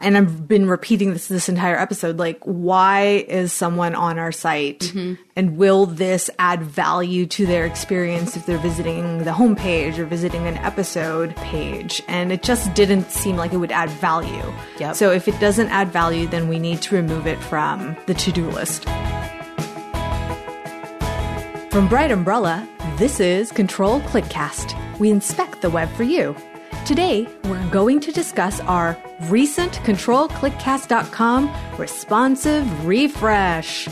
and 0.00 0.16
I've 0.16 0.48
been 0.48 0.66
repeating 0.66 1.12
this 1.12 1.28
this 1.28 1.48
entire 1.48 1.76
episode, 1.76 2.18
like, 2.18 2.40
why 2.44 3.24
is 3.28 3.52
someone 3.52 3.94
on 3.94 4.18
our 4.18 4.32
site 4.32 4.80
mm-hmm. 4.80 5.20
and 5.36 5.58
will 5.58 5.84
this 5.84 6.30
add 6.38 6.62
value 6.62 7.26
to 7.26 7.44
their 7.44 7.66
experience 7.66 8.34
if 8.34 8.46
they're 8.46 8.58
visiting 8.58 9.24
the 9.24 9.30
homepage 9.30 9.98
or 9.98 10.06
visiting 10.06 10.46
an 10.46 10.56
episode 10.58 11.36
page? 11.36 12.02
And 12.08 12.32
it 12.32 12.42
just 12.42 12.72
didn't 12.72 13.10
seem 13.10 13.36
like 13.36 13.52
it 13.52 13.58
would 13.58 13.72
add 13.72 13.90
value. 13.90 14.52
Yep. 14.78 14.96
So 14.96 15.12
if 15.12 15.28
it 15.28 15.38
doesn't 15.38 15.68
add 15.68 15.92
value, 15.92 16.26
then 16.26 16.48
we 16.48 16.58
need 16.58 16.80
to 16.82 16.94
remove 16.94 17.26
it 17.26 17.40
from 17.42 17.94
the 18.06 18.14
to 18.14 18.32
do 18.32 18.48
list. 18.48 18.84
From 21.70 21.88
Bright 21.88 22.10
Umbrella, 22.10 22.66
this 22.96 23.20
is 23.20 23.52
Control 23.52 24.00
Clickcast. 24.00 24.98
We 24.98 25.10
inspect 25.10 25.60
the 25.60 25.70
web 25.70 25.90
for 25.92 26.04
you. 26.04 26.34
Today, 26.86 27.28
we're 27.44 27.70
going 27.70 28.00
to 28.00 28.10
discuss 28.10 28.60
our 28.60 28.98
recent 29.28 29.72
ControlClickcast.com 29.84 31.50
responsive 31.78 32.86
refresh. 32.86 33.88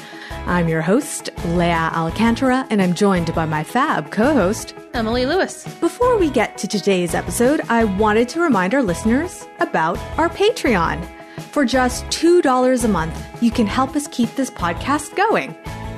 I'm 0.46 0.68
your 0.68 0.80
host, 0.80 1.30
Lea 1.48 1.72
Alcantara, 1.72 2.66
and 2.70 2.80
I'm 2.80 2.94
joined 2.94 3.34
by 3.34 3.44
my 3.44 3.62
fab 3.62 4.10
co 4.10 4.32
host. 4.32 4.74
Emily 4.94 5.26
Lewis. 5.26 5.64
Before 5.80 6.16
we 6.16 6.30
get 6.30 6.56
to 6.58 6.68
today's 6.68 7.14
episode, 7.14 7.60
I 7.68 7.84
wanted 7.84 8.28
to 8.30 8.40
remind 8.40 8.74
our 8.74 8.82
listeners 8.82 9.46
about 9.60 9.98
our 10.16 10.30
Patreon. 10.30 11.06
For 11.50 11.64
just 11.64 12.04
$2 12.06 12.84
a 12.84 12.88
month, 12.88 13.42
you 13.42 13.50
can 13.50 13.66
help 13.66 13.96
us 13.96 14.08
keep 14.08 14.34
this 14.36 14.50
podcast 14.50 15.16
going. 15.16 15.54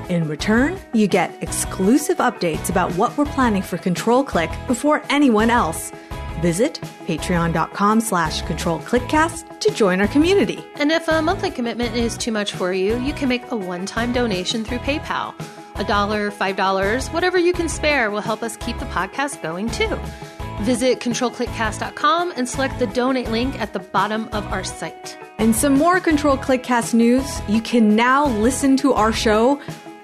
In 0.09 0.27
return, 0.27 0.77
you 0.93 1.07
get 1.07 1.33
exclusive 1.41 2.19
updates 2.19 2.69
about 2.69 2.93
what 2.97 3.17
we're 3.17 3.27
planning 3.27 3.63
for 3.63 3.79
Control 3.79 4.25
Click 4.25 4.51
before 4.67 5.03
anyone 5.09 5.51
else. 5.51 5.93
Visit 6.41 6.81
patreon.com 7.07 8.01
slash 8.01 8.43
controlclickcast 8.43 9.61
to 9.61 9.71
join 9.73 10.01
our 10.01 10.09
community. 10.09 10.65
And 10.77 10.91
if 10.91 11.09
a 11.09 11.21
monthly 11.23 11.51
commitment 11.51 11.95
is 11.97 12.17
too 12.17 12.33
much 12.33 12.53
for 12.53 12.73
you, 12.73 12.99
you 12.99 13.13
can 13.13 13.29
make 13.29 13.51
a 13.51 13.57
one 13.57 13.87
time 13.87 14.13
donation 14.13 14.65
through 14.65 14.79
PayPal. 14.79 15.35
A 15.79 15.85
dollar, 15.85 16.31
five 16.31 16.57
dollars, 16.57 17.09
whatever 17.09 17.39
you 17.39 17.53
can 17.53 17.69
spare 17.69 18.11
will 18.11 18.21
help 18.21 18.43
us 18.43 18.57
keep 18.57 18.79
the 18.79 18.87
podcast 18.87 19.43
going 19.43 19.71
too. 19.71 19.99
Visit 20.63 21.01
controlclickcast.com 21.01 22.35
and 22.37 22.49
select 22.49 22.79
the 22.79 22.87
donate 22.89 23.31
link 23.31 23.59
at 23.61 23.73
the 23.73 23.79
bottom 23.79 24.29
of 24.33 24.47
our 24.49 24.63
site. 24.63 25.19
And 25.39 25.57
some 25.57 25.73
more 25.73 26.01
Control 26.01 26.37
Clickcast 26.37 26.93
news. 26.93 27.41
You 27.49 27.63
can 27.63 27.97
now 27.97 28.27
listen 28.27 28.77
to 28.79 28.93
our 28.93 29.11
show 29.11 29.59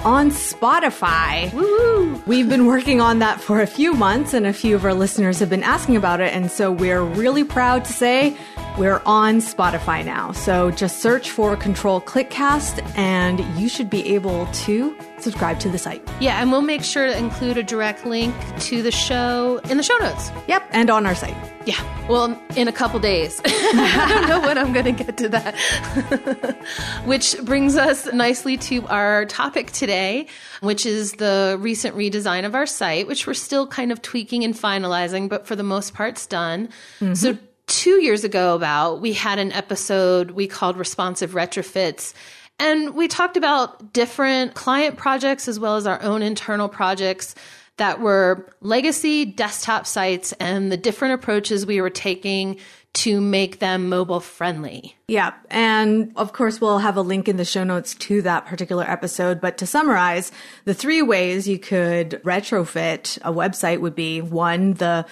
on 0.06 0.30
Spotify. 0.30 1.52
Woo! 1.52 2.22
We've 2.26 2.48
been 2.48 2.66
working 2.66 3.00
on 3.00 3.18
that 3.18 3.40
for 3.40 3.60
a 3.60 3.66
few 3.66 3.92
months, 3.92 4.34
and 4.34 4.46
a 4.46 4.52
few 4.52 4.76
of 4.76 4.84
our 4.84 4.94
listeners 4.94 5.40
have 5.40 5.50
been 5.50 5.64
asking 5.64 5.96
about 5.96 6.20
it. 6.20 6.32
And 6.32 6.48
so 6.48 6.70
we're 6.70 7.02
really 7.02 7.42
proud 7.42 7.84
to 7.86 7.92
say 7.92 8.36
we're 8.78 9.02
on 9.04 9.38
Spotify 9.38 10.04
now. 10.04 10.30
So 10.30 10.70
just 10.70 11.00
search 11.00 11.32
for 11.32 11.56
Control 11.56 12.00
Clickcast, 12.00 12.88
and 12.96 13.40
you 13.58 13.68
should 13.68 13.90
be 13.90 14.14
able 14.14 14.46
to 14.46 14.96
subscribe 15.22 15.59
to 15.61 15.69
the 15.69 15.78
site. 15.78 16.06
Yeah, 16.20 16.41
and 16.41 16.53
we'll 16.53 16.62
make 16.62 16.83
sure 16.83 17.06
to 17.06 17.17
include 17.17 17.59
a 17.59 17.62
direct 17.62 18.05
link 18.06 18.34
to 18.61 18.83
the 18.83 18.91
show 18.91 19.61
in 19.70 19.77
the 19.77 19.83
show 19.83 19.97
notes. 19.98 20.31
Yep, 20.48 20.69
and 20.73 20.91
on 20.91 21.06
our 21.06 21.14
site. 21.14 21.36
Yeah, 21.67 22.08
well, 22.08 22.41
in 22.55 22.69
a 22.69 22.73
couple 22.73 23.00
days. 23.00 23.41
I 23.45 24.06
don't 24.08 24.28
know 24.28 24.41
when 24.41 24.56
I'm 24.56 24.73
going 24.73 24.84
to 24.84 25.05
get 25.05 25.17
to 25.17 25.28
that. 25.31 26.56
which 27.05 27.36
brings 27.42 27.77
us 27.77 28.06
nicely 28.12 28.56
to 28.58 28.86
our 28.86 29.27
topic 29.27 29.73
today, 29.73 30.28
which 30.61 30.86
is 30.86 31.14
the 31.14 31.56
recent 31.61 31.97
redesign 31.97 32.45
of 32.45 32.55
our 32.55 32.67
site, 32.67 33.08
which 33.08 33.27
we're 33.27 33.34
still 33.34 33.67
kind 33.67 33.91
of 33.91 34.01
tweaking 34.01 34.45
and 34.45 34.55
finalizing, 34.55 35.28
but 35.28 35.47
for 35.47 35.56
the 35.56 35.64
most 35.64 35.92
part, 35.92 36.11
it's 36.11 36.27
done. 36.27 36.69
Mm-hmm. 37.01 37.14
So, 37.14 37.36
two 37.67 38.01
years 38.01 38.23
ago, 38.23 38.55
about, 38.55 39.01
we 39.01 39.12
had 39.12 39.41
an 39.41 39.51
episode 39.53 40.30
we 40.30 40.47
called 40.47 40.77
Responsive 40.77 41.33
Retrofits. 41.33 42.14
And 42.58 42.94
we 42.94 43.08
talked 43.08 43.36
about 43.36 43.92
different 43.92 44.54
client 44.54 44.96
projects 44.96 45.48
as 45.48 45.60
well 45.60 45.76
as 45.76 45.86
our 45.86 46.00
own 46.02 46.22
internal 46.22 46.68
projects 46.68 47.34
that 47.76 48.00
were 48.00 48.50
legacy 48.61 49.24
desktop 49.27 49.86
sites 49.86 50.33
and 50.40 50.72
the 50.72 50.77
different 50.77 51.14
approaches 51.14 51.66
we 51.66 51.80
were 51.80 51.90
taking 51.90 52.58
to 52.95 53.20
make 53.20 53.58
them 53.58 53.90
mobile 53.90 54.20
friendly. 54.20 54.96
Yeah. 55.06 55.34
And 55.50 56.12
of 56.16 56.33
course, 56.33 56.62
we'll 56.62 56.78
have 56.78 56.96
a 56.96 57.02
link 57.02 57.28
in 57.28 57.36
the 57.36 57.45
show 57.45 57.62
notes 57.62 57.95
to 57.95 58.22
that 58.22 58.46
particular 58.46 58.84
episode. 58.84 59.39
But 59.39 59.58
to 59.58 59.66
summarize, 59.66 60.33
the 60.64 60.72
three 60.72 61.02
ways 61.02 61.46
you 61.46 61.58
could 61.58 62.22
retrofit 62.24 63.18
a 63.20 63.30
website 63.30 63.80
would 63.80 63.95
be 63.95 64.22
one, 64.22 64.74
the 64.74 65.05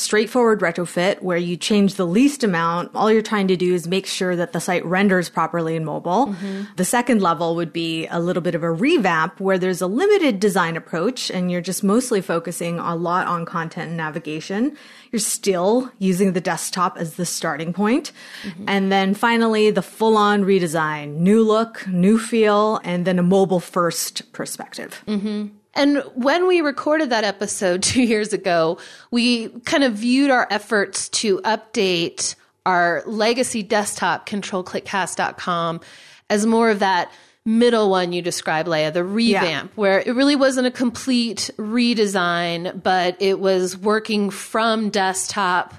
straightforward 0.00 0.60
retrofit 0.60 1.22
where 1.22 1.36
you 1.36 1.56
change 1.56 1.94
the 1.94 2.06
least 2.06 2.42
amount. 2.42 2.90
All 2.94 3.12
you're 3.12 3.22
trying 3.22 3.48
to 3.48 3.56
do 3.56 3.74
is 3.74 3.86
make 3.86 4.06
sure 4.06 4.34
that 4.34 4.52
the 4.52 4.60
site 4.60 4.84
renders 4.84 5.28
properly 5.28 5.76
in 5.76 5.84
mobile. 5.84 6.28
Mm-hmm. 6.28 6.62
The 6.76 6.84
second 6.84 7.22
level 7.22 7.54
would 7.56 7.72
be 7.72 8.06
a 8.08 8.18
little 8.18 8.42
bit 8.42 8.54
of 8.54 8.62
a 8.62 8.70
revamp 8.70 9.40
where 9.40 9.58
there's 9.58 9.80
a 9.80 9.86
limited 9.86 10.40
design 10.40 10.76
approach 10.76 11.30
and 11.30 11.50
you're 11.50 11.60
just 11.60 11.84
mostly 11.84 12.20
focusing 12.20 12.78
a 12.78 12.96
lot 12.96 13.26
on 13.26 13.44
content 13.44 13.88
and 13.88 13.96
navigation. 13.96 14.76
You're 15.12 15.20
still 15.20 15.90
using 15.98 16.32
the 16.32 16.40
desktop 16.40 16.96
as 16.96 17.14
the 17.14 17.26
starting 17.26 17.72
point. 17.72 18.12
Mm-hmm. 18.42 18.64
And 18.68 18.90
then 18.90 19.14
finally, 19.14 19.70
the 19.70 19.82
full 19.82 20.16
on 20.16 20.44
redesign, 20.44 21.16
new 21.16 21.42
look, 21.42 21.86
new 21.86 22.18
feel, 22.18 22.80
and 22.84 23.04
then 23.04 23.18
a 23.18 23.22
mobile 23.22 23.60
first 23.60 24.32
perspective. 24.32 25.02
Mm-hmm. 25.06 25.48
And 25.74 26.02
when 26.14 26.46
we 26.46 26.60
recorded 26.60 27.10
that 27.10 27.24
episode 27.24 27.82
two 27.84 28.02
years 28.02 28.32
ago, 28.32 28.78
we 29.10 29.48
kind 29.60 29.84
of 29.84 29.94
viewed 29.94 30.30
our 30.30 30.46
efforts 30.50 31.08
to 31.10 31.38
update 31.40 32.34
our 32.66 33.02
legacy 33.06 33.62
desktop 33.62 34.28
controlclickcast.com 34.28 35.80
as 36.28 36.46
more 36.46 36.70
of 36.70 36.80
that 36.80 37.10
middle 37.44 37.90
one 37.90 38.12
you 38.12 38.22
described, 38.22 38.68
Lea, 38.68 38.90
the 38.90 39.02
revamp, 39.02 39.72
where 39.76 40.00
it 40.00 40.14
really 40.14 40.36
wasn't 40.36 40.66
a 40.66 40.70
complete 40.70 41.50
redesign, 41.56 42.82
but 42.82 43.16
it 43.18 43.40
was 43.40 43.76
working 43.76 44.30
from 44.30 44.90
desktop 44.90 45.74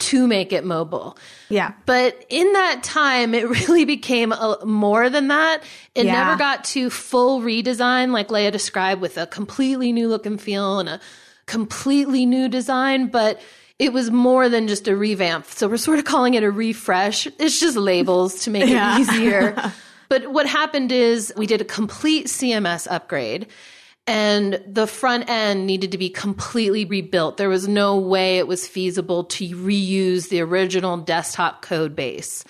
to 0.00 0.26
make 0.26 0.52
it 0.52 0.64
mobile. 0.64 1.16
Yeah. 1.48 1.72
But 1.86 2.24
in 2.28 2.52
that 2.52 2.82
time, 2.82 3.32
it 3.34 3.48
really 3.68 3.84
became 3.84 4.32
a, 4.32 4.58
more 4.64 5.08
than 5.08 5.28
that. 5.28 5.62
It 5.94 6.06
Yeah. 6.06 6.12
never 6.24 6.36
got 6.36 6.64
to 6.64 6.90
full 6.90 7.40
redesign, 7.40 8.10
like 8.10 8.30
Lea 8.30 8.50
described, 8.50 9.00
with 9.00 9.16
a 9.16 9.26
completely 9.26 9.92
new 9.92 10.08
look 10.08 10.26
and 10.26 10.40
feel 10.40 10.78
and 10.80 10.88
a 10.88 11.00
completely 11.46 12.26
new 12.26 12.48
design. 12.48 13.06
But 13.06 13.40
it 13.78 13.92
was 13.92 14.10
more 14.10 14.48
than 14.48 14.68
just 14.68 14.88
a 14.88 14.96
revamp. 14.96 15.46
So 15.46 15.68
we're 15.68 15.76
sort 15.76 15.98
of 15.98 16.04
calling 16.04 16.34
it 16.34 16.42
a 16.42 16.50
refresh. 16.50 17.26
It's 17.38 17.60
just 17.60 17.76
labels 17.76 18.40
to 18.44 18.50
make 18.50 18.68
Yeah. 18.68 18.96
it 18.96 19.00
easier. 19.00 19.72
but 20.08 20.30
what 20.32 20.46
happened 20.46 20.92
is 20.92 21.32
we 21.36 21.46
did 21.46 21.60
a 21.60 21.64
complete 21.64 22.26
CMS 22.26 22.86
upgrade 22.90 23.46
and 24.06 24.62
the 24.66 24.86
front 24.86 25.28
end 25.30 25.66
needed 25.66 25.92
to 25.92 25.98
be 25.98 26.10
completely 26.10 26.84
rebuilt. 26.84 27.36
There 27.36 27.48
was 27.48 27.66
no 27.66 27.96
way 27.96 28.38
it 28.38 28.46
was 28.46 28.68
feasible 28.68 29.24
to 29.24 29.48
reuse 29.56 30.28
the 30.28 30.40
original 30.40 30.98
desktop 30.98 31.62
code 31.62 31.96
base. 31.96 32.44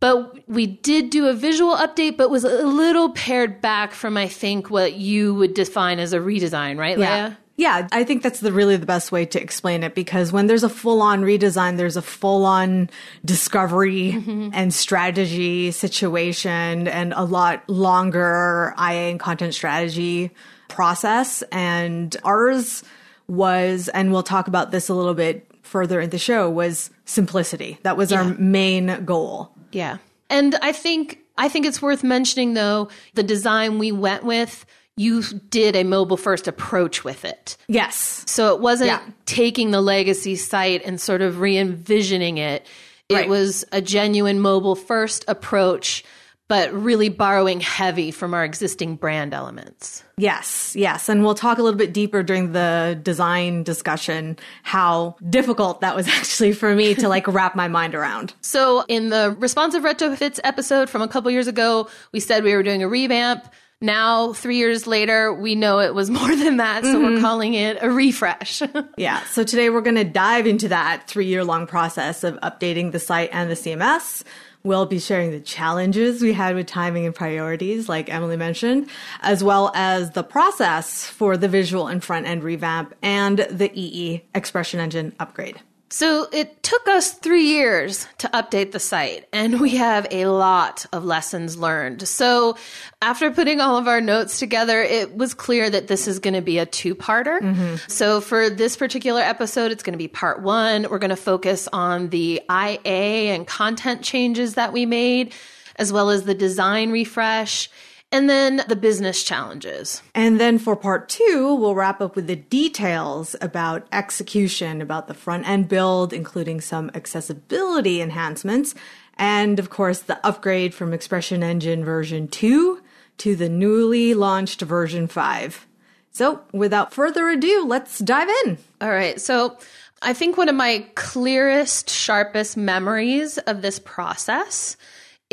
But 0.00 0.48
we 0.48 0.66
did 0.66 1.10
do 1.10 1.28
a 1.28 1.34
visual 1.34 1.76
update, 1.76 2.16
but 2.16 2.30
was 2.30 2.44
a 2.44 2.66
little 2.66 3.10
pared 3.12 3.60
back 3.60 3.92
from, 3.92 4.16
I 4.16 4.28
think, 4.28 4.70
what 4.70 4.94
you 4.94 5.34
would 5.34 5.54
define 5.54 5.98
as 5.98 6.12
a 6.12 6.18
redesign, 6.18 6.78
right, 6.78 6.98
Yeah. 6.98 7.28
Lea? 7.28 7.36
Yeah, 7.56 7.86
I 7.92 8.02
think 8.02 8.24
that's 8.24 8.40
the 8.40 8.50
really 8.50 8.76
the 8.76 8.84
best 8.84 9.12
way 9.12 9.26
to 9.26 9.40
explain 9.40 9.84
it 9.84 9.94
because 9.94 10.32
when 10.32 10.48
there's 10.48 10.64
a 10.64 10.68
full 10.68 11.00
on 11.00 11.22
redesign, 11.22 11.76
there's 11.76 11.96
a 11.96 12.02
full 12.02 12.44
on 12.44 12.90
discovery 13.24 14.14
mm-hmm. 14.14 14.50
and 14.52 14.74
strategy 14.74 15.70
situation 15.70 16.88
and 16.88 17.12
a 17.12 17.22
lot 17.22 17.62
longer 17.70 18.74
IA 18.76 19.10
and 19.10 19.20
content 19.20 19.54
strategy 19.54 20.32
process. 20.74 21.42
And 21.52 22.16
ours 22.24 22.82
was, 23.28 23.88
and 23.88 24.12
we'll 24.12 24.22
talk 24.22 24.48
about 24.48 24.70
this 24.70 24.88
a 24.88 24.94
little 24.94 25.14
bit 25.14 25.50
further 25.62 26.00
in 26.00 26.10
the 26.10 26.18
show, 26.18 26.50
was 26.50 26.90
simplicity. 27.04 27.78
That 27.82 27.96
was 27.96 28.12
our 28.12 28.24
main 28.24 29.04
goal. 29.04 29.50
Yeah. 29.72 29.98
And 30.30 30.54
I 30.62 30.72
think 30.72 31.20
I 31.36 31.48
think 31.48 31.66
it's 31.66 31.82
worth 31.82 32.04
mentioning 32.04 32.54
though, 32.54 32.88
the 33.14 33.22
design 33.24 33.78
we 33.80 33.90
went 33.90 34.22
with, 34.24 34.64
you 34.96 35.22
did 35.50 35.74
a 35.74 35.82
mobile 35.82 36.16
first 36.16 36.46
approach 36.46 37.02
with 37.02 37.24
it. 37.24 37.56
Yes. 37.66 38.22
So 38.26 38.54
it 38.54 38.60
wasn't 38.60 38.88
Yeah. 38.90 39.00
taking 39.26 39.72
the 39.72 39.80
legacy 39.80 40.36
site 40.36 40.82
and 40.84 41.00
sort 41.00 41.22
of 41.22 41.40
re 41.40 41.58
envisioning 41.58 42.38
it. 42.38 42.64
It 43.08 43.14
Right. 43.14 43.28
was 43.28 43.64
a 43.72 43.82
genuine 43.82 44.38
mobile 44.38 44.76
first 44.76 45.24
approach, 45.26 46.04
but 46.48 46.72
really 46.72 47.08
borrowing 47.08 47.60
heavy 47.60 48.10
from 48.10 48.34
our 48.34 48.44
existing 48.44 48.96
brand 48.96 49.32
elements. 49.32 50.04
Yes, 50.18 50.76
yes. 50.76 51.08
And 51.08 51.24
we'll 51.24 51.34
talk 51.34 51.58
a 51.58 51.62
little 51.62 51.78
bit 51.78 51.94
deeper 51.94 52.22
during 52.22 52.52
the 52.52 52.98
design 53.02 53.62
discussion 53.62 54.38
how 54.62 55.16
difficult 55.28 55.80
that 55.80 55.96
was 55.96 56.06
actually 56.08 56.52
for 56.52 56.74
me 56.74 56.94
to 56.96 57.08
like 57.08 57.26
wrap 57.26 57.56
my 57.56 57.68
mind 57.68 57.94
around. 57.94 58.34
So 58.42 58.84
in 58.88 59.08
the 59.08 59.34
responsive 59.38 59.82
retrofits 59.82 60.38
episode 60.44 60.90
from 60.90 61.02
a 61.02 61.08
couple 61.08 61.30
years 61.30 61.46
ago, 61.46 61.88
we 62.12 62.20
said 62.20 62.44
we 62.44 62.54
were 62.54 62.62
doing 62.62 62.82
a 62.82 62.88
revamp. 62.88 63.46
Now, 63.80 64.32
three 64.32 64.56
years 64.56 64.86
later, 64.86 65.32
we 65.32 65.54
know 65.54 65.80
it 65.80 65.94
was 65.94 66.08
more 66.18 66.34
than 66.34 66.58
that. 66.58 66.84
So 66.84 67.00
we're 67.00 67.10
mm-hmm. 67.10 67.20
calling 67.22 67.54
it 67.54 67.78
a 67.80 67.90
refresh. 67.90 68.62
Yeah. 68.96 69.22
So 69.24 69.42
today 69.42 69.70
we're 69.70 69.80
going 69.80 69.96
to 69.96 70.04
dive 70.04 70.46
into 70.46 70.68
that 70.68 71.08
three 71.08 71.26
year 71.26 71.42
long 71.42 71.66
process 71.66 72.22
of 72.22 72.36
updating 72.40 72.92
the 72.92 73.00
site 73.00 73.30
and 73.32 73.50
the 73.50 73.54
CMS. 73.54 74.22
We'll 74.66 74.86
be 74.86 74.98
sharing 74.98 75.30
the 75.30 75.40
challenges 75.40 76.22
we 76.22 76.32
had 76.32 76.54
with 76.54 76.66
timing 76.66 77.04
and 77.04 77.14
priorities, 77.14 77.86
like 77.86 78.08
Emily 78.08 78.38
mentioned, 78.38 78.88
as 79.20 79.44
well 79.44 79.70
as 79.74 80.12
the 80.12 80.22
process 80.22 81.04
for 81.04 81.36
the 81.36 81.48
visual 81.48 81.86
and 81.86 82.02
front 82.02 82.26
end 82.26 82.42
revamp 82.42 82.94
and 83.02 83.40
the 83.50 83.70
EE 83.78 84.24
ExpressionEngine 84.34 85.12
upgrade. 85.20 85.60
So 85.94 86.26
it 86.32 86.60
took 86.64 86.88
us 86.88 87.12
three 87.12 87.44
years 87.44 88.08
to 88.18 88.28
update 88.30 88.72
the 88.72 88.80
site, 88.80 89.28
and 89.32 89.60
we 89.60 89.76
have 89.76 90.08
a 90.10 90.26
lot 90.26 90.86
of 90.92 91.04
lessons 91.04 91.56
learned. 91.56 92.08
So 92.08 92.56
after 93.00 93.30
putting 93.30 93.60
all 93.60 93.76
of 93.76 93.86
our 93.86 94.00
notes 94.00 94.40
together, 94.40 94.82
it 94.82 95.16
was 95.16 95.34
clear 95.34 95.70
that 95.70 95.86
this 95.86 96.08
is 96.08 96.18
going 96.18 96.34
to 96.34 96.40
be 96.40 96.58
a 96.58 96.66
two 96.66 96.96
parter. 96.96 97.38
Mm-hmm. 97.38 97.76
So 97.86 98.20
for 98.20 98.50
this 98.50 98.76
particular 98.76 99.20
episode, 99.20 99.70
it's 99.70 99.84
going 99.84 99.92
to 99.92 99.96
be 99.96 100.08
part 100.08 100.42
one. 100.42 100.88
We're 100.90 100.98
going 100.98 101.10
to 101.10 101.16
focus 101.16 101.68
on 101.72 102.08
the 102.08 102.42
IA 102.50 103.32
and 103.32 103.46
content 103.46 104.02
changes 104.02 104.54
that 104.54 104.72
we 104.72 104.86
made, 104.86 105.32
as 105.76 105.92
well 105.92 106.10
as 106.10 106.24
the 106.24 106.34
design 106.34 106.90
refresh 106.90 107.70
and 108.14 108.30
then 108.30 108.62
the 108.68 108.76
business 108.76 109.24
challenges. 109.24 110.00
And 110.14 110.38
then 110.38 110.60
for 110.60 110.76
part 110.76 111.08
two, 111.08 111.52
we'll 111.56 111.74
wrap 111.74 112.00
up 112.00 112.14
with 112.14 112.28
the 112.28 112.36
details 112.36 113.34
about 113.40 113.88
execution, 113.90 114.80
about 114.80 115.08
the 115.08 115.14
front 115.14 115.48
end 115.48 115.68
build, 115.68 116.12
including 116.12 116.60
some 116.60 116.92
accessibility 116.94 118.00
enhancements, 118.00 118.76
and 119.18 119.58
of 119.58 119.68
course, 119.68 119.98
the 119.98 120.24
upgrade 120.24 120.74
from 120.74 120.92
ExpressionEngine 120.92 121.84
version 121.84 122.28
2 122.28 122.80
to 123.18 123.34
the 123.34 123.48
newly 123.48 124.14
launched 124.14 124.60
version 124.60 125.08
5. 125.08 125.66
So, 126.12 126.40
without 126.52 126.94
further 126.94 127.28
ado, 127.28 127.64
let's 127.66 127.98
dive 127.98 128.28
in. 128.44 128.58
All 128.80 128.90
right. 128.90 129.20
So, 129.20 129.58
I 130.02 130.12
think 130.12 130.36
one 130.36 130.48
of 130.48 130.54
my 130.54 130.86
clearest, 130.94 131.90
sharpest 131.90 132.56
memories 132.56 133.38
of 133.38 133.60
this 133.60 133.80
process 133.80 134.76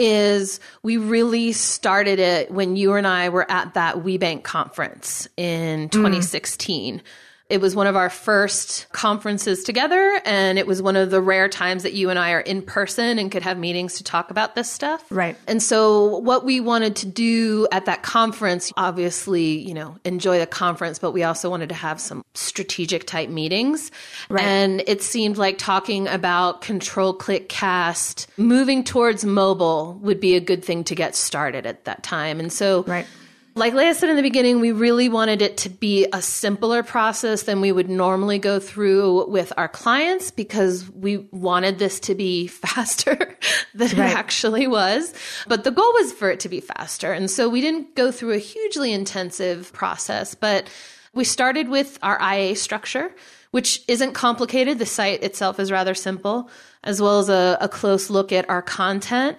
is 0.01 0.59
we 0.83 0.97
really 0.97 1.51
started 1.53 2.19
it 2.19 2.51
when 2.51 2.75
you 2.75 2.93
and 2.93 3.05
I 3.05 3.29
were 3.29 3.49
at 3.49 3.75
that 3.75 3.97
WeBank 3.97 4.43
conference 4.43 5.27
in 5.37 5.89
2016. 5.89 6.97
Mm. 6.97 7.01
It 7.51 7.59
was 7.59 7.75
one 7.75 7.85
of 7.85 7.97
our 7.97 8.09
first 8.09 8.87
conferences 8.93 9.65
together, 9.65 10.21
and 10.23 10.57
it 10.57 10.65
was 10.65 10.81
one 10.81 10.95
of 10.95 11.11
the 11.11 11.19
rare 11.19 11.49
times 11.49 11.83
that 11.83 11.91
you 11.91 12.09
and 12.09 12.17
I 12.17 12.31
are 12.31 12.39
in 12.39 12.61
person 12.61 13.19
and 13.19 13.29
could 13.29 13.43
have 13.43 13.57
meetings 13.57 13.95
to 13.95 14.05
talk 14.05 14.31
about 14.31 14.55
this 14.55 14.69
stuff. 14.69 15.03
Right. 15.09 15.35
And 15.47 15.61
so, 15.61 16.19
what 16.19 16.45
we 16.45 16.61
wanted 16.61 16.95
to 16.97 17.07
do 17.07 17.67
at 17.73 17.87
that 17.87 18.03
conference, 18.03 18.71
obviously, 18.77 19.59
you 19.59 19.73
know, 19.73 19.97
enjoy 20.05 20.39
the 20.39 20.47
conference, 20.47 20.97
but 20.97 21.11
we 21.11 21.23
also 21.23 21.49
wanted 21.49 21.67
to 21.69 21.75
have 21.75 21.99
some 21.99 22.23
strategic 22.35 23.05
type 23.05 23.29
meetings. 23.29 23.91
Right. 24.29 24.43
And 24.45 24.83
it 24.87 25.01
seemed 25.01 25.37
like 25.37 25.57
talking 25.57 26.07
about 26.07 26.61
control 26.61 27.13
click 27.13 27.49
cast, 27.49 28.27
moving 28.37 28.81
towards 28.85 29.25
mobile 29.25 29.99
would 30.01 30.21
be 30.21 30.37
a 30.37 30.39
good 30.41 30.63
thing 30.63 30.85
to 30.85 30.95
get 30.95 31.17
started 31.17 31.65
at 31.65 31.83
that 31.83 32.01
time. 32.01 32.39
And 32.39 32.51
so, 32.51 32.83
right 32.83 33.05
like 33.55 33.73
Lea 33.73 33.93
said 33.93 34.09
in 34.09 34.15
the 34.15 34.21
beginning, 34.21 34.61
we 34.61 34.71
really 34.71 35.09
wanted 35.09 35.41
it 35.41 35.57
to 35.57 35.69
be 35.69 36.07
a 36.13 36.21
simpler 36.21 36.83
process 36.83 37.43
than 37.43 37.59
we 37.59 37.71
would 37.71 37.89
normally 37.89 38.39
go 38.39 38.59
through 38.59 39.29
with 39.29 39.51
our 39.57 39.67
clients 39.67 40.31
because 40.31 40.89
we 40.91 41.17
wanted 41.31 41.77
this 41.77 41.99
to 42.01 42.15
be 42.15 42.47
faster 42.47 43.37
than 43.73 43.89
right. 43.97 44.11
it 44.11 44.17
actually 44.17 44.67
was. 44.67 45.13
But 45.47 45.63
the 45.63 45.71
goal 45.71 45.91
was 45.93 46.13
for 46.13 46.29
it 46.29 46.39
to 46.41 46.49
be 46.49 46.61
faster. 46.61 47.11
And 47.11 47.29
so 47.29 47.49
we 47.49 47.61
didn't 47.61 47.95
go 47.95 48.11
through 48.11 48.33
a 48.33 48.37
hugely 48.37 48.93
intensive 48.93 49.73
process, 49.73 50.33
but 50.33 50.69
we 51.13 51.25
started 51.25 51.67
with 51.67 51.99
our 52.01 52.19
IA 52.21 52.55
structure, 52.55 53.13
which 53.51 53.83
isn't 53.89 54.13
complicated. 54.13 54.79
The 54.79 54.85
site 54.85 55.23
itself 55.23 55.59
is 55.59 55.71
rather 55.71 55.93
simple, 55.93 56.49
as 56.85 57.01
well 57.01 57.19
as 57.19 57.27
a, 57.27 57.57
a 57.59 57.67
close 57.67 58.09
look 58.09 58.31
at 58.31 58.49
our 58.49 58.61
content 58.61 59.37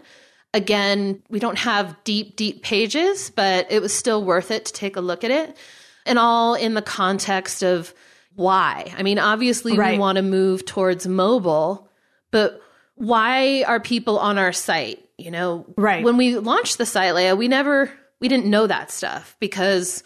Again, 0.55 1.23
we 1.31 1.39
don't 1.39 1.59
have 1.59 1.97
deep, 2.05 2.37
deep 2.37 2.63
pages, 2.63 3.31
but 3.31 3.71
it 3.71 3.81
was 3.81 3.93
still 3.95 4.23
worth 4.25 4.51
it 4.51 4.67
to 4.67 4.73
take 4.73 4.97
a 4.97 5.01
look 5.01 5.25
at 5.25 5.31
it. 5.31 5.57
And 6.05 6.19
all 6.19 6.55
in 6.55 6.75
the 6.75 6.83
context 6.83 7.63
of 7.63 7.95
why. 8.35 8.93
I 8.97 9.03
mean, 9.03 9.19
obviously, 9.19 9.77
right. 9.77 9.93
we 9.93 9.99
want 9.99 10.17
to 10.17 10.23
move 10.23 10.65
towards 10.65 11.07
mobile, 11.07 11.89
but 12.31 12.61
why 12.95 13.63
are 13.65 13.81
people 13.81 14.19
on 14.19 14.39
our 14.39 14.53
site? 14.53 15.07
You 15.19 15.31
know, 15.31 15.67
right. 15.77 16.05
when 16.05 16.17
we 16.17 16.37
launched 16.39 16.79
the 16.79 16.87
site, 16.87 17.15
Lea, 17.15 17.33
we 17.35 17.49
never, 17.49 17.91
we 18.21 18.29
didn't 18.29 18.47
know 18.47 18.67
that 18.67 18.91
stuff 18.91 19.37
because 19.39 20.03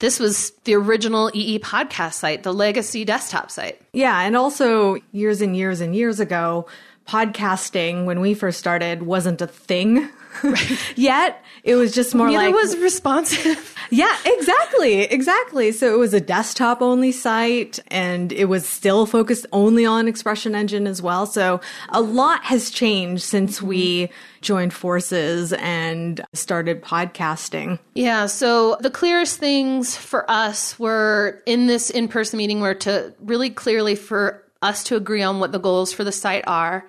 this 0.00 0.18
was 0.18 0.50
the 0.64 0.74
original 0.74 1.30
EE 1.32 1.58
podcast 1.60 2.14
site, 2.14 2.42
the 2.42 2.52
legacy 2.52 3.04
desktop 3.04 3.50
site. 3.50 3.80
Yeah. 3.92 4.20
And 4.20 4.36
also, 4.36 4.96
years 5.12 5.40
and 5.40 5.56
years 5.56 5.80
and 5.80 5.94
years 5.94 6.20
ago, 6.20 6.66
podcasting 7.10 8.04
when 8.04 8.20
we 8.20 8.34
first 8.34 8.56
started 8.60 9.02
wasn't 9.02 9.42
a 9.42 9.46
thing 9.48 10.08
right. 10.44 10.78
yet. 10.96 11.44
It 11.64 11.74
was 11.74 11.92
just 11.92 12.14
more 12.14 12.28
Neither 12.28 12.46
like 12.46 12.54
was 12.54 12.76
responsive. 12.78 13.74
yeah, 13.90 14.16
exactly, 14.24 15.02
exactly. 15.02 15.72
So 15.72 15.92
it 15.92 15.98
was 15.98 16.14
a 16.14 16.20
desktop 16.20 16.80
only 16.80 17.10
site, 17.10 17.80
and 17.88 18.32
it 18.32 18.44
was 18.44 18.64
still 18.64 19.06
focused 19.06 19.44
only 19.52 19.84
on 19.84 20.06
ExpressionEngine 20.06 20.86
as 20.86 21.02
well. 21.02 21.26
So 21.26 21.60
a 21.88 22.00
lot 22.00 22.44
has 22.44 22.70
changed 22.70 23.24
since 23.24 23.58
mm-hmm. 23.58 23.66
we 23.66 24.10
joined 24.40 24.72
forces 24.72 25.52
and 25.54 26.20
started 26.32 26.80
podcasting. 26.80 27.80
Yeah. 27.94 28.26
So 28.26 28.76
the 28.80 28.90
clearest 28.90 29.38
things 29.38 29.96
for 29.96 30.30
us 30.30 30.78
were 30.78 31.42
in 31.44 31.66
this 31.66 31.90
in 31.90 32.06
person 32.06 32.38
meeting 32.38 32.60
were 32.60 32.74
to 32.74 33.12
really 33.20 33.50
clearly 33.50 33.96
for 33.96 34.46
us 34.62 34.84
to 34.84 34.96
agree 34.96 35.22
on 35.22 35.40
what 35.40 35.52
the 35.52 35.58
goals 35.58 35.92
for 35.92 36.04
the 36.04 36.12
site 36.12 36.44
are 36.46 36.86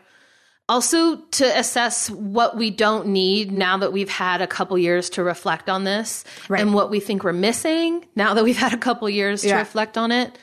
also, 0.72 1.18
to 1.18 1.60
assess 1.60 2.10
what 2.10 2.56
we 2.56 2.72
don't 2.72 3.08
need 3.08 3.52
now 3.52 3.76
that 3.80 3.92
we've 3.92 4.10
had 4.10 4.42
a 4.42 4.48
couple 4.48 4.78
years 4.78 5.10
to 5.10 5.22
reflect 5.22 5.70
on 5.70 5.84
this 5.84 6.24
right. 6.48 6.62
and 6.62 6.74
what 6.74 6.90
we 6.90 7.02
think 7.02 7.26
we're 7.26 7.34
missing 7.34 8.06
now 8.16 8.34
that 8.36 8.46
we've 8.46 8.56
had 8.58 8.74
a 8.74 8.78
couple 8.78 9.10
years 9.10 9.44
yeah. 9.44 9.52
to 9.52 9.60
reflect 9.60 9.98
on 9.98 10.14
it. 10.14 10.40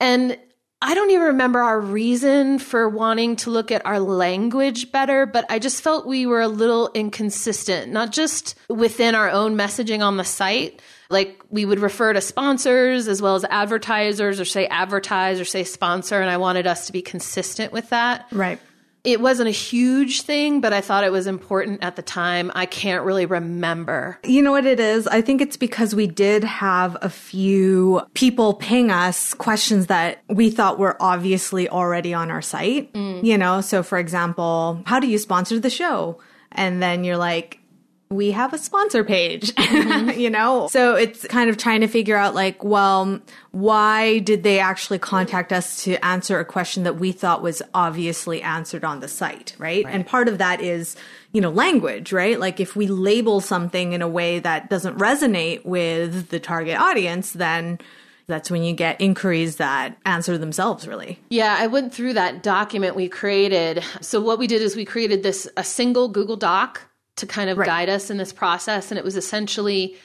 And 0.00 0.38
I 0.80 0.94
don't 0.94 1.10
even 1.10 1.26
remember 1.26 1.60
our 1.60 1.78
reason 1.78 2.58
for 2.58 2.88
wanting 2.88 3.36
to 3.36 3.50
look 3.50 3.70
at 3.70 3.84
our 3.84 4.00
language 4.00 4.92
better, 4.92 5.26
but 5.26 5.44
I 5.50 5.58
just 5.58 5.82
felt 5.82 6.06
we 6.06 6.24
were 6.24 6.40
a 6.40 6.48
little 6.48 6.90
inconsistent, 6.94 7.92
not 7.92 8.12
just 8.12 8.54
within 8.70 9.14
our 9.14 9.28
own 9.28 9.58
messaging 9.58 10.00
on 10.00 10.16
the 10.16 10.24
site. 10.24 10.80
Like 11.10 11.42
we 11.50 11.66
would 11.66 11.80
refer 11.80 12.14
to 12.14 12.22
sponsors 12.22 13.08
as 13.08 13.20
well 13.20 13.34
as 13.34 13.44
advertisers 13.44 14.40
or 14.40 14.46
say 14.46 14.66
advertise 14.68 15.38
or 15.38 15.44
say 15.44 15.64
sponsor. 15.64 16.18
And 16.18 16.30
I 16.30 16.38
wanted 16.38 16.66
us 16.66 16.86
to 16.86 16.92
be 16.92 17.02
consistent 17.02 17.72
with 17.72 17.90
that. 17.90 18.26
Right. 18.32 18.58
It 19.06 19.20
wasn't 19.20 19.48
a 19.48 19.52
huge 19.52 20.22
thing, 20.22 20.60
but 20.60 20.72
I 20.72 20.80
thought 20.80 21.04
it 21.04 21.12
was 21.12 21.28
important 21.28 21.82
at 21.82 21.94
the 21.94 22.02
time. 22.02 22.50
I 22.54 22.66
can't 22.66 23.04
really 23.04 23.24
remember. 23.24 24.18
You 24.24 24.42
know 24.42 24.50
what 24.50 24.66
it 24.66 24.80
is? 24.80 25.06
I 25.06 25.20
think 25.20 25.40
it's 25.40 25.56
because 25.56 25.94
we 25.94 26.08
did 26.08 26.42
have 26.42 26.96
a 27.00 27.08
few 27.08 28.02
people 28.14 28.54
ping 28.54 28.90
us 28.90 29.32
questions 29.32 29.86
that 29.86 30.22
we 30.28 30.50
thought 30.50 30.80
were 30.80 31.00
obviously 31.00 31.68
already 31.68 32.12
on 32.14 32.32
our 32.32 32.42
site. 32.42 32.92
Mm. 32.94 33.22
You 33.24 33.38
know, 33.38 33.60
so 33.60 33.84
for 33.84 33.98
example, 33.98 34.82
how 34.86 34.98
do 34.98 35.06
you 35.06 35.18
sponsor 35.18 35.60
the 35.60 35.70
show? 35.70 36.18
And 36.50 36.82
then 36.82 37.04
you're 37.04 37.16
like, 37.16 37.60
we 38.08 38.30
have 38.30 38.52
a 38.52 38.58
sponsor 38.58 39.02
page, 39.02 39.54
mm-hmm. 39.54 40.18
you 40.18 40.30
know? 40.30 40.68
So 40.68 40.94
it's 40.94 41.26
kind 41.26 41.50
of 41.50 41.56
trying 41.56 41.80
to 41.80 41.88
figure 41.88 42.16
out 42.16 42.34
like, 42.34 42.62
well, 42.62 43.20
why 43.50 44.20
did 44.20 44.42
they 44.42 44.58
actually 44.58 44.98
contact 44.98 45.52
us 45.52 45.82
to 45.84 46.02
answer 46.04 46.38
a 46.38 46.44
question 46.44 46.84
that 46.84 46.96
we 46.96 47.12
thought 47.12 47.42
was 47.42 47.62
obviously 47.74 48.42
answered 48.42 48.84
on 48.84 49.00
the 49.00 49.08
site, 49.08 49.54
right? 49.58 49.84
right? 49.84 49.94
And 49.94 50.06
part 50.06 50.28
of 50.28 50.38
that 50.38 50.60
is, 50.60 50.96
you 51.32 51.40
know, 51.40 51.50
language, 51.50 52.12
right? 52.12 52.38
Like 52.38 52.60
if 52.60 52.76
we 52.76 52.86
label 52.86 53.40
something 53.40 53.92
in 53.92 54.02
a 54.02 54.08
way 54.08 54.38
that 54.38 54.70
doesn't 54.70 54.98
resonate 54.98 55.64
with 55.64 56.28
the 56.28 56.38
target 56.38 56.78
audience, 56.78 57.32
then 57.32 57.78
that's 58.28 58.50
when 58.50 58.62
you 58.62 58.74
get 58.74 59.00
inquiries 59.00 59.56
that 59.56 59.96
answer 60.04 60.36
themselves 60.38 60.86
really. 60.86 61.18
Yeah, 61.28 61.56
I 61.58 61.66
went 61.66 61.94
through 61.94 62.14
that 62.14 62.42
document 62.42 62.96
we 62.96 63.08
created. 63.08 63.84
So 64.00 64.20
what 64.20 64.38
we 64.38 64.46
did 64.46 64.62
is 64.62 64.76
we 64.76 64.84
created 64.84 65.22
this 65.22 65.48
a 65.56 65.64
single 65.64 66.08
Google 66.08 66.36
Doc 66.36 66.82
to 67.16 67.26
kind 67.26 67.50
of 67.50 67.58
right. 67.58 67.66
guide 67.66 67.88
us 67.88 68.10
in 68.10 68.16
this 68.16 68.32
process. 68.32 68.90
And 68.90 68.98
it 68.98 69.04
was 69.04 69.16
essentially 69.16 69.96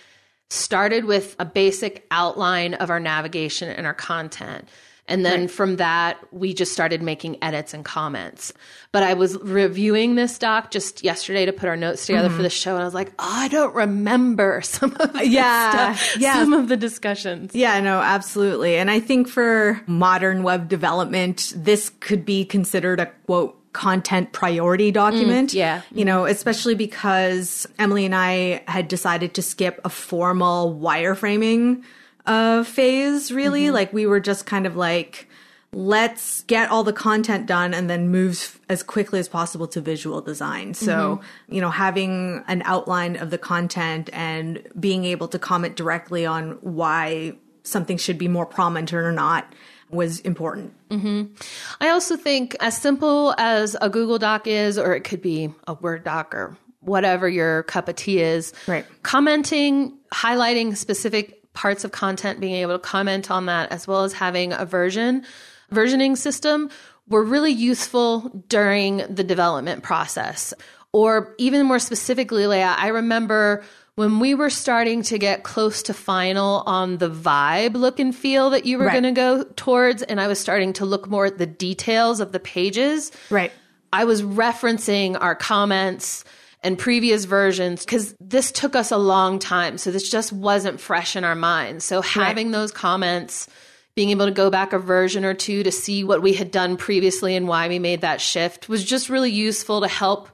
started 0.50 1.06
with 1.06 1.36
a 1.39 1.46
basic 1.46 2.06
outline 2.12 2.74
of 2.75 2.89
our 2.89 3.00
navigation 3.00 3.70
and 3.70 3.86
our 3.86 3.94
content. 3.94 4.68
And 5.08 5.25
then 5.25 5.41
right. 5.41 5.51
from 5.51 5.75
that, 5.77 6.20
we 6.32 6.53
just 6.53 6.72
started 6.72 7.01
making 7.01 7.44
edits 7.44 7.74
and 7.74 7.84
comments. 7.84 8.53
But 8.94 9.03
I 9.03 9.13
was 9.13 9.38
reviewing 9.39 10.15
this 10.15 10.38
doc 10.38 10.72
just 10.72 11.03
yesterday 11.03 11.46
to 11.46 11.51
put 11.51 11.68
our 11.68 11.75
notes 11.75 12.06
together 12.06 12.30
mm-hmm. 12.30 12.38
for 12.38 12.44
the 12.44 12.50
show. 12.50 12.75
And 12.75 12.82
I 12.82 12.86
was 12.86 12.94
like, 12.94 13.12
oh, 13.20 13.25
I 13.30 13.48
don't 13.50 13.75
remember 13.75 14.62
some 14.63 14.96
of 15.00 15.13
the 15.13 15.27
yeah, 15.27 15.96
stuff, 15.96 16.18
yeah. 16.18 16.36
some 16.36 16.53
of 16.53 16.70
the 16.70 16.77
discussions. 16.77 17.53
Yeah, 17.53 17.80
no, 17.82 18.00
absolutely. 18.00 18.77
And 18.77 18.89
I 18.89 19.00
think 19.00 19.27
for 19.27 19.82
modern 19.86 20.44
web 20.44 20.70
development, 20.70 21.53
this 21.56 21.89
could 22.00 22.25
be 22.25 22.46
considered 22.46 23.00
a 23.00 23.08
quote 23.25 23.61
content 23.73 24.31
priority 24.31 24.91
document. 24.91 25.51
Mm, 25.51 25.55
yeah. 25.55 25.81
You 25.91 26.05
know, 26.05 26.25
especially 26.25 26.75
because 26.75 27.67
Emily 27.79 28.05
and 28.05 28.15
I 28.15 28.63
had 28.67 28.87
decided 28.87 29.33
to 29.35 29.41
skip 29.41 29.79
a 29.83 29.89
formal 29.89 30.77
wireframing 30.79 31.83
uh, 32.25 32.63
phase, 32.63 33.31
really. 33.31 33.65
Mm-hmm. 33.65 33.73
Like 33.73 33.93
we 33.93 34.05
were 34.05 34.19
just 34.19 34.45
kind 34.45 34.65
of 34.65 34.75
like, 34.75 35.27
let's 35.73 36.43
get 36.43 36.69
all 36.69 36.83
the 36.83 36.93
content 36.93 37.45
done 37.45 37.73
and 37.73 37.89
then 37.89 38.09
move 38.09 38.59
as 38.67 38.83
quickly 38.83 39.19
as 39.19 39.29
possible 39.29 39.67
to 39.67 39.79
visual 39.79 40.19
design. 40.19 40.73
So, 40.73 41.15
mm-hmm. 41.15 41.55
you 41.55 41.61
know, 41.61 41.69
having 41.69 42.43
an 42.47 42.61
outline 42.65 43.15
of 43.15 43.29
the 43.29 43.37
content 43.37 44.09
and 44.11 44.61
being 44.77 45.05
able 45.05 45.29
to 45.29 45.39
comment 45.39 45.77
directly 45.77 46.25
on 46.25 46.57
why 46.61 47.35
something 47.63 47.98
should 47.98 48.18
be 48.18 48.27
more 48.27 48.46
prominent 48.46 48.94
or 48.94 49.12
not 49.12 49.53
was 49.89 50.20
important. 50.22 50.74
Mm-hmm. 50.89 51.34
I 51.80 51.89
also 51.89 52.15
think, 52.15 52.56
as 52.60 52.77
simple 52.77 53.36
as 53.38 53.75
a 53.82 53.89
Google 53.89 54.18
Doc 54.20 54.48
is, 54.48 54.77
or 54.77 54.96
it 54.96 55.01
could 55.01 55.22
be 55.22 55.53
a 55.68 55.74
Word 55.74 56.03
doc 56.03 56.34
or 56.34 56.58
whatever 56.80 57.30
your 57.30 57.63
cup 57.63 57.88
of 57.88 57.96
tea 57.96 58.20
is, 58.20 58.53
right. 58.68 58.86
commenting, 59.03 59.98
highlighting 60.13 60.75
specific 60.75 61.51
parts 61.53 61.84
of 61.84 61.91
content, 61.91 62.39
being 62.39 62.56
able 62.56 62.74
to 62.74 62.80
comment 62.80 63.30
on 63.30 63.46
that, 63.46 63.72
as 63.72 63.88
well 63.88 64.03
as 64.03 64.13
having 64.13 64.53
a 64.53 64.65
version, 64.65 65.24
versioning 65.72 66.18
system 66.18 66.70
were 67.08 67.24
really 67.24 67.51
useful 67.51 68.44
during 68.48 68.98
the 69.13 69.24
development 69.24 69.84
process. 69.84 70.53
Or 70.94 71.36
even 71.38 71.65
more 71.65 71.80
specifically, 71.80 72.48
Lea, 72.48 72.63
I 72.63 72.88
remember 72.88 73.63
when 73.95 74.19
we 74.19 74.33
were 74.33 74.50
starting 74.50 75.03
to 75.03 75.17
get 75.17 75.43
close 75.43 75.83
to 75.83 75.93
final 75.93 76.63
on 76.65 76.98
the 76.98 77.10
vibe 77.10 77.75
look 77.75 78.00
and 78.00 78.15
feel 78.15 78.51
that 78.51 78.65
you 78.65 78.77
were 78.77 78.86
right. 78.86 78.93
going 78.93 79.03
to 79.03 79.12
go 79.12 79.43
towards, 79.55 80.01
and 80.01 80.19
I 80.19 80.27
was 80.27 80.39
starting 80.39 80.74
to 80.74 80.86
look 80.86 81.10
more 81.10 81.25
at 81.25 81.38
the 81.38 81.45
details 81.45 82.19
of 82.19 82.31
the 82.31 82.39
pages. 82.39 83.12
Right. 83.29 83.51
I 83.93 84.05
was 84.05 84.21
referencing 84.21 85.17
our 85.19 85.36
comments 85.36 86.24
and 86.63 86.77
previous 86.77 87.25
versions 87.25 87.83
because 87.83 88.15
this 88.19 88.51
took 88.51 88.75
us 88.75 88.91
a 88.91 88.98
long 88.98 89.39
time. 89.39 89.77
So 89.77 89.91
this 89.91 90.10
just 90.10 90.31
wasn't 90.31 90.79
fresh 90.79 91.15
in 91.15 91.24
our 91.24 91.36
minds. 91.36 91.83
So 91.83 92.01
having 92.01 92.48
right. 92.48 92.53
those 92.53 92.71
comments, 92.71 93.48
being 93.95 94.12
able 94.12 94.25
to 94.25 94.31
go 94.31 94.50
back 94.50 94.71
a 94.71 94.79
version 94.79 95.25
or 95.25 95.33
two 95.33 95.63
to 95.63 95.71
see 95.71 96.03
what 96.03 96.21
we 96.21 96.33
had 96.33 96.51
done 96.51 96.77
previously 96.77 97.36
and 97.36 97.48
why 97.48 97.67
we 97.67 97.79
made 97.79 98.01
that 98.01 98.21
shift 98.21 98.69
was 98.69 98.86
just 98.86 99.10
really 99.10 99.31
useful 99.31 99.81
to 99.81 99.88
help 99.88 100.29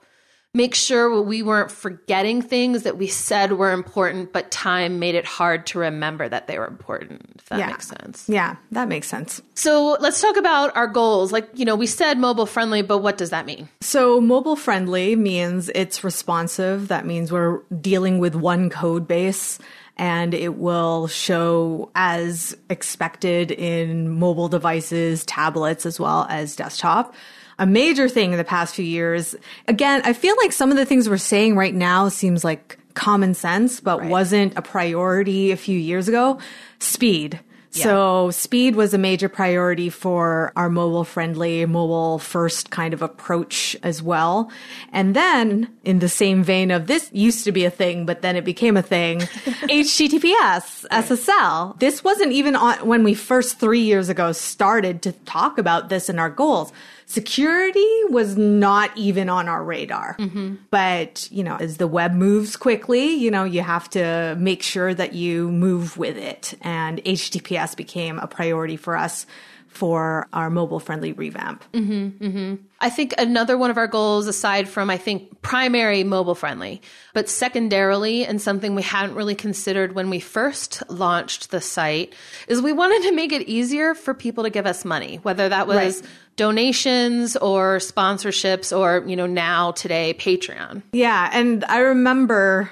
make 0.54 0.74
sure 0.74 1.22
we 1.22 1.44
weren't 1.44 1.70
forgetting 1.70 2.42
things 2.42 2.84
that 2.84 2.98
we 2.98 3.08
said 3.08 3.54
were 3.54 3.72
important, 3.72 4.34
but 4.34 4.50
time 4.50 4.98
made 4.98 5.14
it 5.14 5.26
hard 5.26 5.68
to 5.68 5.80
remember 5.80 6.28
that 6.28 6.48
they 6.48 6.58
were 6.58 6.68
important, 6.68 7.22
if 7.38 7.46
that 7.46 7.60
yeah. 7.60 7.68
makes 7.68 7.88
sense. 7.88 8.28
Yeah, 8.28 8.56
that 8.72 8.88
makes 8.88 9.08
sense. 9.08 9.42
So 9.54 9.98
let's 10.00 10.20
talk 10.20 10.36
about 10.36 10.76
our 10.76 10.88
goals. 10.88 11.32
Like, 11.32 11.48
you 11.54 11.64
know, 11.64 11.76
we 11.76 11.86
said 11.86 12.18
mobile 12.18 12.48
friendly, 12.48 12.82
but 12.82 13.00
what 13.00 13.18
does 13.18 13.30
that 13.30 13.46
mean? 13.46 13.70
So, 13.82 14.20
mobile 14.20 14.56
friendly 14.56 15.16
means 15.16 15.70
it's 15.76 16.04
responsive. 16.04 16.88
That 16.88 17.06
means 17.06 17.32
we're 17.32 17.62
dealing 17.80 18.18
with 18.18 18.36
one 18.36 18.70
code 18.70 19.08
base 19.08 19.60
and 19.98 20.34
it 20.34 20.56
will 20.56 21.08
show 21.08 21.92
as 21.96 22.56
expected 22.70 23.52
in 23.52 24.10
mobile 24.10 24.48
devices, 24.48 25.26
tablets, 25.26 25.86
as 25.86 26.00
well 26.00 26.26
as 26.30 26.56
desktop 26.56 27.14
a 27.60 27.66
major 27.66 28.08
thing 28.08 28.32
in 28.32 28.38
the 28.38 28.44
past 28.44 28.76
few 28.76 28.86
years. 28.86 29.36
Again, 29.68 30.02
I 30.06 30.14
feel 30.14 30.36
like 30.38 30.52
some 30.52 30.72
of 30.72 30.78
the 30.78 30.86
things 30.86 31.10
we're 31.10 31.18
saying 31.18 31.56
right 31.56 31.74
now 31.74 32.10
seems 32.10 32.44
like 32.44 32.78
common 32.94 33.34
sense, 33.34 33.80
but 33.80 34.00
right. 34.00 34.10
wasn't 34.10 34.58
a 34.58 34.62
priority 34.62 35.52
a 35.52 35.58
few 35.58 35.78
years 35.78 36.08
ago. 36.08 36.40
Speed. 36.80 37.40
Yeah. 37.78 37.84
So 37.84 38.32
speed 38.32 38.76
was 38.76 38.94
a 38.94 38.98
major 38.98 39.30
priority 39.30 39.90
for 39.90 40.52
our 40.56 40.70
mobile 40.70 41.04
friendly, 41.04 41.66
mobile 41.66 42.20
first 42.20 42.70
kind 42.70 42.94
of 42.94 43.02
approach 43.02 43.76
as 43.84 44.02
well. 44.02 44.52
And 44.92 45.16
then 45.16 45.70
in 45.84 46.00
the 46.00 46.10
same 46.10 46.44
vein 46.44 46.72
of 46.72 46.88
this 46.88 47.10
used 47.14 47.44
to 47.46 47.52
be 47.52 47.66
a 47.66 47.70
thing, 47.70 48.06
but 48.06 48.22
then 48.22 48.36
it 48.36 48.46
became 48.46 48.78
a 48.78 48.82
thing, 48.82 49.20
HTTPS. 49.20 50.86
SSL. 50.92 51.80
This 51.80 52.04
wasn't 52.04 52.32
even 52.32 52.56
on 52.56 52.86
when 52.86 53.04
we 53.04 53.14
first 53.14 53.60
three 53.60 53.82
years 53.82 54.10
ago 54.10 54.32
started 54.32 55.02
to 55.04 55.12
talk 55.12 55.58
about 55.58 55.90
this 55.90 56.10
in 56.10 56.20
our 56.20 56.30
goals 56.30 56.72
security 57.08 58.02
was 58.10 58.38
not 58.38 58.96
even 58.96 59.30
on 59.30 59.48
our 59.48 59.64
radar. 59.64 60.16
Mm-hmm. 60.20 60.56
But, 60.70 61.28
you 61.32 61.44
know, 61.44 61.56
as 61.56 61.78
the 61.78 61.88
web 61.88 62.14
moves 62.14 62.58
quickly, 62.58 63.08
you 63.08 63.32
know, 63.32 63.46
you 63.46 63.62
have 63.62 63.90
to 63.92 64.36
make 64.38 64.62
sure 64.62 64.94
that 64.94 65.14
you 65.14 65.50
move 65.50 65.98
with 65.98 66.18
it. 66.18 66.54
And 66.62 67.04
HTTPS 67.04 67.67
became 67.76 68.20
a 68.20 68.28
priority 68.28 68.78
for 68.78 68.96
us 68.96 69.26
for 69.68 70.28
our 70.34 70.50
mobile 70.50 70.80
friendly 70.80 71.12
revamp. 71.12 71.64
Mm-hmm, 71.74 72.26
mm-hmm. 72.26 72.56
I 72.80 72.90
think 72.90 73.14
another 73.18 73.58
one 73.58 73.70
of 73.70 73.78
our 73.78 73.86
goals, 73.86 74.26
aside 74.26 74.68
from, 74.68 74.90
I 74.90 74.98
think, 74.98 75.42
primary 75.42 76.04
mobile 76.04 76.34
friendly, 76.34 76.82
but 77.14 77.30
secondarily, 77.30 78.26
and 78.26 78.42
something 78.42 78.74
we 78.74 78.82
hadn't 78.82 79.16
really 79.16 79.36
considered 79.36 79.94
when 79.94 80.10
we 80.10 80.20
first 80.20 80.82
launched 80.90 81.52
the 81.52 81.62
site, 81.62 82.14
is 82.48 82.62
we 82.62 82.74
wanted 82.74 83.08
to 83.08 83.16
make 83.16 83.32
it 83.32 83.48
easier 83.48 83.94
for 83.94 84.14
people 84.16 84.46
to 84.46 84.50
give 84.50 84.66
us 84.66 84.84
money, 84.84 85.18
whether 85.18 85.48
that 85.50 85.68
was 85.68 86.02
right. 86.02 86.10
donations 86.38 87.36
or 87.38 87.78
sponsorships 87.78 88.76
or, 88.76 89.08
you 89.08 89.16
know, 89.16 89.28
now 89.28 89.72
today, 89.74 90.16
Patreon. 90.18 90.82
Yeah. 90.92 91.30
And 91.34 91.64
I 91.66 91.80
remember 91.80 92.72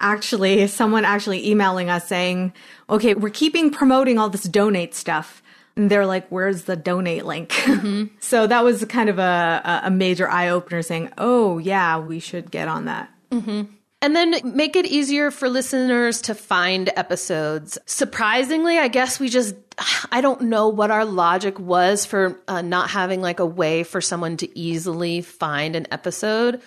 actually 0.00 0.66
someone 0.66 1.04
actually 1.04 1.48
emailing 1.48 1.90
us 1.90 2.08
saying, 2.08 2.52
okay, 2.88 3.14
we're 3.14 3.30
keeping 3.30 3.70
promoting 3.70 4.18
all 4.18 4.30
this 4.30 4.44
donate 4.44 4.94
stuff 4.94 5.42
and 5.76 5.90
they're 5.90 6.06
like, 6.06 6.28
where's 6.28 6.64
the 6.64 6.76
donate 6.76 7.24
link? 7.24 7.50
Mm-hmm. 7.50 8.06
so 8.20 8.46
that 8.46 8.64
was 8.64 8.84
kind 8.86 9.08
of 9.08 9.18
a, 9.18 9.80
a 9.84 9.90
major 9.90 10.28
eye 10.28 10.48
opener 10.48 10.82
saying, 10.82 11.10
oh, 11.18 11.58
yeah, 11.58 11.98
we 11.98 12.18
should 12.20 12.50
get 12.50 12.68
on 12.68 12.86
that. 12.86 13.10
Mm-hmm. 13.30 13.62
And 14.02 14.16
then 14.16 14.34
make 14.44 14.76
it 14.76 14.86
easier 14.86 15.30
for 15.30 15.48
listeners 15.48 16.22
to 16.22 16.34
find 16.34 16.90
episodes. 16.96 17.78
Surprisingly, 17.84 18.78
I 18.78 18.88
guess 18.88 19.20
we 19.20 19.28
just, 19.28 19.54
I 20.12 20.20
don't 20.20 20.42
know 20.42 20.68
what 20.68 20.90
our 20.90 21.04
logic 21.04 21.58
was 21.58 22.06
for 22.06 22.38
uh, 22.48 22.62
not 22.62 22.90
having 22.90 23.20
like 23.20 23.40
a 23.40 23.46
way 23.46 23.82
for 23.82 24.00
someone 24.00 24.36
to 24.38 24.58
easily 24.58 25.20
find 25.20 25.76
an 25.76 25.86
episode 25.90 26.60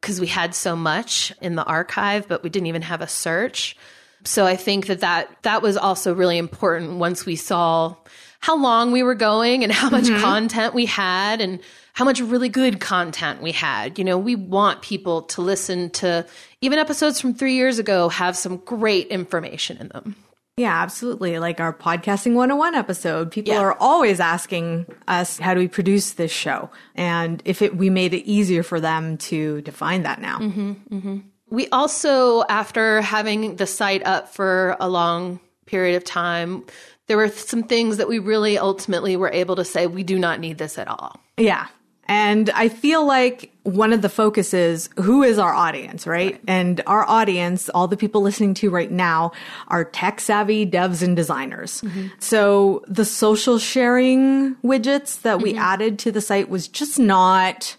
because 0.00 0.20
we 0.20 0.26
had 0.26 0.54
so 0.54 0.76
much 0.76 1.32
in 1.40 1.56
the 1.56 1.64
archive, 1.64 2.28
but 2.28 2.42
we 2.42 2.50
didn't 2.50 2.66
even 2.66 2.82
have 2.82 3.00
a 3.00 3.08
search. 3.08 3.76
So 4.24 4.46
I 4.46 4.56
think 4.56 4.86
that 4.86 5.00
that, 5.00 5.42
that 5.42 5.62
was 5.62 5.76
also 5.76 6.14
really 6.14 6.38
important 6.38 6.98
once 6.98 7.24
we 7.24 7.36
saw 7.36 7.96
how 8.40 8.56
long 8.56 8.92
we 8.92 9.02
were 9.02 9.14
going 9.14 9.64
and 9.64 9.72
how 9.72 9.90
much 9.90 10.04
mm-hmm. 10.04 10.22
content 10.22 10.74
we 10.74 10.86
had 10.86 11.40
and 11.40 11.60
how 11.92 12.04
much 12.04 12.20
really 12.20 12.48
good 12.48 12.78
content 12.80 13.42
we 13.42 13.52
had. 13.52 13.98
You 13.98 14.04
know, 14.04 14.16
we 14.18 14.36
want 14.36 14.82
people 14.82 15.22
to 15.22 15.42
listen 15.42 15.90
to 15.90 16.24
even 16.60 16.78
episodes 16.78 17.20
from 17.20 17.34
three 17.34 17.54
years 17.54 17.78
ago 17.78 18.08
have 18.08 18.36
some 18.36 18.58
great 18.58 19.08
information 19.08 19.78
in 19.78 19.88
them. 19.88 20.14
Yeah, 20.58 20.82
absolutely. 20.82 21.38
Like 21.38 21.60
our 21.60 21.72
podcasting 21.72 22.34
101 22.34 22.74
episode, 22.74 23.30
people 23.30 23.54
yeah. 23.54 23.60
are 23.60 23.76
always 23.78 24.20
asking 24.20 24.86
us, 25.06 25.38
how 25.38 25.54
do 25.54 25.60
we 25.60 25.68
produce 25.68 26.12
this 26.12 26.32
show? 26.32 26.70
And 26.94 27.40
if 27.44 27.62
it, 27.62 27.76
we 27.76 27.90
made 27.90 28.12
it 28.12 28.28
easier 28.28 28.62
for 28.62 28.80
them 28.80 29.16
to 29.18 29.62
define 29.62 30.02
that 30.02 30.20
now. 30.20 30.38
Mm-hmm, 30.38 30.72
mm-hmm. 30.94 31.18
We 31.50 31.68
also, 31.68 32.42
after 32.48 33.00
having 33.00 33.56
the 33.56 33.66
site 33.66 34.04
up 34.04 34.28
for 34.28 34.76
a 34.80 34.88
long 34.88 35.40
period 35.66 35.96
of 35.96 36.04
time, 36.04 36.64
there 37.06 37.16
were 37.16 37.28
some 37.28 37.62
things 37.62 37.96
that 37.96 38.08
we 38.08 38.18
really 38.18 38.58
ultimately 38.58 39.16
were 39.16 39.30
able 39.30 39.56
to 39.56 39.64
say, 39.64 39.86
we 39.86 40.02
do 40.02 40.18
not 40.18 40.40
need 40.40 40.58
this 40.58 40.76
at 40.76 40.88
all. 40.88 41.20
Yeah. 41.38 41.68
And 42.08 42.48
I 42.50 42.70
feel 42.70 43.06
like 43.06 43.52
one 43.64 43.92
of 43.92 44.00
the 44.00 44.08
focuses, 44.08 44.88
who 44.96 45.22
is 45.22 45.38
our 45.38 45.52
audience, 45.52 46.06
right? 46.06 46.32
right? 46.32 46.40
And 46.48 46.80
our 46.86 47.06
audience, 47.06 47.68
all 47.68 47.86
the 47.86 47.98
people 47.98 48.22
listening 48.22 48.54
to 48.54 48.70
right 48.70 48.90
now 48.90 49.32
are 49.68 49.84
tech 49.84 50.20
savvy 50.20 50.66
devs 50.66 51.02
and 51.02 51.14
designers. 51.14 51.82
Mm-hmm. 51.82 52.06
So 52.18 52.82
the 52.88 53.04
social 53.04 53.58
sharing 53.58 54.56
widgets 54.56 55.20
that 55.20 55.42
we 55.42 55.50
mm-hmm. 55.50 55.62
added 55.62 55.98
to 56.00 56.12
the 56.12 56.22
site 56.22 56.48
was 56.48 56.66
just 56.66 56.98
not 56.98 57.76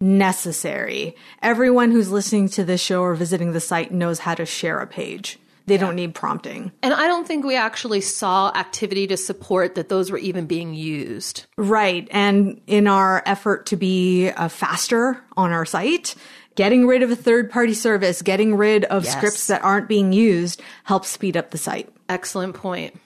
necessary. 0.00 1.14
Everyone 1.40 1.92
who's 1.92 2.10
listening 2.10 2.48
to 2.50 2.64
this 2.64 2.80
show 2.80 3.02
or 3.02 3.14
visiting 3.14 3.52
the 3.52 3.60
site 3.60 3.92
knows 3.92 4.18
how 4.18 4.34
to 4.34 4.44
share 4.44 4.80
a 4.80 4.86
page. 4.86 5.38
They 5.66 5.74
yeah. 5.74 5.80
don't 5.80 5.96
need 5.96 6.14
prompting. 6.14 6.72
And 6.82 6.92
I 6.92 7.06
don't 7.06 7.26
think 7.26 7.44
we 7.44 7.56
actually 7.56 8.02
saw 8.02 8.52
activity 8.54 9.06
to 9.06 9.16
support 9.16 9.76
that 9.76 9.88
those 9.88 10.10
were 10.10 10.18
even 10.18 10.46
being 10.46 10.74
used. 10.74 11.46
Right. 11.56 12.06
And 12.10 12.60
in 12.66 12.86
our 12.86 13.22
effort 13.24 13.66
to 13.66 13.76
be 13.76 14.28
uh, 14.28 14.48
faster 14.48 15.22
on 15.36 15.52
our 15.52 15.64
site, 15.64 16.14
getting 16.54 16.86
rid 16.86 17.02
of 17.02 17.10
a 17.10 17.16
third 17.16 17.50
party 17.50 17.74
service, 17.74 18.20
getting 18.20 18.54
rid 18.54 18.84
of 18.84 19.04
yes. 19.04 19.12
scripts 19.12 19.46
that 19.46 19.64
aren't 19.64 19.88
being 19.88 20.12
used 20.12 20.60
helps 20.84 21.08
speed 21.08 21.36
up 21.36 21.50
the 21.50 21.58
site. 21.58 21.88
Excellent 22.08 22.54
point. 22.54 22.98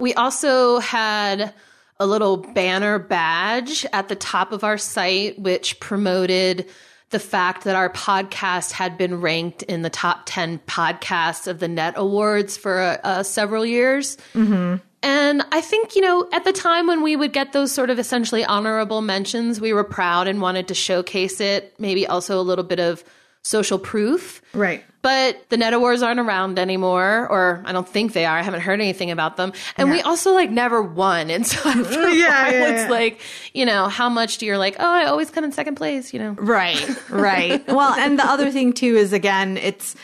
We 0.00 0.14
also 0.14 0.80
had 0.80 1.54
a 2.00 2.06
little 2.06 2.38
banner 2.38 2.98
badge 2.98 3.86
at 3.92 4.08
the 4.08 4.16
top 4.16 4.52
of 4.52 4.64
our 4.64 4.78
site, 4.78 5.38
which 5.38 5.78
promoted 5.80 6.68
the 7.10 7.18
fact 7.18 7.64
that 7.64 7.76
our 7.76 7.90
podcast 7.90 8.72
had 8.72 8.96
been 8.96 9.20
ranked 9.20 9.62
in 9.64 9.82
the 9.82 9.90
top 9.90 10.22
10 10.26 10.60
podcasts 10.60 11.46
of 11.46 11.58
the 11.58 11.68
Net 11.68 11.94
Awards 11.96 12.56
for 12.56 12.80
uh, 12.80 12.96
uh, 13.02 13.22
several 13.22 13.66
years. 13.66 14.16
Mm-hmm. 14.32 14.76
And 15.02 15.42
I 15.50 15.60
think, 15.60 15.96
you 15.96 16.02
know, 16.02 16.28
at 16.32 16.44
the 16.44 16.52
time 16.52 16.86
when 16.86 17.02
we 17.02 17.16
would 17.16 17.32
get 17.32 17.52
those 17.52 17.72
sort 17.72 17.90
of 17.90 17.98
essentially 17.98 18.44
honorable 18.44 19.00
mentions, 19.00 19.60
we 19.60 19.72
were 19.72 19.84
proud 19.84 20.28
and 20.28 20.40
wanted 20.40 20.68
to 20.68 20.74
showcase 20.74 21.40
it. 21.40 21.74
Maybe 21.78 22.06
also 22.06 22.38
a 22.38 22.42
little 22.42 22.64
bit 22.64 22.78
of 22.78 23.02
social 23.42 23.78
proof. 23.78 24.42
Right. 24.52 24.84
But 25.02 25.48
the 25.48 25.56
net 25.56 25.72
awards 25.72 26.02
aren't 26.02 26.20
around 26.20 26.58
anymore, 26.58 27.26
or 27.30 27.62
I 27.64 27.72
don't 27.72 27.88
think 27.88 28.12
they 28.12 28.26
are. 28.26 28.36
I 28.38 28.42
haven't 28.42 28.60
heard 28.60 28.80
anything 28.80 29.10
about 29.10 29.38
them. 29.38 29.54
And 29.78 29.90
we 29.90 30.02
also 30.02 30.34
like 30.34 30.50
never 30.50 30.82
won. 30.82 31.30
And 31.30 31.46
so 31.46 31.56
after 31.68 32.08
Yeah, 32.10 32.44
while, 32.44 32.52
yeah, 32.52 32.82
it's 32.82 32.90
like, 32.90 33.20
you 33.54 33.64
know, 33.64 33.88
how 33.88 34.10
much 34.10 34.38
do 34.38 34.46
you're 34.46 34.58
like, 34.58 34.76
oh, 34.78 34.86
I 34.86 35.06
always 35.06 35.30
come 35.30 35.42
in 35.44 35.52
second 35.52 35.76
place, 35.76 36.12
you 36.12 36.18
know? 36.18 36.32
Right, 36.32 36.86
right. 37.10 37.66
well, 37.66 37.94
and 37.94 38.18
the 38.18 38.26
other 38.26 38.50
thing 38.50 38.74
too 38.74 38.96
is 38.96 39.14
again, 39.14 39.56
it's 39.56 39.96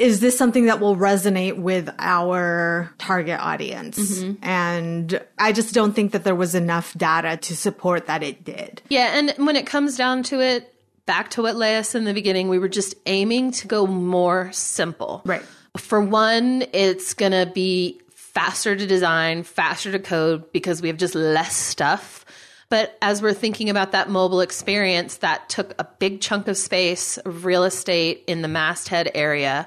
is 0.00 0.20
this 0.20 0.36
something 0.36 0.64
that 0.64 0.80
will 0.80 0.96
resonate 0.96 1.58
with 1.58 1.90
our 1.98 2.90
target 2.96 3.38
audience? 3.38 3.98
Mm-hmm. 3.98 4.42
And 4.42 5.20
I 5.38 5.52
just 5.52 5.74
don't 5.74 5.92
think 5.92 6.12
that 6.12 6.24
there 6.24 6.34
was 6.34 6.54
enough 6.54 6.96
data 6.96 7.36
to 7.36 7.54
support 7.54 8.06
that 8.06 8.22
it 8.22 8.42
did. 8.42 8.80
Yeah, 8.88 9.18
and 9.18 9.34
when 9.46 9.56
it 9.56 9.66
comes 9.66 9.98
down 9.98 10.22
to 10.24 10.40
it, 10.40 10.72
back 11.06 11.30
to 11.30 11.42
what 11.42 11.56
Lea 11.56 11.82
said 11.82 11.98
in 11.98 12.04
the 12.04 12.14
beginning, 12.14 12.48
we 12.48 12.58
were 12.58 12.68
just 12.68 12.94
aiming 13.06 13.52
to 13.52 13.66
go 13.66 13.86
more 13.86 14.50
simple. 14.52 15.22
Right. 15.24 15.42
For 15.76 16.00
one, 16.00 16.64
it's 16.72 17.14
going 17.14 17.32
to 17.32 17.50
be 17.52 18.00
faster 18.14 18.76
to 18.76 18.86
design, 18.86 19.42
faster 19.42 19.92
to 19.92 19.98
code 19.98 20.52
because 20.52 20.80
we 20.80 20.88
have 20.88 20.96
just 20.96 21.14
less 21.14 21.56
stuff. 21.56 22.24
But 22.68 22.96
as 23.02 23.20
we're 23.20 23.34
thinking 23.34 23.68
about 23.68 23.92
that 23.92 24.08
mobile 24.08 24.40
experience, 24.40 25.16
that 25.18 25.48
took 25.48 25.74
a 25.78 25.84
big 25.98 26.20
chunk 26.20 26.46
of 26.46 26.56
space 26.56 27.18
of 27.18 27.44
real 27.44 27.64
estate 27.64 28.22
in 28.28 28.42
the 28.42 28.48
masthead 28.48 29.10
area. 29.14 29.66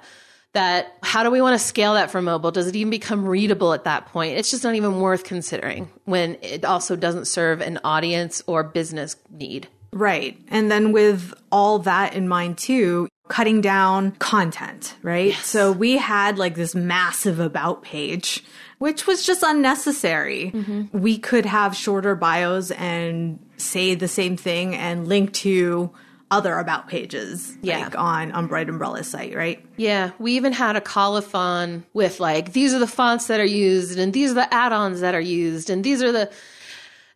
That 0.54 0.96
how 1.04 1.24
do 1.24 1.32
we 1.32 1.42
want 1.42 1.60
to 1.60 1.66
scale 1.66 1.96
that 1.96 2.12
for 2.12 2.22
mobile? 2.22 2.52
Does 2.52 2.68
it 2.68 2.76
even 2.76 2.92
become 2.92 3.28
readable 3.28 3.74
at 3.74 3.84
that 3.84 4.06
point? 4.06 4.38
It's 4.38 4.52
just 4.52 4.64
not 4.64 4.76
even 4.76 5.02
worth 5.02 5.24
considering 5.26 5.90
when 6.06 6.38
it 6.42 6.64
also 6.64 6.96
doesn't 6.96 7.26
serve 7.26 7.60
an 7.60 7.80
audience 7.84 8.42
or 8.48 8.64
business 8.64 9.18
need. 9.30 9.68
Right. 9.94 10.40
And 10.50 10.70
then 10.72 10.92
with 10.92 11.34
all 11.52 11.80
that 11.80 12.14
in 12.16 12.28
mind 12.28 12.58
too, 12.58 13.08
cutting 13.30 13.62
down 13.62 14.12
content, 14.14 14.96
right? 15.02 15.34
So 15.36 15.72
we 15.72 15.98
had 15.98 16.38
like 16.38 16.56
this 16.56 16.76
massive 16.76 17.40
about 17.40 17.84
page, 17.84 18.44
which 18.80 19.08
was 19.08 19.26
just 19.26 19.44
unnecessary. 19.44 20.52
Mm-hmm. 20.54 21.00
We 21.00 21.18
could 21.18 21.46
have 21.46 21.76
shorter 21.76 22.16
bios 22.16 22.72
and 22.72 23.40
say 23.58 23.96
the 23.96 24.08
same 24.10 24.36
thing 24.38 24.76
and 24.76 25.08
link 25.08 25.32
to 25.34 25.92
other 26.32 26.58
about 26.58 26.88
pages 26.88 27.56
Yeah. 27.62 27.80
like 27.84 27.96
on 27.98 28.32
on 28.32 28.48
Bright 28.48 28.68
Umbrella's 28.68 29.08
site, 29.08 29.36
right? 29.36 29.64
Yeah, 29.78 30.12
we 30.18 30.34
even 30.34 30.52
had 30.52 30.76
a 30.76 30.82
colophon 30.82 31.86
with 31.94 32.20
like 32.20 32.54
these 32.54 32.74
are 32.74 32.80
the 32.80 32.88
fonts 32.88 33.28
that 33.28 33.40
are 33.40 33.46
used 33.46 34.00
and 34.00 34.12
these 34.14 34.32
are 34.32 34.36
the 34.36 34.52
add-ons 34.54 35.02
that 35.02 35.14
are 35.14 35.22
used 35.22 35.70
and 35.70 35.84
these 35.84 36.02
are 36.02 36.12
the 36.12 36.32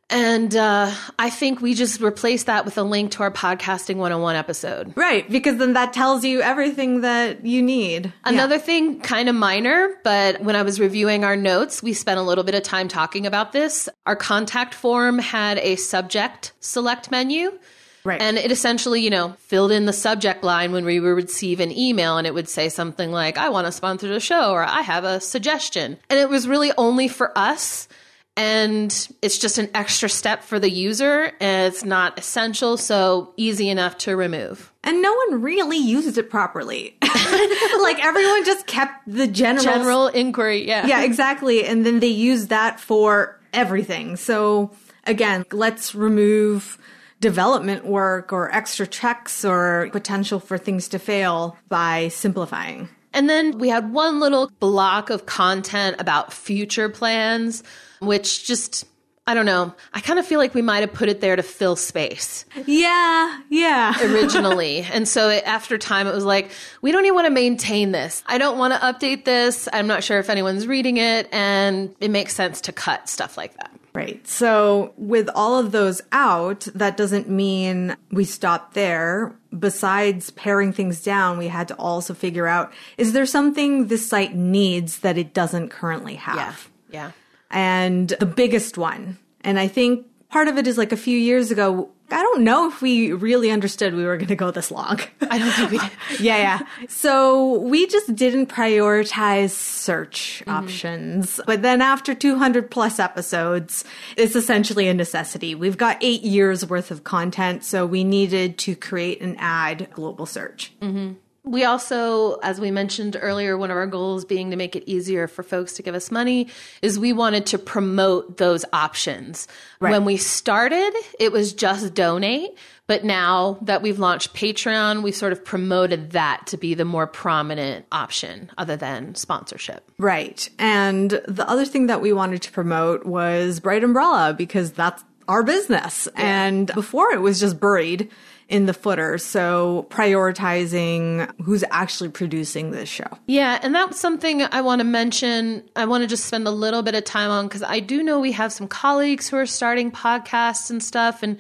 and 0.10 0.56
uh, 0.56 0.94
I 1.20 1.30
think 1.30 1.62
we 1.62 1.74
just 1.74 2.00
replaced 2.00 2.46
that 2.46 2.64
with 2.64 2.78
a 2.78 2.84
link 2.84 3.12
to 3.12 3.24
our 3.24 3.32
podcasting 3.32 3.98
101 3.98 4.36
episode. 4.36 4.94
Right, 4.96 5.30
because 5.30 5.58
then 5.58 5.74
that 5.74 5.92
tells 5.94 6.24
you 6.24 6.42
everything 6.42 7.02
that 7.02 7.46
you 7.46 7.62
need. 7.62 8.14
Another 8.24 8.58
thing, 8.58 9.02
kind 9.02 9.28
of 9.28 9.36
minor, 9.36 9.96
but 10.04 10.42
when 10.42 10.56
I 10.56 10.62
was 10.62 10.80
reviewing 10.80 11.26
our 11.26 11.36
notes, 11.36 11.84
we 11.84 11.94
spent 11.94 12.20
a 12.20 12.24
little 12.24 12.46
bit 12.46 12.56
of 12.56 12.64
time 12.64 12.88
talking 12.88 13.26
about 13.26 13.52
this. 13.52 13.90
Our 14.06 14.16
contact 14.16 14.74
form 14.74 15.20
had 15.20 15.58
a 15.58 15.76
subject 15.76 16.54
select 16.62 17.12
menu. 17.12 17.58
Right. 18.06 18.22
And 18.22 18.38
it 18.38 18.54
essentially, 18.54 19.02
you 19.02 19.10
know, 19.10 19.36
filled 19.38 19.74
in 19.74 19.86
the 19.86 19.92
subject 19.92 20.42
line 20.42 20.72
when 20.72 20.86
we 20.86 21.02
would 21.02 21.10
receive 21.10 21.60
an 21.60 21.78
email 21.78 22.18
and 22.18 22.26
it 22.26 22.34
would 22.34 22.48
say 22.48 22.70
something 22.70 23.12
like, 23.12 23.38
I 23.38 23.50
want 23.50 23.68
to 23.68 23.72
sponsor 23.74 24.08
the 24.08 24.22
show 24.22 24.52
or 24.52 24.64
I 24.64 24.80
have 24.80 25.04
a 25.04 25.20
suggestion. 25.20 25.98
And 26.10 26.18
it 26.18 26.30
was 26.30 26.48
really 26.48 26.72
only 26.78 27.10
for 27.10 27.38
us. 27.38 27.90
And 28.38 28.92
it's 29.22 29.38
just 29.38 29.58
an 29.58 29.70
extra 29.74 30.08
step 30.08 30.44
for 30.44 30.60
the 30.60 30.70
user. 30.70 31.32
And 31.40 31.74
it's 31.74 31.84
not 31.84 32.18
essential, 32.20 32.78
so 32.78 33.34
easy 33.36 33.70
enough 33.70 33.98
to 34.00 34.16
remove. 34.16 34.72
and 34.84 35.02
no 35.02 35.14
one 35.14 35.42
really 35.42 35.78
uses 35.78 36.18
it 36.18 36.30
properly. 36.30 36.96
like 37.82 38.04
everyone 38.04 38.46
just 38.46 38.68
kept 38.68 39.02
the 39.08 39.28
general 39.28 39.64
General 39.64 40.08
inquiry, 40.08 40.68
yeah. 40.68 40.86
Yeah, 40.88 41.02
exactly. 41.02 41.66
And 41.66 41.86
then 41.86 42.00
they 42.00 42.08
use 42.08 42.48
that 42.48 42.80
for 42.80 43.40
everything. 43.54 44.16
So 44.16 44.72
again, 45.06 45.44
let's 45.52 45.94
remove 45.96 46.78
development 47.20 47.86
work 47.86 48.32
or 48.32 48.54
extra 48.54 48.86
checks 48.86 49.44
or 49.44 49.90
potential 49.92 50.40
for 50.40 50.58
things 50.58 50.88
to 50.90 51.00
fail 51.00 51.58
by 51.68 52.10
simplifying. 52.10 52.88
And 53.14 53.28
then 53.28 53.58
we 53.58 53.70
had 53.70 53.92
one 53.92 54.20
little 54.20 54.52
block 54.60 55.10
of 55.10 55.26
content 55.26 55.96
about 56.00 56.32
future 56.32 56.90
plans, 56.90 57.64
which 58.00 58.46
just, 58.46 58.86
I 59.26 59.34
don't 59.34 59.46
know. 59.46 59.74
I 59.94 60.00
kind 60.00 60.20
of 60.20 60.26
feel 60.26 60.40
like 60.40 60.54
we 60.54 60.62
might 60.62 60.80
have 60.80 60.94
put 60.94 61.10
it 61.10 61.20
there 61.20 61.36
to 61.36 61.44
fill 61.44 61.76
space 61.76 62.46
Yeah, 62.66 63.40
yeah. 63.50 63.94
originally. 64.02 64.80
and 64.94 65.08
so 65.08 65.30
it, 65.30 65.44
after 65.46 65.78
time, 65.78 66.08
it 66.08 66.14
was 66.14 66.24
like, 66.26 66.52
we 66.82 66.92
don't 66.92 67.04
even 67.06 67.16
want 67.16 67.26
to 67.28 67.32
maintain 67.34 67.92
this. 67.92 68.24
I 68.28 68.38
don't 68.38 68.58
want 68.58 68.74
to 68.74 68.80
update 68.80 69.26
this. 69.26 69.68
I'm 69.74 69.88
not 69.88 70.04
sure 70.04 70.20
if 70.20 70.30
anyone's 70.30 70.66
reading 70.66 70.98
it. 70.98 71.28
And 71.34 71.94
it 72.00 72.10
makes 72.10 72.34
sense 72.36 72.62
to 72.62 72.72
cut 72.72 73.10
stuff 73.10 73.38
like 73.38 73.54
that. 73.58 73.72
Right. 73.94 74.26
So 74.28 74.94
with 74.96 75.28
all 75.34 75.58
of 75.58 75.72
those 75.72 76.04
out, 76.12 76.68
that 76.76 76.98
doesn't 76.98 77.28
mean 77.30 77.98
we 78.12 78.26
stop 78.26 78.74
there. 78.76 79.36
Besides 79.58 80.30
paring 80.32 80.72
things 80.72 81.02
down, 81.02 81.40
we 81.40 81.48
had 81.48 81.68
to 81.70 81.76
also 81.78 82.14
figure 82.14 82.46
out, 82.46 82.72
is 83.00 83.14
there 83.14 83.26
something 83.26 83.88
this 83.88 84.08
site 84.08 84.36
needs 84.36 85.00
that 85.00 85.18
it 85.18 85.34
doesn't 85.34 85.70
currently 85.70 86.14
have? 86.16 86.70
Yeah. 86.92 87.12
And 87.52 88.10
the 88.20 88.26
biggest 88.26 88.78
one. 88.78 89.18
And 89.42 89.60
I 89.60 89.68
think 89.68 90.06
part 90.30 90.48
of 90.48 90.58
it 90.58 90.68
is 90.68 90.78
like 90.78 90.92
a 90.92 90.98
few 90.98 91.18
years 91.18 91.52
ago, 91.52 91.90
I 92.10 92.22
don't 92.22 92.44
know 92.44 92.70
if 92.70 92.82
we 92.82 93.12
really 93.12 93.52
understood 93.52 93.94
we 93.94 94.06
were 94.06 94.16
going 94.16 94.30
to 94.30 94.36
go 94.36 94.50
this 94.50 94.72
long. 94.72 95.00
I 95.30 95.38
don't 95.38 95.52
think 95.52 95.72
we 95.72 95.78
did. 95.78 95.92
yeah, 96.22 96.38
yeah. 96.38 96.60
So 96.88 97.60
we 97.60 97.86
just 97.88 98.16
didn't 98.16 98.48
prioritize 98.48 99.50
search 99.50 100.42
mm-hmm. 100.42 100.52
options. 100.52 101.42
But 101.46 101.64
then 101.64 101.82
after 101.82 102.14
200 102.14 102.72
plus 102.72 103.00
episodes, 103.00 103.84
it's 104.16 104.38
essentially 104.38 104.88
a 104.88 104.94
necessity. 104.94 105.54
We've 105.54 105.78
got 105.78 105.98
eight 106.02 106.22
years 106.22 106.66
worth 106.66 106.92
of 106.92 107.04
content, 107.04 107.66
so 107.66 107.86
we 107.86 108.06
needed 108.06 108.58
to 108.60 108.76
create 108.76 109.22
and 109.22 109.36
add 109.38 109.90
global 109.92 110.26
search. 110.26 110.74
Mm-hmm. 110.82 111.14
We 111.48 111.64
also, 111.64 112.36
as 112.40 112.60
we 112.60 112.72
mentioned 112.72 113.18
earlier, 113.20 113.58
one 113.58 113.72
of 113.72 113.78
our 113.78 113.88
goals 113.88 114.26
being 114.26 114.52
to 114.52 114.58
make 114.58 114.76
it 114.76 114.84
easier 114.86 115.28
for 115.28 115.44
folks 115.44 115.74
to 115.74 115.84
give 115.84 115.96
us 115.96 116.12
money 116.12 116.50
is 116.82 117.00
we 117.00 117.14
wanted 117.14 117.46
to 117.48 117.58
promote 117.58 118.38
those 118.38 118.66
options. 118.74 119.48
Right. 119.80 119.92
When 119.92 120.04
we 120.04 120.18
started, 120.18 120.94
it 121.20 121.32
was 121.32 121.54
just 121.54 121.94
donate. 121.94 122.52
But 122.86 123.04
now 123.04 123.60
that 123.64 123.82
we've 123.82 124.00
launched 124.00 124.34
Patreon, 124.34 125.04
we've 125.04 125.16
sort 125.16 125.34
of 125.34 125.44
promoted 125.44 126.12
that 126.12 126.48
to 126.48 126.58
be 126.58 126.74
the 126.74 126.86
more 126.86 127.08
prominent 127.08 127.86
option 127.92 128.50
other 128.58 128.78
than 128.78 129.16
sponsorship. 129.16 129.90
Right. 129.98 130.50
And 130.58 131.12
the 131.28 131.48
other 131.48 131.66
thing 131.66 131.88
that 131.88 132.02
we 132.02 132.14
wanted 132.14 132.42
to 132.44 132.52
promote 132.52 133.06
was 133.06 133.60
Bright 133.60 133.84
Umbrella 133.84 134.34
because 134.38 134.72
that's 134.72 135.04
our 135.28 135.44
business. 135.44 136.08
And 136.16 136.68
before 136.74 137.12
it 137.12 137.22
was 137.22 137.40
just 137.40 137.60
buried 137.60 138.10
in 138.50 138.66
the 138.66 138.74
footer. 138.74 139.18
So 139.18 139.88
prioritizing 139.90 141.30
who's 141.42 141.64
actually 141.70 142.10
producing 142.10 142.72
this 142.72 142.90
show. 142.90 143.18
Yeah, 143.28 143.60
and 143.62 143.76
that's 143.76 144.00
something 144.00 144.42
I 144.44 144.62
want 144.62 144.80
to 144.80 144.86
mention. 144.86 145.64
I 145.76 145.86
want 145.86 146.04
to 146.04 146.08
just 146.08 146.26
spend 146.26 146.48
a 146.48 146.52
little 146.52 146.82
bit 146.82 146.96
of 146.96 147.04
time 147.04 147.30
on 147.30 147.48
because 147.48 147.64
I 147.64 147.80
do 147.80 148.04
know 148.04 148.20
we 148.20 148.32
have 148.34 148.54
some 148.54 148.68
colleagues 148.68 149.30
who 149.30 149.38
are 149.38 149.46
starting 149.46 149.92
podcasts 149.92 150.70
and 150.70 150.82
stuff. 150.82 151.24
And 151.24 151.38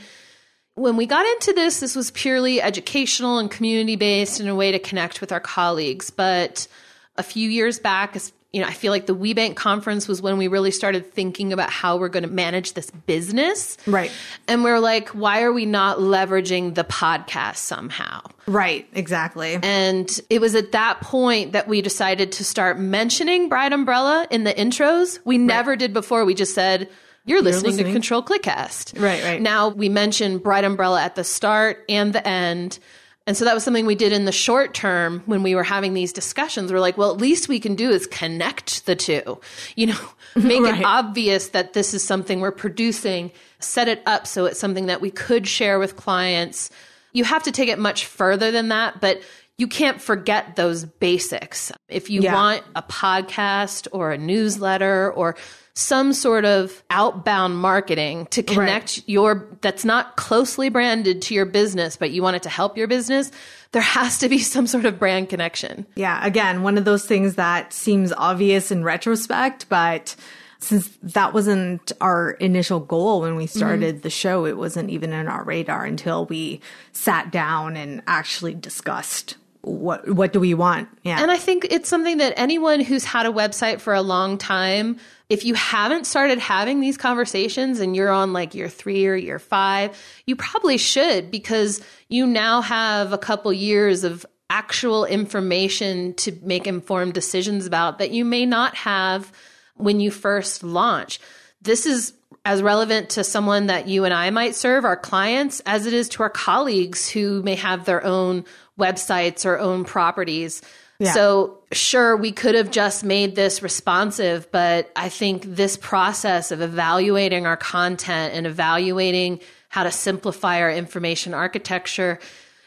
when 0.76 0.98
we 0.98 1.06
got 1.06 1.26
into 1.26 1.54
this, 1.54 1.80
this 1.80 1.96
was 1.96 2.12
purely 2.12 2.62
educational 2.62 3.40
and 3.40 3.50
community 3.50 3.96
based 3.96 4.40
and 4.40 4.50
a 4.50 4.56
way 4.56 4.72
to 4.72 4.80
connect 4.80 5.22
with 5.22 5.32
our 5.32 5.40
colleagues. 5.40 6.10
But 6.10 6.68
a 7.16 7.24
few 7.24 7.50
years 7.50 7.80
back, 7.80 8.16
you 8.58 8.64
know, 8.64 8.70
I 8.70 8.74
feel 8.74 8.92
like 8.92 9.06
the 9.06 9.16
WeBank 9.16 9.56
conference 9.56 10.08
was 10.08 10.20
when 10.20 10.40
we 10.40 10.48
really 10.48 10.72
started 10.72 11.14
thinking 11.14 11.54
about 11.54 11.70
how 11.70 11.98
we're 11.98 12.10
going 12.10 12.24
to 12.24 12.30
manage 12.30 12.74
this 12.74 12.90
business. 12.90 13.78
Right. 13.86 14.12
And 14.48 14.64
we're 14.64 14.80
like, 14.80 15.10
why 15.10 15.44
are 15.44 15.54
we 15.54 15.68
not 15.68 16.00
leveraging 16.00 16.74
the 16.74 16.84
podcast 16.84 17.58
somehow? 17.58 18.22
Right. 18.48 18.88
Exactly. 18.94 19.60
And 19.62 20.10
it 20.32 20.42
was 20.42 20.56
at 20.56 20.72
that 20.72 21.02
point 21.02 21.52
that 21.52 21.68
we 21.68 21.84
decided 21.84 22.32
to 22.32 22.44
start 22.44 22.80
mentioning 22.80 23.48
Bright 23.48 23.74
Umbrella 23.74 24.26
in 24.32 24.44
the 24.44 24.56
intros. 24.56 25.20
We 25.24 25.38
never 25.38 25.76
did 25.76 25.94
before. 25.94 26.26
We 26.26 26.34
just 26.34 26.56
said, 26.56 26.90
you're 27.26 27.44
listening, 27.44 27.74
listening. 27.74 27.86
to 27.86 27.94
Control 27.94 28.24
Clickcast. 28.24 29.00
Right, 29.00 29.24
right. 29.24 29.40
Now 29.40 29.68
we 29.68 29.88
mention 29.88 30.40
Bright 30.40 30.64
Umbrella 30.64 31.04
at 31.04 31.14
the 31.14 31.24
start 31.24 31.86
and 31.88 32.12
the 32.12 32.28
end. 32.28 32.80
And 33.28 33.36
so 33.38 33.44
that 33.46 33.54
was 33.54 33.64
something 33.64 33.86
we 33.86 33.94
did 33.96 34.14
in 34.14 34.24
the 34.26 34.32
short 34.32 34.74
term 34.74 35.22
when 35.26 35.44
we 35.44 35.54
were 35.54 35.64
having 35.64 35.94
these 35.94 36.14
discussions. 36.14 36.72
We're 36.72 36.80
like, 36.80 36.98
well, 36.98 37.12
at 37.12 37.18
least 37.18 37.50
we 37.50 37.60
can 37.60 37.76
do 37.76 37.90
is 37.92 38.08
connect 38.08 38.86
the 38.86 38.96
two, 38.96 39.40
you 39.76 39.88
know, 39.88 40.00
make 40.36 40.62
Right. 40.64 40.80
it 40.80 40.86
obvious 40.86 41.50
that 41.50 41.74
this 41.74 41.94
is 41.94 42.02
something 42.04 42.40
we're 42.40 42.52
producing, 42.52 43.32
set 43.60 43.90
it 43.90 44.02
up 44.06 44.26
so 44.26 44.46
it's 44.46 44.60
something 44.60 44.86
that 44.86 45.02
we 45.02 45.12
could 45.12 45.46
share 45.46 45.78
with 45.78 45.98
clients. 45.98 46.70
You 47.12 47.26
have 47.26 47.44
to 47.44 47.52
take 47.52 47.68
it 47.70 47.78
much 47.80 48.06
further 48.06 48.50
than 48.50 48.70
that, 48.70 49.02
but 49.02 49.22
you 49.58 49.68
can't 49.68 50.00
forget 50.02 50.56
those 50.56 50.86
basics. 50.86 51.72
If 51.90 52.10
you 52.10 52.22
Yeah. 52.22 52.34
want 52.34 52.64
a 52.76 52.82
podcast 52.84 53.88
or 53.92 54.12
a 54.12 54.18
newsletter 54.18 55.12
or 55.12 55.36
some 55.78 56.12
sort 56.12 56.44
of 56.44 56.84
outbound 56.90 57.56
marketing 57.56 58.26
to 58.32 58.42
connect 58.42 58.98
right. 58.98 59.04
your 59.06 59.48
that's 59.62 59.86
not 59.86 60.16
closely 60.16 60.70
branded 60.70 61.22
to 61.22 61.36
your 61.36 61.46
business, 61.46 61.96
but 61.96 62.10
you 62.10 62.24
want 62.24 62.36
it 62.36 62.42
to 62.42 62.50
help 62.50 62.78
your 62.78 62.88
business, 62.88 63.32
there 63.74 63.84
has 63.84 64.18
to 64.18 64.28
be 64.28 64.40
some 64.56 64.66
sort 64.66 64.86
of 64.86 64.98
brand 64.98 65.30
connection. 65.30 65.86
Yeah, 65.94 66.26
again, 66.26 66.64
one 66.64 66.80
of 66.80 66.86
those 66.86 67.06
things 67.06 67.36
that 67.36 67.74
seems 67.74 68.12
obvious 68.12 68.72
in 68.72 68.84
retrospect, 68.84 69.70
but 69.70 70.16
since 70.58 70.98
that 71.04 71.36
wasn't 71.36 71.92
our 72.02 72.32
initial 72.32 72.80
goal 72.80 73.22
when 73.22 73.36
we 73.36 73.46
started 73.46 73.98
mm-hmm. 73.98 74.02
the 74.02 74.10
show, 74.10 74.48
it 74.48 74.58
wasn't 74.58 74.90
even 74.90 75.14
in 75.14 75.28
our 75.28 75.44
radar 75.44 75.86
until 75.86 76.26
we 76.26 76.60
sat 76.92 77.32
down 77.32 77.78
and 77.78 78.02
actually 78.08 78.56
discussed 78.56 79.38
what 79.62 80.10
what 80.10 80.34
do 80.34 80.40
we 80.40 80.54
want? 80.54 80.88
Yeah. 81.04 81.22
And 81.22 81.30
I 81.30 81.38
think 81.38 81.68
it's 81.70 81.90
something 81.90 82.18
that 82.18 82.34
anyone 82.38 82.80
who's 82.80 83.04
had 83.04 83.26
a 83.26 83.32
website 83.32 83.82
for 83.82 83.94
a 83.94 84.02
long 84.02 84.38
time, 84.38 84.98
if 85.30 85.44
you 85.44 85.54
haven't 85.56 86.06
started 86.06 86.40
having 86.40 86.80
these 86.80 86.98
conversations 86.98 87.80
and 87.80 87.96
you're 87.96 88.12
on 88.12 88.34
like 88.34 88.56
year 88.56 88.70
3 88.70 89.08
or 89.08 89.16
year 89.16 89.40
5, 89.40 90.22
you 90.26 90.36
probably 90.36 90.78
should 90.78 91.30
because 91.32 91.82
you 92.08 92.26
now 92.26 92.62
have 92.62 93.12
a 93.12 93.18
couple 93.18 93.52
years 93.52 94.04
of 94.04 94.26
actual 94.50 95.04
information 95.04 96.14
to 96.14 96.32
make 96.42 96.68
informed 96.68 97.14
decisions 97.14 97.66
about 97.66 98.00
that 98.00 98.12
you 98.12 98.24
may 98.24 98.46
not 98.46 98.76
have 98.76 99.32
when 99.76 100.00
you 100.00 100.10
first 100.10 100.64
launch. 100.64 101.20
This 101.62 101.86
is 101.86 102.14
as 102.46 102.62
relevant 102.62 103.10
to 103.10 103.26
someone 103.26 103.68
that 103.68 103.90
you 103.90 104.06
and 104.06 104.14
I 104.14 104.30
might 104.30 104.56
serve, 104.56 104.86
our 104.86 104.96
clients, 104.96 105.60
as 105.66 105.86
it 105.86 105.94
is 105.94 106.08
to 106.10 106.24
our 106.24 106.30
colleagues 106.30 107.10
who 107.10 107.44
may 107.44 107.56
have 107.56 107.84
their 107.84 108.02
own 108.06 108.46
websites 108.80 109.46
or 109.46 109.60
own 109.60 109.84
properties. 109.84 110.62
Yeah. 111.00 111.14
So, 111.14 111.60
sure, 111.72 112.18
we 112.18 112.32
could 112.32 112.56
have 112.56 112.72
just 112.72 113.04
made 113.04 113.36
this 113.36 113.62
responsive, 113.62 114.52
but 114.52 114.92
I 114.96 115.10
think 115.10 115.44
this 115.44 115.78
process 115.78 116.52
of 116.52 116.62
evaluating 116.62 117.46
our 117.46 117.58
content 117.58 118.34
and 118.34 118.48
evaluating 118.48 119.40
how 119.70 119.84
to 119.84 119.92
simplify 119.92 120.62
our 120.62 120.72
information 120.72 121.34
architecture 121.34 122.20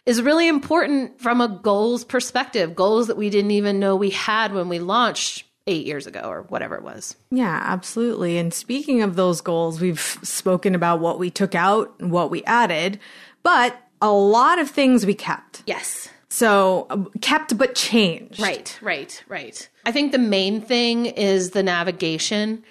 is 0.06 0.22
really 0.22 0.48
important 0.48 1.20
from 1.20 1.40
a 1.40 1.48
goals 1.48 2.04
perspective, 2.04 2.74
goals 2.74 3.08
that 3.08 3.16
we 3.16 3.30
didn't 3.30 3.50
even 3.50 3.78
know 3.78 3.96
we 3.96 4.10
had 4.10 4.52
when 4.52 4.68
we 4.68 4.78
launched 4.78 5.44
eight 5.66 5.86
years 5.86 6.06
ago 6.06 6.20
or 6.20 6.42
whatever 6.42 6.74
it 6.74 6.82
was. 6.82 7.16
Yeah, 7.30 7.62
absolutely. 7.64 8.38
And 8.38 8.52
speaking 8.52 9.02
of 9.02 9.16
those 9.16 9.40
goals, 9.40 9.80
we've 9.80 10.00
spoken 10.00 10.74
about 10.74 11.00
what 11.00 11.18
we 11.18 11.30
took 11.30 11.54
out 11.54 11.94
and 12.00 12.10
what 12.10 12.30
we 12.30 12.42
added, 12.44 12.98
but 13.42 13.76
a 14.00 14.10
lot 14.10 14.58
of 14.58 14.70
things 14.70 15.04
we 15.04 15.14
kept. 15.14 15.62
Yes. 15.66 16.08
So 16.30 16.86
um, 16.90 17.10
kept 17.20 17.58
but 17.58 17.74
changed. 17.74 18.40
Right, 18.40 18.78
right, 18.80 19.22
right. 19.28 19.68
I 19.84 19.92
think 19.92 20.12
the 20.12 20.18
main 20.18 20.60
thing 20.60 21.06
is 21.06 21.50
the 21.50 21.62
navigation. 21.62 22.62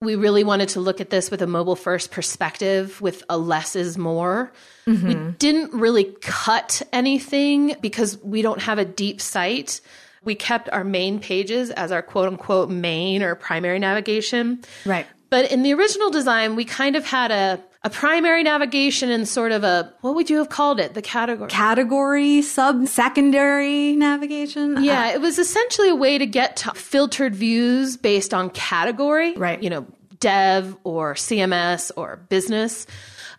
We 0.00 0.16
really 0.16 0.42
wanted 0.42 0.70
to 0.70 0.80
look 0.80 1.00
at 1.00 1.10
this 1.10 1.30
with 1.30 1.42
a 1.42 1.46
mobile 1.46 1.76
first 1.76 2.10
perspective 2.10 3.00
with 3.00 3.22
a 3.28 3.38
less 3.38 3.76
is 3.76 3.96
more. 3.96 4.52
Mm-hmm. 4.86 5.06
We 5.06 5.32
didn't 5.32 5.74
really 5.74 6.04
cut 6.22 6.82
anything 6.92 7.76
because 7.80 8.18
we 8.22 8.42
don't 8.42 8.62
have 8.62 8.78
a 8.78 8.84
deep 8.84 9.20
site. 9.20 9.80
We 10.24 10.34
kept 10.34 10.70
our 10.70 10.82
main 10.82 11.20
pages 11.20 11.70
as 11.70 11.92
our 11.92 12.02
quote 12.02 12.28
unquote 12.28 12.70
main 12.70 13.22
or 13.22 13.34
primary 13.34 13.78
navigation. 13.78 14.62
Right. 14.86 15.06
But 15.30 15.52
in 15.52 15.62
the 15.62 15.72
original 15.74 16.10
design, 16.10 16.56
we 16.56 16.64
kind 16.64 16.96
of 16.96 17.06
had 17.06 17.30
a 17.30 17.60
a 17.84 17.90
primary 17.90 18.42
navigation 18.42 19.10
and 19.10 19.26
sort 19.26 19.52
of 19.52 19.64
a 19.64 19.92
what 20.02 20.14
would 20.14 20.30
you 20.30 20.38
have 20.38 20.48
called 20.48 20.78
it? 20.78 20.94
The 20.94 21.02
category 21.02 21.50
category 21.50 22.42
sub 22.42 22.86
secondary 22.86 23.96
navigation? 23.96 24.82
Yeah 24.82 25.08
uh, 25.08 25.14
it 25.14 25.20
was 25.20 25.38
essentially 25.38 25.88
a 25.88 25.96
way 25.96 26.18
to 26.18 26.26
get 26.26 26.56
to 26.58 26.72
filtered 26.74 27.34
views 27.34 27.96
based 27.96 28.32
on 28.32 28.50
category 28.50 29.34
right. 29.34 29.62
you 29.62 29.70
know 29.70 29.86
dev 30.20 30.76
or 30.84 31.14
cms 31.14 31.90
or 31.96 32.16
business. 32.28 32.86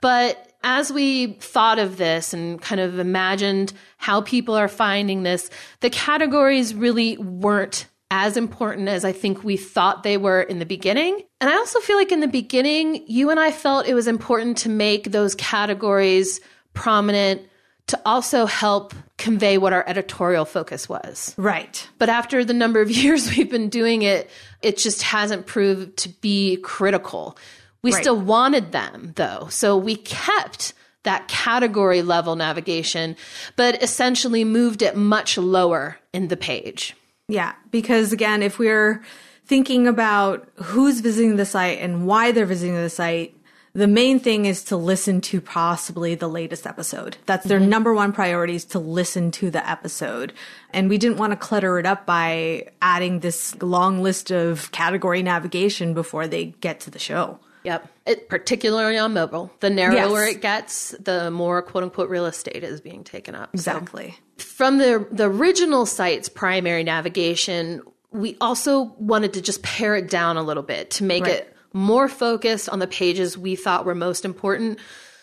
But 0.01 0.51
as 0.63 0.91
we 0.91 1.33
thought 1.33 1.79
of 1.79 1.97
this 1.97 2.33
and 2.33 2.61
kind 2.61 2.81
of 2.81 2.99
imagined 2.99 3.73
how 3.97 4.21
people 4.21 4.55
are 4.55 4.67
finding 4.67 5.23
this 5.23 5.49
the 5.79 5.89
categories 5.89 6.73
really 6.73 7.17
weren't 7.17 7.87
as 8.13 8.37
important 8.37 8.89
as 8.89 9.03
I 9.03 9.11
think 9.11 9.43
we 9.43 9.57
thought 9.57 10.03
they 10.03 10.17
were 10.17 10.43
in 10.43 10.59
the 10.59 10.67
beginning. 10.67 11.23
And 11.41 11.49
I 11.49 11.55
also 11.55 11.79
feel 11.79 11.97
like 11.97 12.11
in 12.11 12.19
the 12.19 12.27
beginning, 12.27 13.03
you 13.07 13.31
and 13.31 13.39
I 13.39 13.49
felt 13.49 13.87
it 13.87 13.95
was 13.95 14.07
important 14.07 14.59
to 14.59 14.69
make 14.69 15.05
those 15.11 15.33
categories 15.33 16.39
prominent 16.75 17.41
to 17.87 17.99
also 18.05 18.45
help 18.45 18.93
convey 19.17 19.57
what 19.57 19.73
our 19.73 19.83
editorial 19.89 20.45
focus 20.45 20.87
was. 20.87 21.33
Right. 21.37 21.89
But 21.97 22.09
after 22.09 22.45
the 22.45 22.53
number 22.53 22.81
of 22.81 22.91
years 23.03 23.35
we've 23.35 23.49
been 23.49 23.69
doing 23.69 24.03
it, 24.03 24.29
it 24.61 24.77
just 24.77 25.01
hasn't 25.01 25.47
proved 25.47 25.97
to 25.97 26.09
be 26.09 26.57
critical. 26.57 27.35
We 27.81 27.93
right. 27.93 28.01
still 28.01 28.21
wanted 28.21 28.71
them 28.71 29.13
though. 29.15 29.47
So 29.49 29.75
we 29.75 29.95
kept 29.95 30.73
that 31.01 31.27
category 31.29 32.03
level 32.03 32.35
navigation, 32.35 33.15
but 33.55 33.81
essentially 33.81 34.43
moved 34.43 34.83
it 34.83 34.95
much 34.95 35.35
lower 35.35 35.97
in 36.13 36.27
the 36.27 36.37
page. 36.37 36.95
Yeah, 37.33 37.53
because 37.71 38.13
again, 38.13 38.43
if 38.43 38.59
we're 38.59 39.01
thinking 39.47 39.87
about 39.87 40.47
who's 40.57 40.99
visiting 40.99 41.35
the 41.35 41.47
site 41.47 41.79
and 41.79 42.05
why 42.05 42.31
they're 42.31 42.45
visiting 42.45 42.75
the 42.75 42.91
site, 42.91 43.35
the 43.73 43.87
main 43.87 44.19
thing 44.19 44.45
is 44.45 44.63
to 44.65 44.77
listen 44.77 45.19
to 45.21 45.41
possibly 45.41 46.13
the 46.13 46.27
latest 46.27 46.67
episode. 46.67 47.17
That's 47.25 47.47
their 47.47 47.59
mm-hmm. 47.59 47.69
number 47.69 47.91
one 47.91 48.13
priority 48.13 48.53
is 48.53 48.65
to 48.65 48.77
listen 48.77 49.31
to 49.31 49.49
the 49.49 49.67
episode. 49.67 50.31
And 50.69 50.89
we 50.89 50.99
didn't 50.99 51.17
want 51.17 51.31
to 51.31 51.35
clutter 51.35 51.79
it 51.79 51.87
up 51.87 52.05
by 52.05 52.67
adding 52.83 53.21
this 53.21 53.59
long 53.63 54.03
list 54.03 54.31
of 54.31 54.71
category 54.71 55.23
navigation 55.23 55.95
before 55.95 56.27
they 56.27 56.53
get 56.61 56.81
to 56.81 56.91
the 56.91 56.99
show. 56.99 57.39
Yep. 57.63 57.87
It, 58.05 58.29
particularly 58.29 58.97
on 58.97 59.13
mobile. 59.13 59.51
The 59.59 59.69
narrower 59.69 60.25
yes. 60.25 60.35
it 60.35 60.41
gets, 60.41 60.91
the 60.99 61.31
more 61.31 61.61
quote 61.61 61.83
unquote 61.83 62.09
real 62.09 62.25
estate 62.25 62.63
is 62.63 62.81
being 62.81 63.03
taken 63.03 63.35
up. 63.35 63.53
Exactly. 63.53 64.17
So 64.37 64.43
from 64.45 64.77
the, 64.77 65.07
the 65.11 65.25
original 65.25 65.85
site's 65.85 66.29
primary 66.29 66.83
navigation, 66.83 67.81
we 68.11 68.37
also 68.41 68.93
wanted 68.97 69.33
to 69.33 69.41
just 69.41 69.63
pare 69.63 69.95
it 69.95 70.09
down 70.09 70.37
a 70.37 70.43
little 70.43 70.63
bit 70.63 70.91
to 70.91 71.03
make 71.03 71.23
right. 71.23 71.35
it 71.35 71.55
more 71.73 72.07
focused 72.07 72.69
on 72.69 72.79
the 72.79 72.87
pages 72.87 73.37
we 73.37 73.55
thought 73.55 73.85
were 73.85 73.95
most 73.95 74.25
important. 74.25 74.79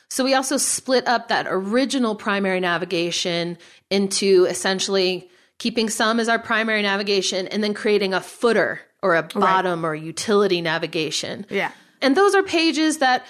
So 0.08 0.24
we 0.24 0.34
also 0.34 0.56
split 0.56 1.06
up 1.06 1.28
that 1.28 1.46
original 1.48 2.16
primary 2.16 2.58
navigation 2.58 3.56
into 3.90 4.46
essentially 4.46 5.30
keeping 5.58 5.88
some 5.88 6.18
as 6.18 6.28
our 6.28 6.38
primary 6.38 6.82
navigation 6.82 7.46
and 7.46 7.62
then 7.62 7.74
creating 7.74 8.14
a 8.14 8.20
footer 8.20 8.80
or 9.02 9.14
a 9.14 9.22
bottom 9.22 9.84
right. 9.84 9.90
or 9.90 9.94
utility 9.94 10.60
navigation. 10.60 11.46
Yeah. 11.48 11.70
And 12.02 12.16
those 12.16 12.34
are 12.34 12.42
pages 12.42 12.98
that 12.98 13.26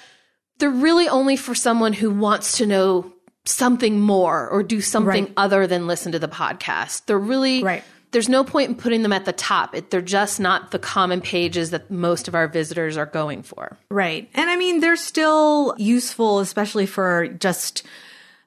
they're 0.58 0.70
really 0.70 1.08
only 1.08 1.36
for 1.36 1.54
someone 1.54 1.92
who 1.92 2.10
wants 2.10 2.58
to 2.58 2.66
know 2.66 3.12
something 3.44 3.98
more 3.98 4.48
or 4.48 4.62
do 4.62 4.80
something 4.80 5.24
right. 5.24 5.32
other 5.36 5.66
than 5.66 5.86
listen 5.86 6.12
to 6.12 6.18
the 6.18 6.28
podcast. 6.28 7.06
They're 7.06 7.18
really 7.18 7.62
right. 7.62 7.84
There's 8.12 8.28
no 8.28 8.42
point 8.42 8.70
in 8.70 8.74
putting 8.74 9.02
them 9.02 9.12
at 9.12 9.24
the 9.24 9.32
top. 9.32 9.74
It, 9.74 9.90
they're 9.90 10.02
just 10.02 10.40
not 10.40 10.72
the 10.72 10.80
common 10.80 11.20
pages 11.20 11.70
that 11.70 11.90
most 11.92 12.26
of 12.26 12.34
our 12.34 12.48
visitors 12.48 12.96
are 12.96 13.06
going 13.06 13.42
for. 13.42 13.78
Right. 13.88 14.28
And 14.34 14.50
I 14.50 14.56
mean, 14.56 14.80
they're 14.80 14.96
still 14.96 15.74
useful, 15.78 16.40
especially 16.40 16.86
for 16.86 17.28
just 17.28 17.86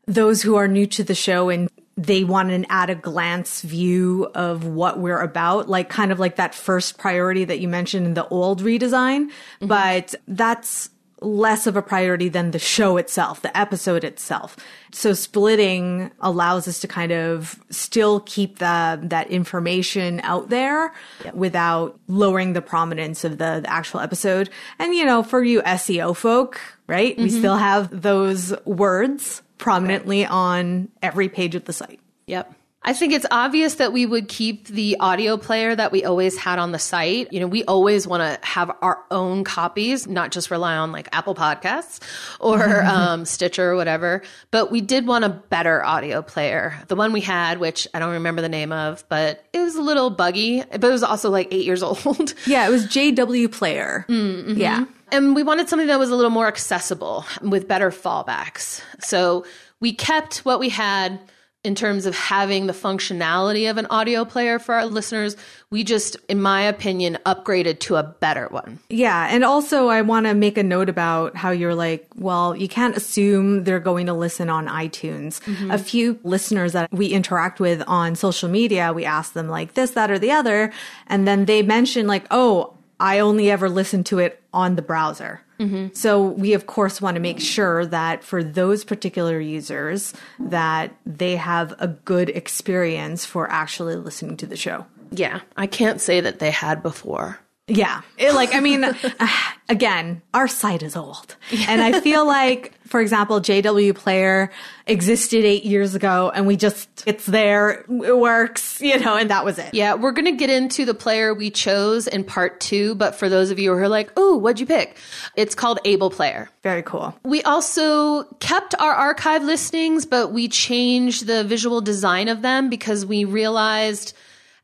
those 0.06 0.42
who 0.42 0.56
are 0.56 0.68
new 0.68 0.86
to 0.88 1.04
the 1.04 1.16
show 1.16 1.50
and 1.50 1.70
they 1.96 2.24
want 2.24 2.52
an 2.52 2.66
at 2.70 2.90
a 2.90 2.96
glance 2.96 3.62
view 3.62 4.30
of 4.34 4.66
what 4.66 5.00
we're 5.00 5.22
about, 5.22 5.70
like 5.70 5.90
kind 5.90 6.12
of 6.12 6.20
like 6.20 6.38
that 6.38 6.56
first 6.56 6.98
priority 6.98 7.46
that 7.46 7.60
you 7.60 7.68
mentioned 7.68 8.06
in 8.06 8.14
the 8.16 8.28
old 8.28 8.64
redesign. 8.64 9.28
Mm-hmm. 9.28 9.68
But 9.68 10.16
that's 10.28 10.90
less 11.24 11.68
of 11.68 11.78
a 11.78 11.82
priority 11.82 12.30
than 12.30 12.52
the 12.52 12.60
show 12.60 12.98
itself, 12.98 13.42
the 13.42 13.58
episode 13.58 14.04
itself. 14.04 14.58
So 14.92 15.14
splitting 15.14 16.12
allows 16.20 16.68
us 16.68 16.80
to 16.80 16.88
kind 16.88 17.12
of 17.12 17.64
still 17.70 18.20
keep 18.22 18.60
the, 18.60 19.00
that 19.04 19.30
information 19.30 20.20
out 20.22 20.50
there 20.50 20.94
yep. 21.24 21.34
without 21.34 21.98
lowering 22.08 22.54
the 22.54 22.62
prominence 22.62 23.24
of 23.24 23.38
the, 23.38 23.62
the, 23.62 23.70
actual 23.70 24.02
episode. 24.02 24.50
And, 24.80 24.94
you 24.94 25.06
know, 25.06 25.24
for 25.24 25.44
you 25.44 25.62
SEO 25.62 26.16
folk, 26.16 26.60
right? 26.88 27.14
Mm-hmm. 27.14 27.24
We 27.24 27.30
still 27.30 27.56
have 27.56 28.02
those 28.02 28.54
words 28.66 29.43
prominently 29.64 30.26
on 30.26 30.90
every 31.02 31.30
page 31.30 31.56
of 31.56 31.64
the 31.64 31.72
site. 31.72 32.02
Yep. 32.28 32.54
I 32.82 32.92
think 32.92 33.14
it's 33.14 33.26
obvious 33.32 33.76
that 33.76 33.94
we 33.94 34.06
would 34.06 34.28
keep 34.28 34.68
the 34.68 34.98
audio 35.00 35.38
player 35.38 35.74
that 35.74 35.94
we 35.94 36.04
always 36.04 36.38
had 36.38 36.60
on 36.60 36.74
the 36.74 36.80
site. 36.80 37.32
You 37.32 37.40
know, 37.40 37.48
we 37.48 37.64
always 37.64 38.06
want 38.06 38.24
to 38.24 38.46
have 38.46 38.76
our 38.82 39.00
own 39.10 39.46
copies, 39.46 40.06
not 40.06 40.34
just 40.34 40.52
rely 40.52 40.76
on 40.76 40.92
like 40.92 41.08
Apple 41.14 41.34
Podcasts 41.34 42.02
or 42.42 42.84
um, 42.86 43.24
Stitcher 43.24 43.72
or 43.72 43.78
whatever. 43.78 44.22
But 44.52 44.70
we 44.70 44.82
did 44.82 45.08
want 45.08 45.24
a 45.24 45.30
better 45.30 45.82
audio 45.82 46.22
player. 46.22 46.78
The 46.90 46.98
one 46.98 47.14
we 47.14 47.22
had, 47.22 47.60
which 47.60 47.88
I 47.94 48.00
don't 48.00 48.12
remember 48.12 48.42
the 48.42 48.50
name 48.50 48.74
of, 48.74 49.06
but 49.08 49.46
it 49.54 49.60
was 49.60 49.76
a 49.76 49.82
little 49.82 50.10
buggy, 50.10 50.62
but 50.70 50.84
it 50.84 50.92
was 50.92 51.04
also 51.04 51.30
like 51.30 51.48
eight 51.54 51.64
years 51.64 51.84
old. 51.84 52.34
Yeah, 52.46 52.68
it 52.68 52.70
was 52.70 52.86
JW 52.88 53.50
Player. 53.50 54.06
Mm-hmm. 54.10 54.60
Yeah. 54.60 54.84
And 55.14 55.36
we 55.36 55.44
wanted 55.44 55.70
something 55.70 55.88
that 55.88 56.00
was 56.00 56.10
a 56.10 56.16
little 56.16 56.32
more 56.32 56.48
accessible 56.48 57.26
with 57.42 57.68
better 57.68 57.92
fallbacks. 57.92 58.82
So 59.00 59.46
we 59.80 59.94
kept 59.94 60.40
what 60.40 60.60
we 60.60 60.70
had 60.70 61.20
in 61.64 61.76
terms 61.76 62.06
of 62.06 62.14
having 62.14 62.68
the 62.68 62.74
functionality 62.74 63.70
of 63.70 63.78
an 63.78 63.86
audio 63.86 64.26
player 64.26 64.60
for 64.60 64.76
our 64.76 64.86
listeners. 64.86 65.38
We 65.70 65.86
just, 65.86 66.18
in 66.28 66.42
my 66.42 66.64
opinion, 66.64 67.18
upgraded 67.26 67.80
to 67.82 67.96
a 67.96 68.04
better 68.04 68.48
one. 68.50 68.80
Yeah. 68.90 69.28
And 69.30 69.46
also, 69.46 69.88
I 69.88 70.02
want 70.02 70.26
to 70.26 70.34
make 70.34 70.58
a 70.58 70.64
note 70.64 70.90
about 70.90 71.38
how 71.38 71.52
you're 71.52 71.74
like, 71.74 72.06
well, 72.16 72.54
you 72.54 72.68
can't 72.68 72.98
assume 72.98 73.64
they're 73.64 73.80
going 73.80 74.08
to 74.08 74.14
listen 74.14 74.50
on 74.50 74.68
iTunes. 74.68 75.40
Mm-hmm. 75.42 75.72
A 75.72 75.78
few 75.78 76.20
listeners 76.24 76.74
that 76.74 76.92
we 76.92 77.08
interact 77.08 77.62
with 77.62 77.82
on 77.88 78.16
social 78.16 78.50
media, 78.50 78.92
we 78.92 79.06
ask 79.06 79.32
them 79.32 79.48
like 79.48 79.74
this, 79.74 79.92
that, 79.92 80.12
or 80.12 80.20
the 80.20 80.32
other. 80.32 80.70
And 81.08 81.26
then 81.26 81.46
they 81.46 81.62
mention 81.62 82.08
like, 82.08 82.26
oh, 82.30 82.73
I 83.04 83.20
only 83.20 83.52
ever 83.52 83.70
listen 83.70 84.06
to 84.06 84.20
it 84.20 84.42
on 84.54 84.78
the 84.78 84.82
browser. 84.82 85.42
Mm-hmm. 85.60 85.88
So 85.94 86.24
we 86.24 86.54
of 86.54 86.68
course 86.68 87.02
want 87.02 87.16
to 87.16 87.22
make 87.22 87.42
sure 87.42 87.86
that 87.86 88.24
for 88.24 88.42
those 88.42 88.86
particular 88.86 89.42
users 89.42 90.14
that 90.40 90.96
they 91.06 91.36
have 91.36 91.76
a 91.80 91.90
good 91.90 92.30
experience 92.30 93.26
for 93.26 93.52
actually 93.52 93.98
listening 93.98 94.38
to 94.38 94.48
the 94.48 94.56
show. 94.56 94.86
Yeah, 95.12 95.42
I 95.58 95.68
can't 95.68 96.00
say 96.00 96.22
that 96.22 96.40
they 96.40 96.50
had 96.50 96.82
before. 96.82 97.40
Yeah. 97.68 98.02
It, 98.18 98.34
like, 98.34 98.56
I 98.56 98.60
mean, 98.60 98.86
again, 99.70 100.22
our 100.34 100.48
site 100.48 100.84
is 100.84 100.96
old. 100.96 101.36
And 101.68 101.82
I 101.82 102.02
feel 102.02 102.26
like, 102.26 102.74
for 102.94 103.02
example, 103.02 103.42
JW 103.42 103.96
Player 103.96 104.52
existed 104.86 105.44
eight 105.46 105.66
years 105.66 105.96
ago 105.96 106.32
and 106.36 106.46
we 106.46 106.56
just, 106.56 106.88
it's 107.08 107.26
there, 107.26 107.84
it 107.90 108.16
works, 108.16 108.80
you 108.82 109.00
know, 109.00 109.18
and 109.18 109.32
that 109.32 109.44
was 109.44 109.58
it. 109.58 109.74
Yeah. 109.74 109.96
We're 109.96 110.12
going 110.12 110.26
to 110.26 110.34
get 110.34 110.52
into 110.52 110.86
the 110.86 110.94
player 110.94 111.34
we 111.34 111.50
chose 111.50 112.06
in 112.06 112.24
part 112.24 112.60
two. 112.60 112.94
But 112.94 113.16
for 113.16 113.30
those 113.30 113.50
of 113.50 113.58
you 113.58 113.72
who 113.72 113.80
are 113.80 113.90
like, 113.90 114.12
oh, 114.16 114.38
what'd 114.38 114.60
you 114.60 114.68
pick? 114.68 114.98
It's 115.36 115.56
called 115.56 115.80
Able 115.86 116.12
Player. 116.12 116.52
Very 116.62 116.84
cool. 116.84 117.18
We 117.24 117.42
also 117.42 118.26
kept 118.40 118.76
our 118.80 118.94
archive 118.94 119.42
listings, 119.42 120.06
but 120.06 120.32
we 120.32 120.48
changed 120.48 121.26
the 121.26 121.44
visual 121.44 121.82
design 121.82 122.28
of 122.28 122.44
them 122.44 122.70
because 122.70 123.08
we 123.08 123.26
realized 123.26 124.16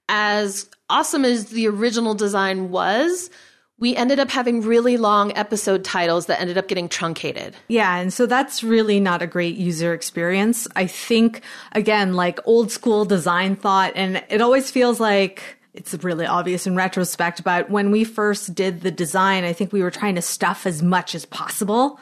as 0.08 0.70
awesome 0.88 1.26
as 1.26 1.46
the 1.46 1.68
original 1.68 2.13
design 2.13 2.70
was, 2.70 3.32
we 3.80 3.96
ended 3.96 4.20
up 4.20 4.30
having 4.30 4.62
really 4.62 4.98
long 4.98 5.36
episode 5.38 5.84
titles 5.84 6.26
that 6.26 6.39
ended 6.39 6.58
up 6.58 6.68
getting 6.68 6.89
truncated. 6.89 7.56
Yeah, 7.68 7.98
and 7.98 8.13
so 8.13 8.26
that's 8.26 8.63
really 8.63 9.00
not 9.00 9.22
a 9.22 9.28
great 9.28 9.56
user 9.56 9.94
experience. 9.94 10.68
I 10.76 10.86
think, 10.88 11.42
again, 11.72 12.13
like 12.13 12.39
old 12.46 12.72
school 12.72 13.06
design 13.06 13.56
thought, 13.56 13.94
and 13.96 14.24
it 14.30 14.42
always 14.42 14.70
feels 14.70 15.00
like 15.00 15.58
it's 15.74 15.94
really 16.04 16.26
obvious 16.26 16.68
in 16.68 16.76
retrospect, 16.76 17.44
but 17.44 17.70
when 17.70 17.92
we 17.92 18.04
first 18.04 18.54
did 18.54 18.82
the 18.82 18.92
design, 18.92 19.44
I 19.44 19.54
think 19.54 19.72
we 19.72 19.82
were 19.82 19.92
trying 19.92 20.15
to 20.15 20.22
stuff 20.22 20.65
as 20.65 20.84
much 20.84 21.15
as 21.15 21.26
possible 21.26 22.00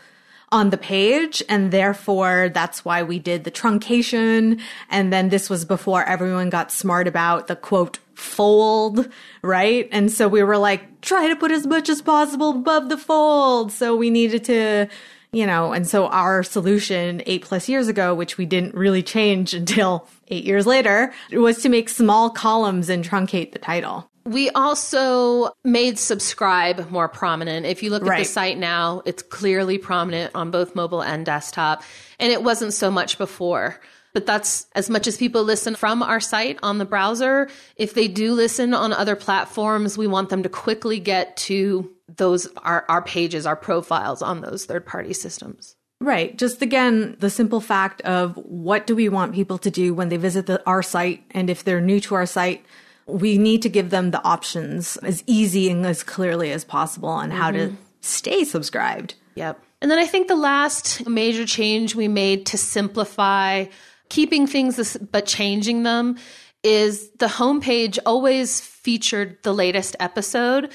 on 0.51 0.69
the 0.69 0.77
page. 0.77 1.43
And 1.49 1.71
therefore, 1.71 2.49
that's 2.53 2.85
why 2.85 3.03
we 3.03 3.19
did 3.19 3.43
the 3.43 3.51
truncation. 3.51 4.61
And 4.89 5.11
then 5.11 5.29
this 5.29 5.49
was 5.49 5.65
before 5.65 6.03
everyone 6.05 6.49
got 6.49 6.71
smart 6.71 7.07
about 7.07 7.47
the 7.47 7.55
quote 7.55 7.99
fold, 8.17 9.07
right? 9.43 9.87
And 9.91 10.11
so 10.11 10.27
we 10.27 10.41
were 10.41 10.57
like, 10.57 11.01
try 11.01 11.27
to 11.27 11.35
put 11.35 11.51
as 11.51 11.67
much 11.67 11.87
as 11.87 12.01
possible 12.01 12.49
above 12.49 12.89
the 12.89 12.97
fold. 12.97 13.71
So 13.71 13.95
we 13.95 14.09
needed 14.09 14.43
to, 14.45 14.87
you 15.31 15.45
know, 15.45 15.71
and 15.71 15.87
so 15.87 16.07
our 16.07 16.41
solution 16.41 17.21
eight 17.27 17.43
plus 17.43 17.69
years 17.69 17.87
ago, 17.87 18.15
which 18.15 18.37
we 18.37 18.45
didn't 18.45 18.73
really 18.73 19.03
change 19.03 19.53
until 19.61 20.07
eight 20.29 20.45
years 20.45 20.65
later, 20.65 21.13
was 21.31 21.61
to 21.61 21.69
make 21.69 21.89
small 21.89 22.29
columns 22.29 22.89
and 22.89 23.07
truncate 23.07 23.51
the 23.51 23.59
title. 23.59 24.09
We 24.25 24.49
also 24.49 25.51
made 25.63 25.97
subscribe 25.97 26.89
more 26.89 27.07
prominent. 27.07 27.65
If 27.65 27.81
you 27.81 27.91
look 27.91 28.01
at 28.01 28.09
right. 28.09 28.19
the 28.19 28.25
site 28.25 28.57
now, 28.57 29.03
it's 29.05 29.23
clearly 29.23 29.77
prominent 29.77 30.31
on 30.35 30.51
both 30.51 30.75
mobile 30.75 31.01
and 31.01 31.25
desktop. 31.25 31.83
And 32.19 32.33
it 32.33 32.43
wasn't 32.43 32.73
so 32.73 32.91
much 32.91 33.17
before. 33.17 33.79
But 34.13 34.25
that's 34.25 34.67
as 34.73 34.89
much 34.89 35.05
as 35.07 35.17
people 35.17 35.43
listen 35.43 35.75
from 35.75 36.01
our 36.01 36.19
site 36.19 36.57
on 36.63 36.77
the 36.77 36.85
browser. 36.85 37.49
If 37.75 37.93
they 37.93 38.07
do 38.07 38.33
listen 38.33 38.73
on 38.73 38.93
other 38.93 39.15
platforms, 39.15 39.97
we 39.97 40.07
want 40.07 40.29
them 40.29 40.43
to 40.43 40.49
quickly 40.49 40.99
get 40.99 41.37
to 41.37 41.91
those 42.15 42.47
our, 42.57 42.85
our 42.89 43.01
pages, 43.01 43.45
our 43.45 43.55
profiles 43.55 44.21
on 44.21 44.41
those 44.41 44.65
third 44.65 44.85
party 44.85 45.13
systems. 45.13 45.75
Right. 45.99 46.37
Just 46.37 46.61
again, 46.61 47.15
the 47.19 47.29
simple 47.29 47.59
fact 47.59 48.01
of 48.01 48.35
what 48.37 48.85
do 48.85 48.95
we 48.95 49.09
want 49.09 49.33
people 49.33 49.57
to 49.59 49.71
do 49.71 49.93
when 49.93 50.09
they 50.09 50.17
visit 50.17 50.45
the, 50.45 50.63
our 50.65 50.83
site? 50.83 51.23
And 51.31 51.49
if 51.49 51.63
they're 51.63 51.81
new 51.81 51.99
to 52.01 52.15
our 52.15 52.27
site, 52.27 52.63
we 53.07 53.37
need 53.37 53.63
to 53.63 53.69
give 53.69 53.89
them 53.89 54.11
the 54.11 54.23
options 54.23 54.97
as 54.97 55.23
easy 55.25 55.69
and 55.69 55.85
as 55.85 56.03
clearly 56.03 56.51
as 56.51 56.63
possible 56.63 57.09
on 57.09 57.29
mm-hmm. 57.29 57.37
how 57.37 57.51
to 57.51 57.67
mm-hmm. 57.67 57.75
stay 58.01 58.43
subscribed. 58.43 59.15
Yep. 59.35 59.59
And 59.81 59.89
then 59.89 59.97
I 59.99 60.05
think 60.05 60.27
the 60.27 60.35
last 60.35 61.07
major 61.07 61.45
change 61.45 61.95
we 61.95 62.07
made 62.07 62.47
to 62.47 62.57
simplify 62.57 63.65
keeping 64.09 64.47
things 64.47 64.97
but 65.11 65.25
changing 65.25 65.83
them 65.83 66.17
is 66.63 67.09
the 67.11 67.27
homepage 67.27 67.99
always 68.05 68.61
featured 68.61 69.37
the 69.43 69.53
latest 69.53 69.95
episode, 69.99 70.71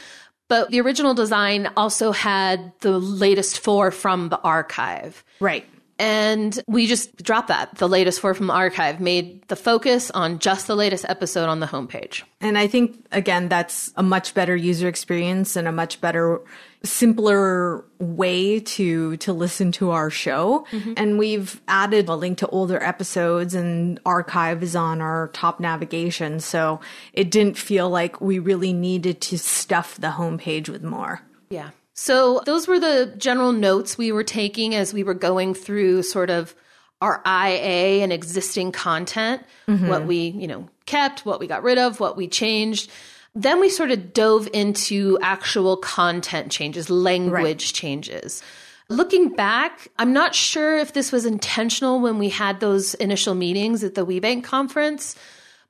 but 0.49 0.71
the 0.71 0.81
original 0.81 1.15
design 1.15 1.71
also 1.77 2.13
had 2.13 2.73
the 2.81 2.99
latest 2.99 3.61
four 3.61 3.91
from 3.91 4.29
the 4.29 4.39
archive. 4.41 5.25
Right. 5.41 5.67
And 5.99 6.59
we 6.67 6.87
just 6.87 7.23
dropped 7.23 7.49
that. 7.49 7.77
The 7.77 7.89
latest 7.89 8.21
four 8.21 8.35
from 8.35 8.49
the 8.49 8.53
archive 8.53 9.01
made 9.01 9.47
the 9.49 9.57
focus 9.57 10.11
on 10.11 10.39
just 10.39 10.67
the 10.67 10.75
latest 10.75 11.05
episode 11.09 11.49
on 11.49 11.61
the 11.61 11.67
homepage. 11.67 12.23
And 12.41 12.59
I 12.59 12.67
think, 12.67 13.07
again, 13.13 13.49
that's 13.49 13.93
a 13.97 14.03
much 14.03 14.35
better 14.35 14.57
user 14.57 14.89
experience 14.89 15.55
and 15.55 15.69
a 15.69 15.73
much 15.73 16.01
better, 16.01 16.41
simpler 16.83 17.85
way 18.01 18.59
to, 18.59 19.17
to 19.19 19.33
listen 19.33 19.71
to 19.73 19.91
our 19.91 20.11
show. 20.11 20.67
Mm-hmm. 20.73 20.95
And 20.97 21.19
we've 21.19 21.61
added 21.69 22.09
a 22.09 22.17
link 22.17 22.39
to 22.39 22.49
older 22.49 22.83
episodes 22.83 23.55
and 23.55 24.01
archive 24.05 24.63
is 24.63 24.75
on 24.75 25.01
our 25.01 25.29
top 25.29 25.61
navigation. 25.61 26.41
So 26.41 26.81
it 27.13 27.31
didn't 27.31 27.57
feel 27.57 27.89
like 27.89 28.21
we 28.21 28.41
really 28.41 28.73
needed 28.73 29.21
to 29.21 29.39
stuff 29.39 29.97
the 30.01 30.09
homepage 30.09 30.69
with 30.69 30.83
more. 30.83 31.21
Yeah. 31.49 31.71
So, 32.05 32.43
those 32.47 32.67
were 32.67 32.81
the 32.81 33.15
general 33.17 33.53
notes 33.53 33.97
we 33.97 34.11
were 34.11 34.25
taking 34.25 34.75
as 34.75 34.93
we 34.93 35.05
were 35.05 35.15
going 35.15 35.55
through 35.55 36.03
sort 36.03 36.31
of 36.31 36.53
our 37.01 37.23
IA 37.25 38.03
and 38.03 38.13
existing 38.13 38.73
content, 38.73 39.45
mm-hmm. 39.69 39.87
what 39.87 40.05
we, 40.05 40.17
you 40.31 40.49
know, 40.49 40.69
kept, 40.85 41.25
what 41.25 41.39
we 41.39 41.47
got 41.47 41.63
rid 41.63 41.79
of, 41.79 42.01
what 42.01 42.17
we 42.17 42.27
changed. 42.27 42.91
Then 43.37 43.61
we 43.61 43.69
sort 43.69 43.93
of 43.93 44.13
dove 44.13 44.49
into 44.53 45.17
actual 45.23 45.77
content 45.77 46.51
changes, 46.51 46.91
language 46.91 47.67
right. 47.67 47.73
changes. 47.73 48.43
Looking 48.89 49.29
back, 49.37 49.87
I'm 49.97 50.13
not 50.13 50.35
sure 50.35 50.77
if 50.77 50.95
this 50.95 51.13
was 51.13 51.25
intentional 51.25 52.01
when 52.01 52.19
we 52.19 52.31
had 52.31 52.59
those 52.59 52.95
initial 52.95 53.37
meetings 53.37 53.85
at 53.85 53.95
the 53.95 54.05
WeBank 54.05 54.43
conference, 54.43 55.15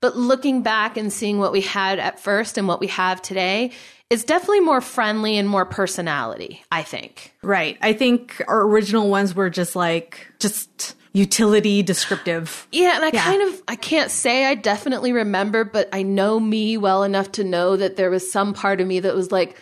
but 0.01 0.16
looking 0.16 0.62
back 0.62 0.97
and 0.97 1.12
seeing 1.12 1.38
what 1.38 1.53
we 1.53 1.61
had 1.61 1.99
at 1.99 2.18
first 2.18 2.57
and 2.57 2.66
what 2.66 2.81
we 2.81 2.87
have 2.87 3.21
today, 3.21 3.73
it's 4.12 4.25
definitely 4.25 4.61
more 4.61 4.83
friendly 4.83 5.38
and 5.38 5.48
more 5.48 5.64
personality, 5.64 6.62
I 6.70 6.83
think. 6.83 7.33
Right. 7.42 7.79
I 7.81 7.94
think 7.94 8.42
our 8.46 8.61
original 8.61 9.09
ones 9.09 9.35
were 9.35 9.48
just 9.48 9.75
like, 9.75 10.27
just 10.38 10.94
utility 11.14 11.83
descriptive. 11.83 12.68
Yeah, 12.70 12.96
and 12.96 13.05
I 13.07 13.11
yeah. 13.14 13.25
kind 13.25 13.42
of 13.42 13.62
I 13.66 13.77
can't 13.77 14.11
say 14.11 14.44
I 14.44 14.55
definitely 14.55 15.12
remember, 15.12 15.64
but 15.64 15.88
I 15.94 16.03
know 16.03 16.38
me 16.38 16.77
well 16.77 17.05
enough 17.05 17.33
to 17.33 17.44
know 17.44 17.75
that 17.77 17.96
there 17.96 18.11
was 18.11 18.31
some 18.31 18.53
part 18.53 18.83
of 18.83 18.87
me 18.87 19.01
that 19.01 19.14
was 19.14 19.33
like 19.33 19.57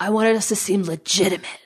I 0.00 0.08
wanted 0.08 0.36
us 0.36 0.48
to 0.48 0.56
seem 0.56 0.82
legitimate. 0.84 1.46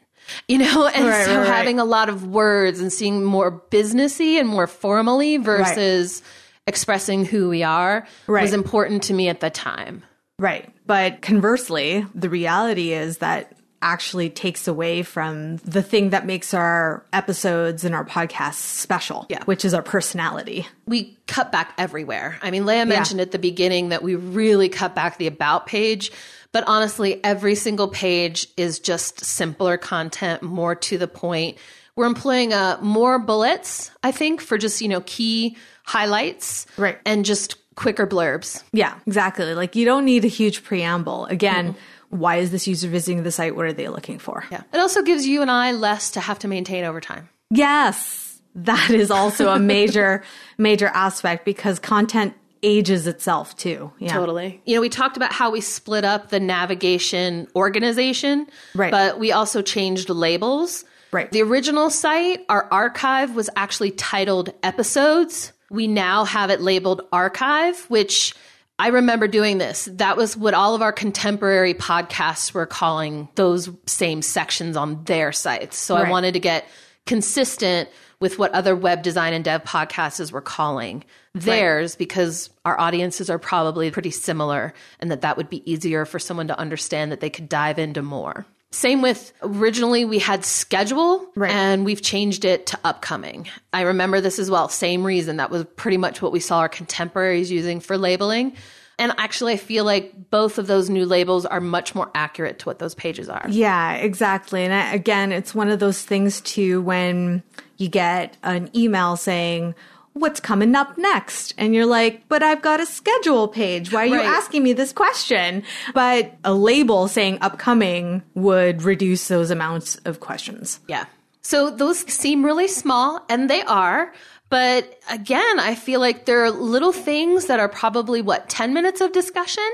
You 0.49 0.59
know, 0.59 0.89
and 0.89 1.07
right, 1.07 1.25
so 1.25 1.39
right, 1.39 1.47
having 1.47 1.77
right. 1.77 1.83
a 1.83 1.87
lot 1.87 2.09
of 2.09 2.27
words 2.27 2.81
and 2.81 2.93
seeing 2.93 3.23
more 3.23 3.63
businessy 3.71 4.41
and 4.41 4.49
more 4.49 4.67
formally 4.67 5.37
versus 5.37 6.21
expressing 6.67 7.25
who 7.25 7.49
we 7.49 7.63
are 7.63 8.09
was 8.27 8.53
important 8.53 9.05
to 9.05 9.15
me 9.15 9.29
at 9.29 9.39
the 9.39 9.51
time. 9.51 10.03
Right. 10.41 10.69
But 10.87 11.21
conversely, 11.23 12.07
the 12.15 12.31
reality 12.31 12.93
is 12.93 13.19
that 13.19 13.53
actually 13.83 14.31
takes 14.31 14.67
away 14.67 15.03
from 15.03 15.59
the 15.59 15.83
thing 15.83 16.11
that 16.11 16.27
makes 16.27 16.55
our 16.55 17.05
episodes 17.13 17.85
and 17.85 17.95
our 17.95 18.05
podcasts 18.05 18.55
special, 18.55 19.27
yeah. 19.29 19.45
which 19.45 19.65
is 19.65 19.75
our 19.75 19.83
personality. 19.83 20.67
We 20.87 21.19
cut 21.27 21.53
back 21.53 21.75
everywhere. 21.77 22.39
I 22.43 22.51
mean, 22.51 22.67
Lea 22.67 22.85
mentioned 22.85 23.19
yeah. 23.19 23.27
at 23.27 23.33
the 23.33 23.39
beginning 23.39 23.91
that 23.91 24.03
we 24.03 24.15
really 24.15 24.69
cut 24.69 24.95
back 24.95 25.19
the 25.19 25.27
about 25.27 25.67
page, 25.67 26.11
but 26.53 26.65
honestly, 26.67 27.23
every 27.23 27.55
single 27.55 27.89
page 27.89 28.49
is 28.57 28.79
just 28.79 29.25
simpler 29.25 29.77
content, 29.77 30.43
more 30.43 30.75
to 30.75 30.97
the 30.97 31.09
point. 31.09 31.59
We're 31.97 32.07
employing 32.07 32.53
uh, 32.53 32.79
more 32.81 33.19
bullets, 33.19 33.91
I 34.03 34.11
think, 34.11 34.41
for 34.41 34.59
just, 34.59 34.81
you 34.81 34.89
know, 34.89 35.03
key 35.03 35.57
highlights. 35.85 36.67
Right. 36.77 36.99
And 37.05 37.25
just 37.25 37.57
quicker 37.77 38.07
blurbs. 38.07 38.63
Yeah, 38.73 38.99
exactly. 39.07 39.55
Like 39.55 39.77
you 39.77 39.85
don't 39.85 40.05
need 40.05 40.25
a 40.25 40.29
huge 40.29 40.65
preamble. 40.65 41.27
Again, 41.27 41.75
mm-hmm. 41.75 42.19
why 42.19 42.37
is 42.37 42.51
this 42.51 42.67
user 42.67 42.89
visiting 42.89 43.23
the 43.23 43.31
site? 43.31 43.55
What 43.55 43.67
are 43.67 43.73
they 43.73 43.89
looking 43.89 44.19
for? 44.19 44.45
Yeah. 44.51 44.63
It 44.73 44.79
also 44.79 45.03
gives 45.03 45.27
you 45.27 45.43
and 45.43 45.51
I 45.51 45.73
less 45.73 46.11
to 46.13 46.21
have 46.21 46.39
to 46.41 46.49
maintain 46.49 46.85
over 46.85 47.01
time. 47.01 47.29
Yes. 47.51 48.41
That 48.57 48.91
is 48.91 49.11
also 49.11 49.51
a 49.51 49.59
major, 49.59 50.25
major 50.59 50.87
aspect 50.89 51.45
because 51.45 51.79
content 51.79 52.35
ages 52.63 53.07
itself 53.07 53.55
too. 53.57 53.93
Yeah. 53.99 54.15
Totally. 54.15 54.63
You 54.65 54.77
know, 54.77 54.81
we 54.81 54.89
talked 54.89 55.19
about 55.19 55.33
how 55.33 55.51
we 55.51 55.61
split 55.61 56.05
up 56.05 56.31
the 56.31 56.41
navigation 56.41 57.47
organization, 57.55 58.47
right. 58.75 58.91
but 58.91 59.19
we 59.19 59.31
also 59.31 59.61
changed 59.61 60.09
labels. 60.09 60.85
Right. 61.13 61.31
The 61.31 61.43
original 61.43 61.91
site, 61.91 62.45
our 62.49 62.67
archive 62.73 63.37
was 63.37 63.51
actually 63.57 63.91
titled 63.93 64.53
episodes 64.63 65.53
We 65.71 65.87
now 65.87 66.25
have 66.25 66.51
it 66.51 66.61
labeled 66.61 67.03
archive, 67.13 67.85
which 67.89 68.35
I 68.79 68.89
remember 68.89 69.27
doing 69.27 69.59
this. 69.59 69.89
That 69.93 70.17
was 70.17 70.37
what 70.37 70.55
all 70.55 70.75
of 70.75 70.83
our 70.83 70.93
contemporary 70.93 71.75
podcasts 71.75 72.53
were 72.53 72.67
calling 72.67 73.29
those 73.35 73.71
same 73.87 74.23
sections 74.23 74.77
on 74.77 75.03
their 75.05 75.33
sites. 75.33 75.79
So 75.79 75.95
Right. 75.95 76.07
I 76.07 76.11
wanted 76.11 76.35
to 76.35 76.41
get 76.41 76.67
consistent 77.07 77.89
with 78.21 78.39
what 78.39 78.53
other 78.53 78.75
web 78.75 79.03
design 79.03 79.33
and 79.33 79.45
dev 79.45 79.63
podcasts 79.65 80.33
were 80.33 80.41
calling 80.41 81.05
theirs 81.35 81.97
because 81.97 82.49
our 82.65 82.79
audiences 82.81 83.29
are 83.29 83.39
probably 83.39 83.91
pretty 83.91 84.11
similar 84.11 84.73
and 85.01 85.11
that 85.11 85.21
that 85.21 85.37
would 85.37 85.51
be 85.51 85.71
easier 85.71 86.05
for 86.07 86.19
someone 86.19 86.49
to 86.49 86.59
understand 86.59 87.13
that 87.13 87.21
they 87.21 87.29
could 87.31 87.49
dive 87.49 87.79
into 87.79 88.03
more. 88.03 88.47
Same 88.77 89.01
with 89.01 89.33
originally 89.43 90.05
we 90.05 90.19
had 90.19 90.45
schedule 90.45 91.27
Right. 91.35 91.51
and 91.51 91.87
we've 91.87 92.03
changed 92.03 92.45
it 92.45 92.67
to 92.67 92.79
upcoming. 92.85 93.49
I 93.73 93.81
remember 93.83 94.21
this 94.21 94.39
as 94.39 94.51
well. 94.51 94.69
Same 94.69 95.03
reason. 95.03 95.39
That 95.39 95.51
was 95.51 95.65
pretty 95.77 95.97
much 95.97 96.21
what 96.21 96.31
we 96.31 96.41
saw 96.41 96.59
our 96.59 96.69
contemporaries 96.69 97.51
using 97.51 97.81
for 97.81 97.97
labeling. 97.97 98.53
And 98.99 99.13
actually, 99.17 99.55
I 99.55 99.57
feel 99.57 99.85
like 99.85 100.31
both 100.31 100.59
of 100.59 100.67
those 100.67 100.91
new 100.91 101.07
labels 101.07 101.47
are 101.47 101.61
much 101.61 101.95
more 101.95 102.11
accurate 102.15 102.59
to 102.61 102.67
what 102.67 102.79
those 102.79 102.95
pages 102.95 103.31
are. 103.31 103.47
Yeah, 103.49 103.95
exactly. 103.95 104.63
And 104.63 104.75
I, 104.75 104.93
again, 104.93 105.33
it's 105.33 105.55
one 105.55 105.71
of 105.71 105.79
those 105.79 106.03
things 106.03 106.43
too 106.43 106.83
when 106.83 107.43
you 107.79 107.89
get 107.89 108.37
an 108.43 108.69
email 108.75 109.17
saying, 109.17 109.75
What's 110.17 110.41
coming 110.41 110.75
up 110.75 110.97
next? 110.97 111.53
And 111.59 111.75
you're 111.75 111.85
like, 111.85 112.27
but 112.27 112.43
I've 112.43 112.63
got 112.63 112.81
a 112.81 112.87
schedule 112.87 113.49
page. 113.49 113.93
Why 113.93 114.05
are 114.05 114.07
you 114.07 114.15
asking 114.15 114.63
me 114.63 114.73
this 114.73 114.91
question? 114.91 115.63
But 115.93 116.35
a 116.43 116.55
label 116.55 117.07
saying 117.07 117.37
upcoming 117.43 118.23
would 118.35 118.83
reduce 118.83 119.29
those 119.29 119.51
amounts 119.51 119.97
of 120.07 120.21
questions. 120.21 120.81
Yeah. 120.89 121.05
So 121.43 121.69
those 121.69 121.99
seem 122.11 122.47
really 122.47 122.67
small, 122.67 123.27
and 123.29 123.51
they 123.51 123.61
are. 123.65 124.11
But 124.49 124.99
again, 125.11 125.61
I 125.61 125.75
feel 125.75 126.01
like 126.01 126.25
there 126.25 126.45
are 126.45 126.51
little 126.51 126.93
things 126.93 127.47
that 127.47 127.61
are 127.61 127.69
probably 127.69 128.23
what, 128.23 128.49
10 128.49 128.73
minutes 128.73 129.03
of 129.03 129.13
discussion 129.13 129.69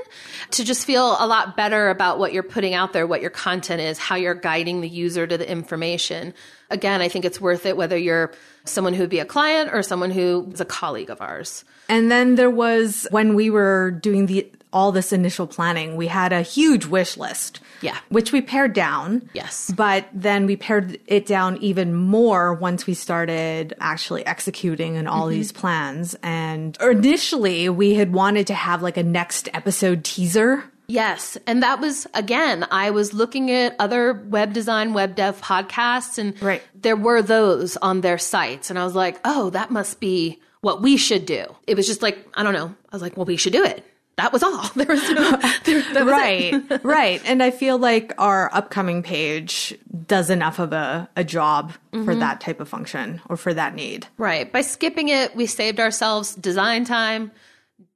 to 0.51 0.65
just 0.65 0.87
feel 0.87 1.17
a 1.21 1.27
lot 1.27 1.57
better 1.57 1.89
about 1.89 2.19
what 2.19 2.33
you're 2.33 2.43
putting 2.43 2.75
out 2.75 2.93
there, 2.93 3.07
what 3.07 3.21
your 3.21 3.31
content 3.31 3.81
is, 3.81 3.99
how 3.99 4.17
you're 4.17 4.35
guiding 4.35 4.81
the 4.81 4.89
user 4.89 5.25
to 5.25 5.39
the 5.39 5.49
information. 5.49 6.35
Again, 6.69 7.01
I 7.01 7.09
think 7.09 7.25
it's 7.25 7.41
worth 7.41 7.65
it 7.65 7.77
whether 7.77 7.97
you're 7.97 8.33
someone 8.65 8.95
who 8.95 9.01
would 9.03 9.11
be 9.11 9.19
a 9.19 9.25
client 9.25 9.71
or 9.73 9.83
someone 9.83 10.11
who 10.11 10.49
is 10.53 10.61
a 10.61 10.65
colleague 10.65 11.11
of 11.11 11.21
ours. 11.21 11.65
And 11.89 12.11
then 12.11 12.37
there 12.37 12.51
was 12.51 13.07
when 13.11 13.35
we 13.35 13.51
were 13.51 13.91
doing 13.91 14.27
the 14.27 14.51
all 14.73 14.91
this 14.91 15.13
initial 15.13 15.47
planning, 15.47 15.97
we 15.97 16.07
had 16.07 16.33
a 16.33 16.43
huge 16.43 16.87
wish 16.87 17.17
list. 17.17 17.61
Yeah. 17.83 17.99
Which 18.09 18.33
we 18.33 18.41
pared 18.41 18.73
down. 18.73 19.29
Yes. 19.35 19.71
But 19.71 20.09
then 20.15 20.47
we 20.47 20.57
pared 20.57 20.99
it 21.07 21.27
down 21.27 21.59
even 21.59 21.95
more 21.95 22.55
once 22.55 22.87
we 22.87 22.95
started 22.95 23.75
actually 23.81 24.25
executing 24.25 24.97
and 24.97 25.07
all 25.09 25.23
mm-hmm. 25.23 25.31
these 25.31 25.53
plans. 25.53 26.17
And 26.23 26.79
initially 26.81 27.69
we 27.69 27.95
had 27.95 28.13
wanted 28.13 28.47
to 28.47 28.55
have 28.55 28.83
like 28.83 28.97
a 28.97 29.03
next 29.03 29.49
episode 29.53 30.05
teaser. 30.05 30.65
Yes. 30.93 31.39
And 31.47 31.63
that 31.63 31.81
was, 31.81 32.07
again, 32.13 32.67
I 32.71 32.91
was 32.91 33.15
looking 33.15 33.51
at 33.51 33.75
other 33.79 34.13
web 34.13 34.53
design, 34.53 34.93
web 34.93 35.15
dev 35.15 35.41
podcasts, 35.41 36.19
and 36.19 36.41
Right. 36.43 36.63
there 36.75 36.97
were 36.97 37.23
those 37.23 37.79
on 37.79 38.03
their 38.03 38.19
sites. 38.19 38.69
And 38.69 38.79
I 38.79 38.85
was 38.85 38.95
like, 38.95 39.19
oh, 39.25 39.49
that 39.51 39.71
must 39.71 40.01
be 40.01 40.39
what 40.61 40.83
we 40.83 40.99
should 40.99 41.25
do. 41.25 41.47
It 41.67 41.79
was 41.79 41.87
just 41.87 42.03
like, 42.03 42.19
I 42.35 42.43
don't 42.43 42.53
know. 42.53 42.75
I 42.91 42.95
was 42.95 43.01
like, 43.01 43.17
well, 43.17 43.25
we 43.25 43.39
should 43.39 43.55
do 43.55 43.65
it. 43.65 43.83
That 44.17 44.35
was 44.35 44.43
all. 44.43 44.71
There 44.75 44.87
was 44.87 45.09
no, 45.11 45.39
there, 45.65 46.05
was. 46.05 46.07
Right. 46.07 46.85
right. 46.85 47.23
And 47.25 47.43
I 47.43 47.51
feel 47.51 47.79
like 47.79 48.13
our 48.19 48.55
upcoming 48.55 49.03
page 49.03 49.75
does 50.07 50.29
enough 50.29 50.59
of 50.59 50.75
a, 50.75 51.09
a 51.17 51.25
job 51.25 51.73
for 51.93 51.99
mm-hmm. 51.99 52.21
that 52.21 52.43
type 52.43 52.61
of 52.61 52.69
function 52.69 53.23
or 53.31 53.39
for 53.39 53.55
that 53.55 53.75
need. 53.75 54.07
Right. 54.19 54.53
By 54.53 54.61
skipping 54.61 55.09
it, 55.09 55.35
we 55.35 55.47
saved 55.47 55.81
ourselves 55.81 56.35
design 56.35 56.85
time, 56.85 57.33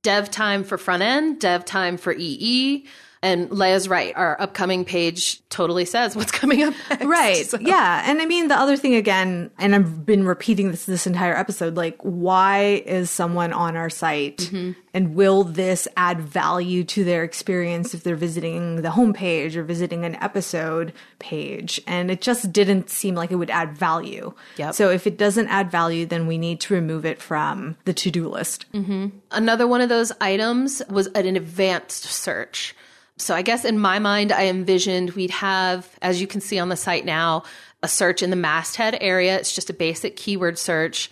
dev 0.06 0.30
time 0.30 0.62
for 0.62 0.78
front 0.78 1.02
end, 1.02 1.40
dev 1.40 1.64
time 1.64 1.96
for 1.96 2.14
EE. 2.16 2.86
And 3.22 3.50
Lea's 3.50 3.88
right. 3.88 4.14
Our 4.14 4.40
upcoming 4.40 4.84
page 4.84 5.40
totally 5.48 5.84
says 5.84 6.14
what's 6.14 6.30
coming 6.40 6.62
up 6.62 6.74
next. 6.90 7.04
Right. 7.04 7.46
So- 7.46 7.58
Yeah. 7.60 8.02
And 8.04 8.20
I 8.20 8.26
mean, 8.26 8.48
the 8.48 8.58
other 8.58 8.76
thing 8.76 8.94
again, 8.94 9.50
and 9.58 9.74
I've 9.74 10.04
been 10.04 10.26
repeating 10.26 10.70
this 10.70 10.86
this 10.86 11.06
entire 11.06 11.34
episode, 11.36 11.76
like, 11.76 11.96
why 12.02 12.82
is 12.86 13.10
someone 13.10 13.52
on 13.52 13.74
our 13.76 13.90
site 13.90 14.38
mm-hmm. 14.38 14.72
and 14.94 15.14
will 15.14 15.44
this 15.44 15.88
add 15.96 16.20
value 16.20 16.84
to 16.84 17.04
their 17.04 17.24
experience 17.24 17.94
if 17.94 18.02
they're 18.02 18.16
visiting 18.16 18.82
the 18.82 18.90
homepage 18.90 19.56
or 19.56 19.62
visiting 19.64 20.04
an 20.04 20.16
episode 20.16 20.92
page? 21.18 21.80
And 21.86 22.10
it 22.10 22.20
just 22.20 22.52
didn't 22.52 22.90
seem 22.90 23.14
like 23.14 23.30
it 23.30 23.36
would 23.36 23.50
add 23.50 23.76
value. 23.76 24.34
Yep. 24.56 24.74
So 24.74 24.90
if 24.90 25.06
it 25.06 25.16
doesn't 25.16 25.48
add 25.48 25.70
value, 25.70 26.06
then 26.06 26.26
we 26.26 26.38
need 26.38 26.60
to 26.60 26.74
remove 26.74 27.04
it 27.06 27.20
from 27.20 27.76
the 27.86 27.94
to 27.94 28.10
do 28.10 28.28
list. 28.28 28.70
Mm-hmm. 28.72 29.08
Another 29.30 29.66
one 29.66 29.80
of 29.80 29.88
those 29.88 30.12
items 30.20 30.82
was 30.90 31.06
an 31.08 31.34
advanced 31.36 32.04
search. 32.04 32.74
So 33.18 33.34
I 33.34 33.42
guess 33.42 33.64
in 33.64 33.78
my 33.78 33.98
mind, 33.98 34.30
I 34.30 34.46
envisioned 34.46 35.10
we'd 35.10 35.30
have, 35.30 35.88
as 36.02 36.20
you 36.20 36.26
can 36.26 36.40
see 36.40 36.58
on 36.58 36.68
the 36.68 36.76
site 36.76 37.04
now, 37.04 37.44
a 37.82 37.88
search 37.88 38.22
in 38.22 38.30
the 38.30 38.36
masthead 38.36 38.98
area. 39.00 39.36
It's 39.38 39.54
just 39.54 39.70
a 39.70 39.74
basic 39.74 40.16
keyword 40.16 40.58
search. 40.58 41.10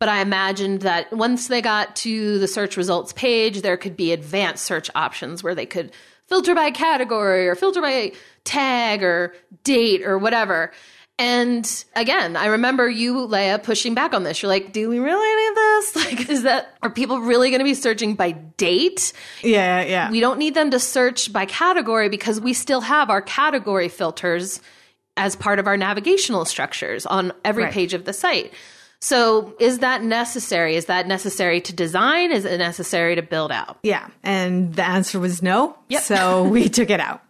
But 0.00 0.08
I 0.08 0.20
imagined 0.20 0.82
that 0.82 1.12
once 1.12 1.46
they 1.46 1.62
got 1.62 1.94
to 1.96 2.38
the 2.38 2.48
search 2.48 2.76
results 2.76 3.12
page, 3.12 3.62
there 3.62 3.76
could 3.76 3.96
be 3.96 4.12
advanced 4.12 4.64
search 4.64 4.90
options 4.94 5.42
where 5.42 5.54
they 5.54 5.66
could 5.66 5.92
filter 6.26 6.54
by 6.54 6.70
category 6.70 7.46
or 7.46 7.54
filter 7.54 7.80
by 7.80 8.12
tag 8.42 9.02
or 9.02 9.34
date 9.62 10.02
or 10.02 10.18
whatever. 10.18 10.72
And 11.18 11.84
again, 11.94 12.36
I 12.36 12.46
remember 12.46 12.88
you, 12.88 13.24
Lea, 13.26 13.58
pushing 13.62 13.94
back 13.94 14.14
on 14.14 14.24
this. 14.24 14.42
You're 14.42 14.48
like, 14.48 14.72
do 14.72 14.88
we 14.88 14.98
really 14.98 15.36
need 15.48 15.56
this? 15.56 15.94
Like, 16.04 16.28
is 16.28 16.42
that, 16.42 16.74
are 16.82 16.90
people 16.90 17.20
really 17.20 17.50
going 17.50 17.60
to 17.60 17.64
be 17.64 17.74
searching 17.74 18.14
by 18.14 18.32
date? 18.32 19.12
Yeah. 19.42 19.82
Yeah. 19.82 20.10
We 20.10 20.18
don't 20.20 20.38
need 20.38 20.54
them 20.54 20.70
to 20.72 20.80
search 20.80 21.32
by 21.32 21.46
category 21.46 22.08
because 22.08 22.40
we 22.40 22.52
still 22.52 22.80
have 22.80 23.10
our 23.10 23.22
category 23.22 23.88
filters 23.88 24.60
as 25.16 25.36
part 25.36 25.58
of 25.60 25.66
our 25.68 25.76
navigational 25.76 26.44
structures 26.44 27.06
on 27.06 27.32
every 27.44 27.64
Right. 27.64 27.72
page 27.72 27.94
of 27.94 28.04
the 28.04 28.12
site. 28.12 28.52
So 29.00 29.54
is 29.60 29.78
that 29.80 30.02
necessary? 30.02 30.76
Is 30.76 30.86
that 30.86 31.06
necessary 31.06 31.60
to 31.60 31.72
design? 31.74 32.32
Is 32.32 32.44
it 32.44 32.58
necessary 32.58 33.14
to 33.16 33.22
build 33.22 33.52
out? 33.52 33.78
yeah. 33.82 34.08
And 34.22 34.74
the 34.74 34.84
answer 34.84 35.20
was 35.20 35.42
no. 35.42 35.76
Yep. 35.90 36.02
So 36.02 36.44
we 36.48 36.68
took 36.78 36.90
it 36.90 37.00
out. 37.00 37.22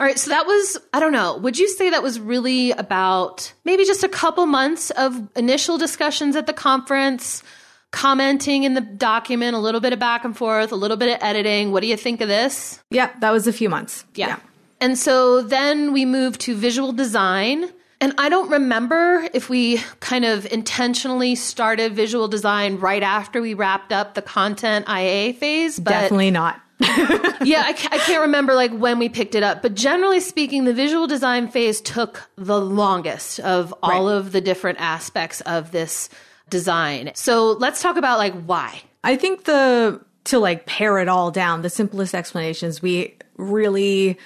All 0.00 0.06
right. 0.06 0.18
So 0.18 0.30
that 0.30 0.46
was, 0.46 0.78
I 0.92 1.00
don't 1.00 1.12
know, 1.12 1.38
would 1.38 1.58
you 1.58 1.68
say 1.68 1.90
that 1.90 2.02
was 2.02 2.20
really 2.20 2.70
about 2.70 3.52
maybe 3.64 3.84
just 3.84 4.04
a 4.04 4.08
couple 4.08 4.46
months 4.46 4.90
of 4.90 5.28
initial 5.36 5.76
discussions 5.76 6.36
at 6.36 6.46
the 6.46 6.52
conference, 6.52 7.42
commenting 7.90 8.62
in 8.62 8.74
the 8.74 8.80
document, 8.80 9.56
a 9.56 9.58
little 9.58 9.80
bit 9.80 9.92
of 9.92 9.98
back 9.98 10.24
and 10.24 10.36
forth, 10.36 10.70
a 10.70 10.76
little 10.76 10.96
bit 10.96 11.14
of 11.14 11.18
editing? 11.20 11.72
What 11.72 11.80
do 11.80 11.88
you 11.88 11.96
think 11.96 12.20
of 12.20 12.28
this? 12.28 12.80
Yeah. 12.90 13.10
That 13.20 13.32
was 13.32 13.48
a 13.48 13.52
few 13.52 13.68
months. 13.68 14.04
Yeah. 14.14 14.38
And 14.80 14.96
so 14.96 15.42
then 15.42 15.92
we 15.92 16.04
moved 16.04 16.42
to 16.42 16.54
visual 16.54 16.92
design. 16.92 17.68
And 18.00 18.14
I 18.18 18.28
don't 18.28 18.48
remember 18.48 19.28
if 19.34 19.50
we 19.50 19.78
kind 19.98 20.24
of 20.24 20.46
intentionally 20.52 21.34
started 21.34 21.94
visual 21.94 22.28
design 22.28 22.78
right 22.78 23.02
after 23.02 23.42
we 23.42 23.54
wrapped 23.54 23.92
up 23.92 24.14
the 24.14 24.22
content 24.22 24.88
IA 24.88 25.32
phase, 25.34 25.80
but 25.80 25.90
Definitely 25.90 26.30
not. 26.30 26.60
Yeah, 26.80 27.62
I, 27.66 27.74
I 27.90 27.98
can't 27.98 28.20
remember 28.20 28.54
like 28.54 28.72
when 28.72 28.98
we 28.98 29.08
picked 29.08 29.34
it 29.34 29.42
up, 29.42 29.62
but 29.62 29.74
generally 29.74 30.20
speaking, 30.20 30.64
the 30.64 30.74
visual 30.74 31.06
design 31.06 31.48
phase 31.48 31.80
took 31.80 32.28
the 32.36 32.60
longest 32.60 33.40
of 33.40 33.74
all 33.82 34.06
Right. 34.06 34.16
of 34.16 34.32
the 34.32 34.40
different 34.40 34.78
aspects 34.80 35.40
of 35.42 35.72
this 35.72 36.08
design. 36.48 37.10
So 37.14 37.52
let's 37.52 37.82
talk 37.82 37.96
about 37.96 38.18
like 38.18 38.34
why. 38.44 38.82
I 39.02 39.16
think 39.16 39.44
the 39.44 40.00
to 40.24 40.38
like 40.38 40.66
pare 40.66 40.98
it 40.98 41.08
all 41.08 41.30
down, 41.30 41.62
the 41.62 41.70
simplest 41.70 42.14
explanations 42.14 42.82
we 42.82 43.16
really 43.36 44.18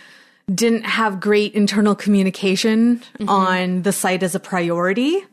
didn't 0.52 0.84
have 0.84 1.20
great 1.20 1.54
internal 1.54 1.94
communication 1.94 2.98
mm-hmm. 3.18 3.28
on 3.28 3.82
the 3.82 3.92
site 3.92 4.22
as 4.22 4.34
a 4.34 4.40
priority 4.40 5.24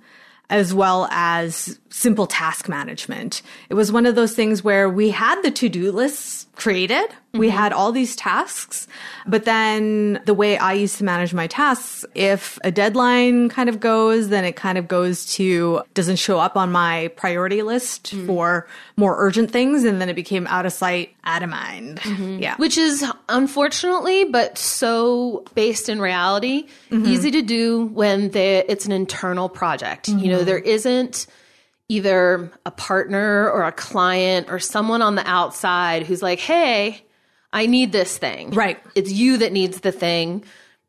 as 0.49 0.73
well 0.73 1.07
as 1.11 1.79
simple 1.89 2.27
task 2.27 2.69
management. 2.69 3.41
It 3.69 3.73
was 3.73 3.91
one 3.91 4.05
of 4.05 4.15
those 4.15 4.33
things 4.33 4.63
where 4.63 4.89
we 4.89 5.09
had 5.09 5.41
the 5.41 5.51
to-do 5.51 5.91
lists 5.91 6.47
created. 6.55 7.05
We 7.33 7.47
mm-hmm. 7.47 7.57
had 7.57 7.73
all 7.73 7.91
these 7.91 8.15
tasks, 8.15 8.87
but 9.27 9.45
then 9.45 10.19
the 10.25 10.33
way 10.33 10.57
I 10.57 10.73
used 10.73 10.97
to 10.97 11.03
manage 11.03 11.33
my 11.33 11.47
tasks, 11.47 12.05
if 12.15 12.57
a 12.63 12.71
deadline 12.71 13.49
kind 13.49 13.69
of 13.69 13.79
goes, 13.79 14.29
then 14.29 14.45
it 14.45 14.55
kind 14.55 14.77
of 14.77 14.87
goes 14.87 15.25
to, 15.35 15.81
doesn't 15.93 16.17
show 16.17 16.39
up 16.39 16.57
on 16.57 16.71
my 16.71 17.09
priority 17.15 17.61
list 17.61 18.15
mm. 18.15 18.25
for 18.25 18.67
more 18.97 19.15
urgent 19.19 19.51
things. 19.51 19.83
And 19.83 20.01
then 20.01 20.09
it 20.09 20.15
became 20.15 20.47
out 20.47 20.65
of 20.65 20.73
sight, 20.73 21.15
out 21.23 21.43
of 21.43 21.49
mind. 21.49 21.99
Mm-hmm. 21.99 22.39
Yeah. 22.39 22.55
which 22.57 22.77
is 22.77 23.05
unfortunately 23.27 24.25
but 24.25 24.57
so 24.57 25.45
based 25.53 25.89
in 25.89 25.99
reality 25.99 26.67
mm-hmm. 26.89 27.05
easy 27.05 27.31
to 27.31 27.41
do 27.41 27.85
when 27.85 28.29
they, 28.31 28.63
it's 28.67 28.85
an 28.85 28.91
internal 28.91 29.49
project 29.49 30.07
you 30.07 30.29
know 30.29 30.38
there 30.43 30.59
mm. 30.59 30.65
isn't 30.65 31.27
either 31.87 32.51
a 32.65 32.71
partner 32.71 33.49
or 33.49 33.63
a 33.63 33.71
client 33.71 34.47
or 34.49 34.59
someone 34.59 35.01
on 35.01 35.15
the 35.15 35.27
outside 35.27 36.03
who's 36.03 36.21
like 36.21 36.39
hey 36.39 37.01
i 37.51 37.65
need 37.65 37.91
this 37.91 38.17
thing 38.17 38.51
Right. 38.51 38.79
it's 38.95 39.11
you 39.11 39.37
that 39.37 39.51
needs 39.51 39.79
the 39.79 39.91
thing 39.91 40.43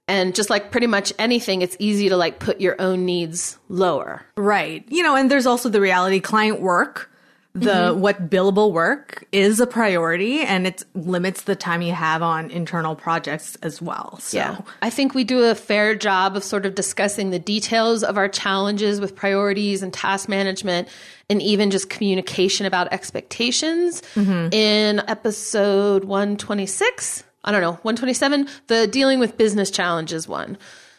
and 0.08 0.34
just 0.34 0.50
like 0.50 0.70
pretty 0.70 0.86
much 0.86 1.12
anything 1.18 1.62
it's 1.62 1.76
easy 1.78 2.08
to 2.08 2.16
like 2.16 2.38
put 2.38 2.60
your 2.60 2.80
own 2.80 3.04
needs 3.04 3.58
lower 3.68 4.26
Right. 4.36 4.84
You 4.88 5.02
know, 5.02 5.14
and 5.16 5.30
there's 5.30 5.46
also 5.46 5.68
the 5.68 5.80
reality 5.80 6.20
client 6.20 6.60
work 6.60 7.09
the 7.52 7.92
what 7.92 8.30
billable 8.30 8.72
work 8.72 9.24
is 9.32 9.58
a 9.58 9.66
priority 9.66 10.40
and 10.40 10.68
it 10.68 10.84
limits 10.94 11.42
the 11.42 11.56
time 11.56 11.82
you 11.82 11.92
have 11.92 12.22
on 12.22 12.48
internal 12.50 12.94
projects 12.94 13.56
as 13.62 13.82
well. 13.82 14.18
So 14.20 14.38
Yeah. 14.38 14.58
I 14.82 14.90
think 14.90 15.14
we 15.14 15.24
do 15.24 15.42
a 15.44 15.56
fair 15.56 15.96
job 15.96 16.36
of 16.36 16.44
sort 16.44 16.64
of 16.64 16.76
discussing 16.76 17.30
the 17.30 17.40
details 17.40 18.04
of 18.04 18.16
our 18.16 18.28
challenges 18.28 19.00
with 19.00 19.16
priorities 19.16 19.82
and 19.82 19.92
task 19.92 20.28
management 20.28 20.86
and 21.28 21.42
even 21.42 21.72
just 21.72 21.90
communication 21.90 22.66
about 22.66 22.92
expectations 22.92 24.02
in 24.16 25.02
episode 25.08 26.04
126. 26.04 27.24
I 27.42 27.52
don't 27.52 27.62
know, 27.62 27.72
127, 27.82 28.48
the 28.66 28.86
dealing 28.86 29.18
with 29.18 29.36
business 29.36 29.70
challenges 29.70 30.28
one. 30.28 30.58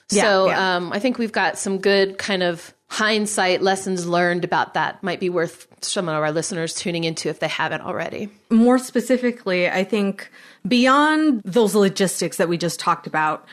Yeah, 0.10 0.24
so 0.24 0.48
yeah. 0.48 0.76
Um, 0.76 0.92
I 0.92 1.00
think 1.00 1.18
we've 1.18 1.32
got 1.32 1.58
some 1.58 1.78
good 1.78 2.18
kind 2.18 2.44
of 2.44 2.74
hindsight 2.92 3.62
lessons 3.62 4.06
learned 4.06 4.44
about 4.44 4.74
that. 4.74 5.02
Might 5.02 5.22
be 5.22 5.30
worth 5.30 5.66
some 5.80 6.10
of 6.10 6.16
our 6.16 6.30
listeners 6.30 6.76
tuning 6.76 7.06
into 7.06 7.30
if 7.30 7.40
they 7.40 7.48
haven't 7.48 7.82
already. 7.82 8.30
more 8.50 8.78
specifically, 8.78 9.70
I 9.70 9.86
think 9.86 10.30
beyond 10.68 11.42
those 11.46 11.74
logistics 11.74 12.36
that 12.36 12.50
we 12.50 12.58
just 12.58 12.82
talked 12.82 13.08
about, 13.08 13.46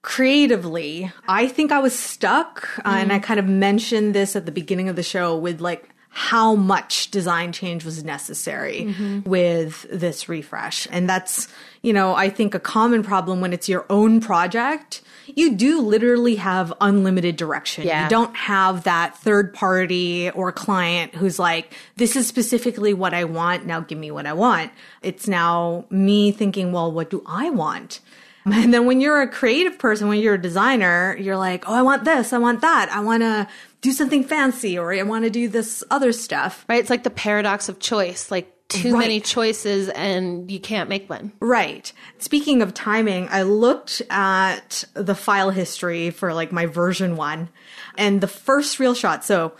creatively, 0.00 1.12
I 1.28 1.46
think 1.46 1.72
I 1.72 1.80
was 1.80 1.96
stuck. 1.96 2.78
Uh, 2.78 2.96
and 2.96 3.12
I 3.12 3.18
kind 3.18 3.38
of 3.38 3.46
mentioned 3.46 4.14
this 4.14 4.34
at 4.34 4.46
the 4.46 4.52
beginning 4.52 4.88
of 4.88 4.96
the 4.96 5.02
show 5.02 5.36
with 5.36 5.60
like 5.60 5.90
how 6.08 6.54
much 6.54 7.10
design 7.10 7.52
change 7.52 7.84
was 7.84 8.02
necessary 8.02 8.94
with 9.26 9.84
this 9.90 10.30
refresh. 10.30 10.88
And 10.90 11.06
that's, 11.06 11.48
you 11.86 11.92
know, 11.92 12.16
I 12.16 12.30
think 12.30 12.52
a 12.56 12.58
common 12.58 13.04
problem 13.04 13.40
when 13.40 13.52
it's 13.52 13.68
your 13.68 13.86
own 13.88 14.20
project. 14.20 15.02
You 15.36 15.54
do 15.54 15.80
literally 15.80 16.34
have 16.34 16.72
unlimited 16.80 17.36
direction. 17.36 17.86
Yeah. 17.86 18.02
You 18.02 18.10
don't 18.10 18.34
have 18.34 18.82
that 18.82 19.16
third 19.18 19.54
party 19.54 20.28
or 20.30 20.50
client 20.50 21.14
who's 21.14 21.38
like, 21.38 21.74
this 21.94 22.16
is 22.16 22.26
specifically 22.26 22.92
what 22.92 23.14
I 23.14 23.22
want. 23.22 23.66
Now 23.66 23.78
give 23.78 23.98
me 23.98 24.10
what 24.10 24.26
I 24.26 24.32
want. 24.32 24.72
It's 25.00 25.28
now 25.28 25.84
me 25.88 26.32
thinking, 26.32 26.72
well, 26.72 26.90
what 26.90 27.08
do 27.08 27.22
I 27.24 27.50
want? 27.50 28.00
And 28.46 28.72
then 28.72 28.86
when 28.86 29.00
you're 29.00 29.22
a 29.22 29.28
creative 29.28 29.76
person, 29.76 30.06
when 30.06 30.20
you're 30.20 30.34
a 30.34 30.40
designer, 30.40 31.16
you're 31.18 31.36
like, 31.36 31.68
oh, 31.68 31.74
I 31.74 31.82
want 31.82 32.04
this. 32.04 32.32
I 32.32 32.38
want 32.38 32.60
that. 32.60 32.88
I 32.92 33.00
want 33.00 33.24
to 33.24 33.48
do 33.80 33.90
something 33.90 34.22
fancy 34.22 34.78
or 34.78 34.94
I 34.94 35.02
want 35.02 35.24
to 35.24 35.30
do 35.30 35.48
this 35.48 35.82
other 35.90 36.12
stuff. 36.12 36.64
Right? 36.68 36.78
It's 36.78 36.88
like 36.88 37.02
the 37.02 37.10
paradox 37.10 37.68
of 37.68 37.80
choice. 37.80 38.30
Like 38.30 38.55
too 38.68 38.92
Right. 38.94 38.98
many 39.00 39.20
choices 39.20 39.88
and 39.90 40.50
you 40.50 40.58
can't 40.58 40.88
make 40.88 41.08
one. 41.08 41.32
Right. 41.40 41.92
Speaking 42.18 42.62
of 42.62 42.74
timing, 42.74 43.28
I 43.30 43.42
looked 43.42 44.02
at 44.10 44.84
the 44.94 45.14
file 45.14 45.50
history 45.50 46.10
for 46.10 46.34
like 46.34 46.50
my 46.52 46.66
version 46.66 47.16
one 47.16 47.48
and 47.96 48.20
the 48.20 48.26
first 48.26 48.80
real 48.80 48.94
shot. 48.94 49.24
So 49.24 49.52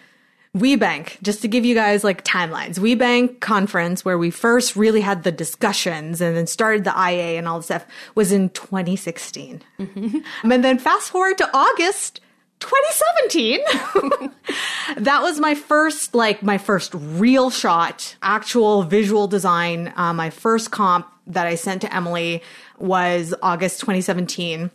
WeBank, 0.57 1.20
just 1.22 1.42
to 1.42 1.48
give 1.48 1.64
you 1.66 1.74
guys 1.74 2.02
like 2.02 2.24
timelines, 2.24 2.78
WeBank 2.78 3.40
conference 3.40 4.04
where 4.04 4.16
we 4.16 4.30
first 4.30 4.74
really 4.74 5.02
had 5.02 5.22
the 5.22 5.30
discussions 5.32 6.20
and 6.20 6.34
then 6.36 6.46
started 6.46 6.84
the 6.84 6.90
IA 6.98 7.36
and 7.38 7.46
all 7.46 7.59
the 7.59 7.62
stuff 7.64 7.84
was 8.14 8.32
in 8.32 8.48
2016. 8.50 9.62
Mm-hmm. 9.78 10.50
And 10.50 10.64
then 10.64 10.78
fast 10.78 11.11
forward 11.11 11.36
to 11.38 11.50
August 11.54 12.20
2017. 12.66 13.60
that 15.04 15.22
was 15.22 15.40
my 15.40 15.54
first, 15.54 16.14
like 16.14 16.42
my 16.42 16.58
first 16.58 16.92
real 16.94 17.50
shot, 17.50 18.16
actual 18.22 18.82
visual 18.82 19.26
design. 19.26 19.92
Uh, 19.96 20.12
my 20.12 20.30
first 20.30 20.70
comp 20.70 21.06
that 21.26 21.46
I 21.46 21.54
sent 21.54 21.82
to 21.82 21.94
Emily 21.94 22.42
was 22.78 23.34
August 23.42 23.80
2017. 23.80 24.70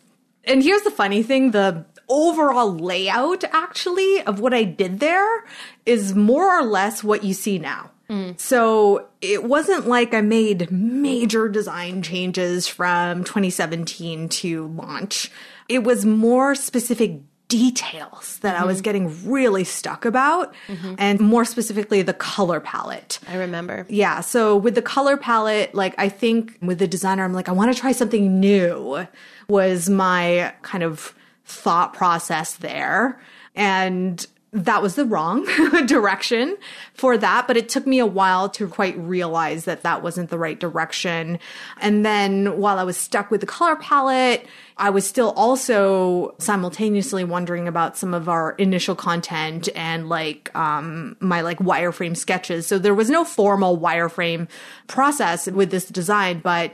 And 0.46 0.64
here's 0.64 0.82
the 0.82 0.92
funny 0.92 1.22
thing, 1.24 1.52
the 1.52 1.86
overall 2.10 2.74
layout 2.74 3.44
actually 3.54 4.22
of 4.24 4.40
what 4.40 4.54
I 4.54 4.64
did 4.64 5.00
there 5.00 5.46
is 5.86 6.14
more 6.14 6.60
or 6.60 6.64
less 6.64 7.04
what 7.04 7.24
you 7.24 7.34
see 7.34 7.58
now. 7.60 7.92
So 8.36 9.08
it 9.22 9.46
wasn't 9.46 9.88
like 9.88 10.14
I 10.14 10.20
made 10.20 10.70
major 10.70 11.48
design 11.48 12.02
changes 12.02 12.68
from 12.68 13.24
2017 13.24 14.28
to 14.28 14.68
launch. 14.68 15.32
It 15.70 15.86
was 15.86 16.06
more 16.06 16.54
specific 16.54 17.22
details 17.52 18.40
that 18.40 18.56
I 18.56 18.64
was 18.64 18.78
mm-hmm. 18.78 18.84
getting 18.84 19.30
really 19.30 19.66
stuck 19.66 20.06
about, 20.06 20.54
mm-hmm. 20.68 20.96
and 20.98 21.20
more 21.20 21.44
specifically, 21.44 22.02
the 22.02 22.14
color 22.14 22.62
palette. 22.62 23.20
I 23.28 23.36
remember. 23.36 23.86
Yeah. 23.90 24.22
So 24.22 24.56
with 24.56 24.76
the 24.76 24.82
color 24.82 25.18
palette, 25.18 25.76
like 25.76 25.94
I 25.98 26.08
think 26.08 26.58
with 26.62 26.80
the 26.80 26.88
designer, 26.88 27.26
I'm 27.26 27.34
like, 27.34 27.50
I 27.50 27.52
want 27.52 27.74
to 27.74 27.80
try 27.80 27.92
something 27.92 28.40
new 28.40 29.06
was 29.50 29.90
my 29.90 30.54
kind 30.62 30.82
of 30.82 31.14
thought 31.44 31.94
process 31.94 32.56
there. 32.56 33.20
And 33.54 34.26
that 34.54 34.82
was 34.82 34.96
the 34.96 35.06
wrong 35.06 35.46
direction 35.86 36.58
for 36.94 37.18
that. 37.18 37.48
But 37.48 37.56
it 37.56 37.70
took 37.70 37.88
me 37.88 38.00
a 38.00 38.06
while 38.06 38.50
to 38.50 38.68
quite 38.68 38.98
realize 38.98 39.64
that 39.66 39.84
that 39.84 40.04
wasn't 40.04 40.30
the 40.30 40.38
right 40.38 40.60
direction. 40.60 41.40
And 41.80 42.06
then 42.06 42.58
while 42.58 42.78
I 42.78 42.84
was 42.84 42.98
stuck 42.98 43.32
with 43.32 43.40
the 43.40 43.48
color 43.48 43.78
palette, 43.78 44.46
I 44.76 44.90
was 44.90 45.08
still 45.08 45.32
also 45.38 46.36
simultaneously 46.40 47.24
wondering 47.24 47.68
about 47.68 47.96
some 47.96 48.14
of 48.14 48.28
our 48.28 48.54
initial 48.54 48.96
content 48.96 49.70
and 49.74 50.10
like 50.10 50.54
um, 50.54 51.16
my 51.22 51.42
like 51.42 51.60
wireframe 51.60 52.18
sketches. 52.18 52.68
So 52.68 52.78
there 52.78 52.96
was 52.96 53.10
no 53.10 53.24
formal 53.24 53.78
wireframe 53.78 54.50
process 54.88 55.48
with 55.48 55.72
this 55.72 55.86
design, 55.86 56.40
but 56.40 56.74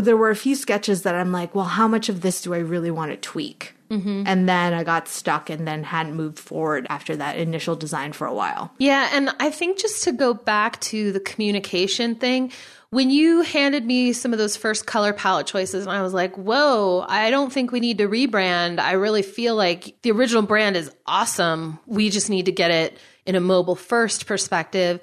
there 0.00 0.16
were 0.16 0.30
a 0.30 0.36
few 0.36 0.54
sketches 0.54 1.02
that 1.02 1.14
I'm 1.14 1.32
like, 1.32 1.54
well, 1.54 1.64
how 1.64 1.88
much 1.88 2.08
of 2.08 2.20
this 2.20 2.42
do 2.42 2.54
I 2.54 2.58
really 2.58 2.90
want 2.90 3.10
to 3.10 3.16
tweak? 3.16 3.74
Mm-hmm. 3.90 4.24
And 4.26 4.48
then 4.48 4.74
I 4.74 4.84
got 4.84 5.08
stuck 5.08 5.48
and 5.48 5.66
then 5.66 5.82
hadn't 5.82 6.14
moved 6.14 6.38
forward 6.38 6.86
after 6.90 7.16
that 7.16 7.38
initial 7.38 7.74
design 7.74 8.12
for 8.12 8.26
a 8.26 8.34
while. 8.34 8.70
Yeah, 8.78 9.08
and 9.12 9.30
I 9.40 9.50
think 9.50 9.78
just 9.78 10.04
to 10.04 10.12
go 10.12 10.34
back 10.34 10.78
to 10.82 11.10
the 11.12 11.20
communication 11.20 12.14
thing, 12.14 12.52
when 12.90 13.10
you 13.10 13.42
handed 13.42 13.84
me 13.84 14.12
some 14.12 14.32
of 14.32 14.38
those 14.38 14.56
first 14.56 14.86
color 14.86 15.12
palette 15.12 15.46
choices, 15.46 15.86
and 15.86 15.94
I 15.94 16.02
was 16.02 16.12
like, 16.14 16.36
whoa, 16.36 17.04
I 17.08 17.30
don't 17.30 17.52
think 17.52 17.72
we 17.72 17.80
need 17.80 17.98
to 17.98 18.08
rebrand. 18.08 18.80
I 18.80 18.92
really 18.92 19.22
feel 19.22 19.56
like 19.56 19.96
the 20.02 20.10
original 20.10 20.42
brand 20.42 20.76
is 20.76 20.90
awesome. 21.06 21.78
We 21.86 22.10
just 22.10 22.30
need 22.30 22.46
to 22.46 22.52
get 22.52 22.70
it 22.70 22.98
in 23.24 23.36
a 23.36 23.40
mobile 23.40 23.76
first 23.76 24.26
perspective. 24.26 25.00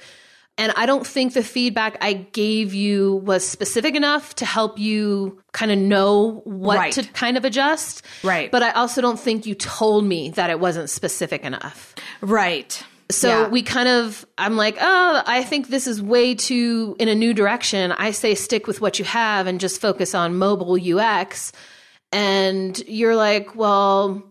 And 0.57 0.71
I 0.77 0.85
don't 0.85 1.05
think 1.05 1.33
the 1.33 1.43
feedback 1.43 1.97
I 2.01 2.13
gave 2.13 2.73
you 2.73 3.15
was 3.25 3.45
specific 3.45 3.93
enough 3.93 4.35
to 4.35 4.45
help 4.45 4.79
you 4.79 5.41
kind 5.51 5.69
of 5.71 5.77
know 5.77 6.41
what 6.45 6.77
Right. 6.77 6.93
to 6.93 7.03
kind 7.03 7.35
of 7.35 7.43
adjust. 7.43 8.03
Right. 8.23 8.49
But 8.49 8.63
I 8.63 8.71
also 8.71 9.01
don't 9.01 9.19
think 9.19 9.45
you 9.45 9.53
told 9.55 10.05
me 10.05 10.29
that 10.29 10.49
it 10.49 10.59
wasn't 10.61 10.89
specific 10.89 11.43
enough. 11.43 11.93
Right. 12.21 12.81
So 13.11 13.27
Yeah. 13.27 13.47
we 13.49 13.63
kind 13.63 13.89
of, 13.89 14.25
I'm 14.37 14.55
like, 14.55 14.77
oh, 14.79 15.23
I 15.27 15.43
think 15.43 15.67
this 15.67 15.87
is 15.87 16.01
way 16.01 16.35
too 16.35 16.95
in 16.99 17.09
a 17.09 17.15
new 17.15 17.33
direction. 17.33 17.91
I 17.91 18.11
say 18.11 18.33
stick 18.33 18.65
with 18.65 18.79
what 18.79 18.97
you 18.97 19.03
have 19.05 19.47
and 19.47 19.59
just 19.59 19.81
focus 19.81 20.15
on 20.15 20.35
mobile 20.35 20.77
UX. 20.79 21.51
And 22.13 22.79
you're 22.87 23.15
like, 23.15 23.55
well, 23.55 24.23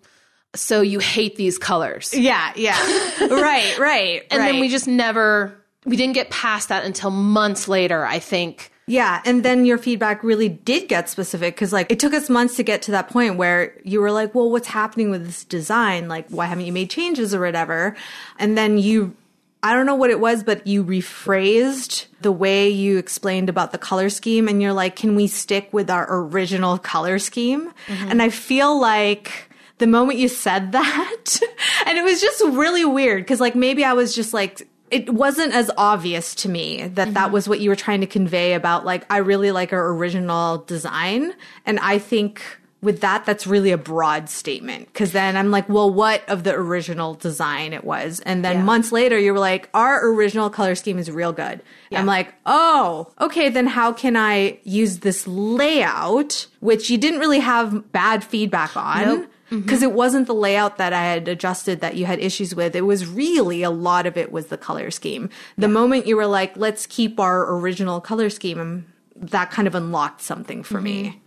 so 0.55 0.81
you 0.81 1.01
hate 1.01 1.37
these 1.37 1.59
colors. 1.59 2.15
Yeah, 2.15 2.53
yeah. 2.57 2.79
right, 3.21 3.79
right. 3.79 4.23
And 4.31 4.41
right. 4.41 4.53
then 4.53 4.61
we 4.61 4.69
just 4.69 4.89
never, 4.89 5.61
we 5.85 5.97
didn't 5.97 6.15
get 6.15 6.31
past 6.31 6.69
that 6.69 6.85
until 6.85 7.11
months 7.11 7.69
later, 7.69 8.05
I 8.05 8.19
think. 8.19 8.73
Yeah, 8.87 9.23
and 9.25 9.43
then 9.43 9.65
your 9.65 9.79
feedback 9.79 10.23
really 10.23 10.49
did 10.49 10.89
get 10.89 11.09
specific 11.09 11.55
because, 11.55 11.73
like, 11.73 11.91
it 11.91 11.99
took 11.99 12.13
us 12.13 12.29
months 12.29 12.57
to 12.57 12.63
get 12.63 12.83
to 12.83 12.91
that 12.91 13.09
point 13.09 13.37
where 13.37 13.75
you 13.83 14.01
were 14.01 14.13
like, 14.13 14.35
"Well, 14.35 14.51
what's 14.51 14.69
happening 14.69 15.11
with 15.11 15.25
this 15.25 15.45
design? 15.45 16.09
Like, 16.09 16.29
why 16.29 16.47
haven't 16.47 16.67
you 16.67 16.73
made 16.73 16.91
changes 16.91 17.35
or 17.35 17.41
whatever?" 17.41 17.97
And 18.39 18.59
then 18.59 18.77
you, 18.77 19.17
I 19.63 19.73
don't 19.73 19.87
know 19.87 19.95
what 19.95 20.11
it 20.11 20.21
was, 20.21 20.43
but 20.43 20.67
you 20.67 20.85
rephrased 20.85 22.07
the 22.21 22.33
way 22.33 22.69
you 22.69 22.99
explained 22.99 23.49
about 23.49 23.73
the 23.73 23.79
color 23.79 24.11
scheme, 24.11 24.49
and 24.49 24.61
you're 24.61 24.75
like, 24.75 24.97
"Can 24.97 25.17
we 25.17 25.29
stick 25.29 25.71
with 25.73 25.89
our 25.89 26.07
original 26.11 26.77
color 26.77 27.19
scheme?" 27.19 27.73
Mm-hmm. 27.87 28.11
And 28.11 28.21
I 28.21 28.29
feel 28.29 28.79
like 28.79 29.49
the 29.79 29.87
moment 29.87 30.19
you 30.19 30.29
said 30.29 30.73
that, 30.73 31.41
and 31.87 31.97
it 31.97 32.05
was 32.05 32.21
just 32.21 32.43
really 32.45 32.85
weird 32.85 33.23
because, 33.23 33.41
like, 33.41 33.55
maybe 33.55 33.83
I 33.83 33.95
was 33.95 34.15
just 34.15 34.35
like 34.35 34.69
it 34.91 35.11
wasn't 35.11 35.53
as 35.53 35.71
obvious 35.77 36.35
to 36.37 36.49
me 36.49 36.83
that 36.89 37.15
that 37.15 37.25
mm-hmm. 37.25 37.33
was 37.33 37.49
what 37.49 37.61
you 37.61 37.71
were 37.71 37.77
trying 37.77 38.01
to 38.01 38.07
convey 38.07 38.55
about 38.55 38.85
like 38.85 39.05
I 39.11 39.19
really 39.19 39.51
like 39.51 39.73
our 39.73 39.89
original 39.93 40.59
design 40.59 41.33
and 41.67 41.79
I 41.81 41.99
think 41.99 42.43
with 42.83 43.01
that 43.01 43.25
that's 43.25 43.47
really 43.47 43.71
a 43.73 43.79
broad 43.79 44.29
statement 44.29 44.93
cuz 44.93 45.13
then 45.13 45.39
I'm 45.39 45.51
like 45.51 45.69
well 45.71 45.91
what 45.91 46.23
of 46.29 46.45
the 46.45 46.55
original 46.55 47.15
design 47.15 47.73
it 47.73 47.83
was 47.83 48.21
and 48.27 48.45
then 48.45 48.57
Yeah. 48.59 48.63
months 48.63 48.93
later 48.93 49.19
you 49.19 49.33
were 49.33 49.39
like 49.39 49.71
our 49.73 50.07
original 50.07 50.51
color 50.51 50.75
scheme 50.75 50.99
is 50.99 51.11
real 51.11 51.33
good. 51.33 51.63
I'm 51.93 52.07
like 52.07 52.35
oh 52.45 53.09
okay 53.21 53.49
then 53.49 53.67
how 53.69 53.93
can 53.93 54.17
I 54.17 54.59
use 54.65 54.99
this 54.99 55.27
layout 55.27 56.47
which 56.61 56.91
you 56.91 56.99
didn't 56.99 57.21
really 57.21 57.41
have 57.41 57.91
bad 57.93 58.23
feedback 58.23 58.77
on 58.77 59.05
Nope. 59.07 59.27
Because 59.51 59.83
it 59.83 59.93
wasn't 59.93 60.27
the 60.27 60.35
layout 60.35 60.79
that 60.79 60.93
I 60.93 61.05
had 61.05 61.29
adjusted 61.29 61.81
that 61.81 61.97
you 61.97 62.07
had 62.07 62.19
issues 62.19 62.55
with. 62.55 62.75
It 62.75 62.83
was 62.83 63.07
really 63.07 63.63
a 63.63 63.71
lot 63.71 64.07
of 64.07 64.17
it 64.17 64.33
was 64.33 64.47
the 64.47 64.59
color 64.59 64.91
scheme. 64.91 65.31
The 65.59 65.69
moment 65.69 66.07
you 66.07 66.17
were 66.17 66.27
like, 66.27 66.57
let's 66.57 66.87
keep 66.87 67.21
our 67.21 67.55
original 67.57 68.01
color 68.01 68.31
scheme, 68.31 68.61
um, 68.61 68.87
that 69.17 69.51
kind 69.51 69.69
of 69.69 69.75
unlocked 69.75 70.21
something 70.21 70.63
for 70.63 70.81
me. 70.81 71.21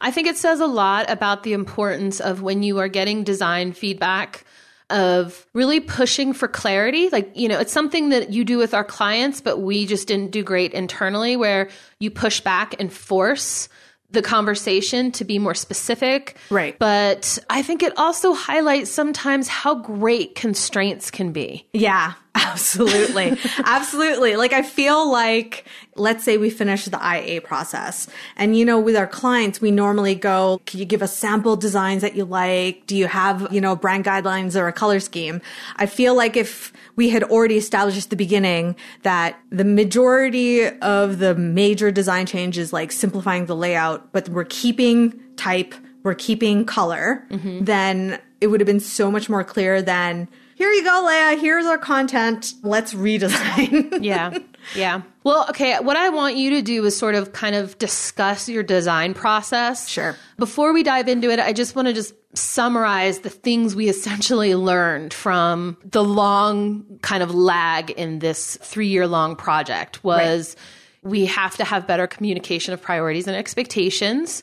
I 0.00 0.10
think 0.10 0.28
it 0.28 0.36
says 0.36 0.60
a 0.60 0.66
lot 0.66 1.10
about 1.10 1.42
the 1.42 1.52
importance 1.52 2.20
of 2.20 2.42
when 2.42 2.62
you 2.62 2.78
are 2.78 2.88
getting 2.88 3.24
design 3.24 3.72
feedback 3.72 4.44
of 4.90 5.46
really 5.52 5.80
pushing 5.80 6.32
for 6.32 6.48
clarity. 6.48 7.08
Like, 7.10 7.36
you 7.36 7.48
know, 7.48 7.58
it's 7.58 7.72
something 7.72 8.08
that 8.08 8.30
you 8.30 8.44
do 8.44 8.58
with 8.58 8.74
our 8.74 8.84
clients, 8.84 9.40
but 9.40 9.58
we 9.58 9.86
just 9.86 10.08
didn't 10.08 10.30
do 10.30 10.42
great 10.42 10.72
internally 10.72 11.36
where 11.36 11.68
you 11.98 12.10
push 12.10 12.40
back 12.40 12.80
and 12.80 12.92
force 12.92 13.68
the 14.10 14.22
conversation 14.22 15.12
to 15.12 15.24
be 15.24 15.38
more 15.38 15.54
specific. 15.54 16.36
Right. 16.50 16.78
But 16.78 17.38
I 17.50 17.62
think 17.62 17.82
it 17.82 17.96
also 17.98 18.32
highlights 18.32 18.90
sometimes 18.90 19.48
how 19.48 19.74
great 19.74 20.34
constraints 20.34 21.10
can 21.10 21.32
be. 21.32 21.68
Yeah, 21.72 22.14
absolutely. 22.34 23.36
absolutely. 23.64 24.36
Like 24.36 24.52
I 24.52 24.62
feel 24.62 25.10
like 25.10 25.64
let's 25.94 26.24
say 26.24 26.36
we 26.36 26.50
finish 26.50 26.84
the 26.84 26.98
IA 26.98 27.40
process 27.40 28.06
and 28.36 28.56
you 28.56 28.64
know 28.64 28.78
with 28.78 28.94
our 28.94 29.06
clients 29.06 29.60
we 29.60 29.72
normally 29.72 30.14
go 30.14 30.60
can 30.64 30.78
you 30.78 30.84
give 30.84 31.02
us 31.02 31.16
sample 31.16 31.56
designs 31.56 32.02
that 32.02 32.14
you 32.14 32.24
like? 32.24 32.86
Do 32.86 32.96
you 32.96 33.06
have, 33.06 33.48
you 33.52 33.60
know, 33.60 33.74
brand 33.74 34.04
guidelines 34.04 34.60
or 34.60 34.68
a 34.68 34.72
color 34.72 35.00
scheme? 35.00 35.40
I 35.76 35.86
feel 35.86 36.14
like 36.14 36.36
if 36.36 36.72
we 36.96 37.08
had 37.08 37.24
already 37.24 37.56
established 37.56 38.04
at 38.04 38.10
the 38.10 38.16
beginning 38.16 38.76
that 39.02 39.38
the 39.50 39.64
majority 39.64 40.66
of 40.66 41.18
the 41.18 41.34
major 41.34 41.90
design 41.90 42.26
changes 42.26 42.72
like 42.72 42.92
simplifying 42.92 43.46
the 43.46 43.56
layout, 43.56 44.12
but 44.12 44.28
we're 44.28 44.44
keeping 44.44 45.18
type, 45.36 45.74
we're 46.02 46.14
keeping 46.14 46.64
color, 46.64 47.26
mm-hmm. 47.30 47.64
then 47.64 48.20
it 48.40 48.48
would 48.48 48.60
have 48.60 48.66
been 48.66 48.80
so 48.80 49.10
much 49.10 49.28
more 49.28 49.44
clear 49.44 49.82
than 49.82 50.28
here 50.58 50.72
you 50.72 50.82
go, 50.82 51.06
Lea. 51.06 51.40
Here's 51.40 51.66
our 51.66 51.78
content. 51.78 52.52
Let's 52.64 52.92
redesign. 52.92 53.98
yeah. 54.02 54.36
Yeah. 54.74 55.02
Well, 55.22 55.46
okay. 55.50 55.78
What 55.78 55.96
I 55.96 56.08
want 56.08 56.34
you 56.34 56.50
to 56.50 56.62
do 56.62 56.84
is 56.84 56.98
sort 56.98 57.14
of 57.14 57.32
kind 57.32 57.54
of 57.54 57.78
discuss 57.78 58.48
your 58.48 58.64
design 58.64 59.14
process. 59.14 59.88
Sure. 59.88 60.16
Before 60.36 60.72
we 60.72 60.82
dive 60.82 61.06
into 61.06 61.30
it, 61.30 61.38
I 61.38 61.52
just 61.52 61.76
want 61.76 61.86
to 61.86 61.94
just 61.94 62.12
summarize 62.34 63.20
the 63.20 63.30
things 63.30 63.76
we 63.76 63.88
essentially 63.88 64.56
learned 64.56 65.14
from 65.14 65.76
the 65.84 66.02
long 66.02 66.98
kind 67.02 67.22
of 67.22 67.32
lag 67.32 67.92
in 67.92 68.18
this 68.18 68.56
three 68.60 68.88
year 68.88 69.06
long 69.06 69.36
project 69.36 70.02
was 70.02 70.56
right. 71.04 71.12
we 71.12 71.26
have 71.26 71.56
to 71.58 71.64
have 71.64 71.86
better 71.86 72.08
communication 72.08 72.74
of 72.74 72.82
priorities 72.82 73.28
and 73.28 73.36
expectations 73.36 74.42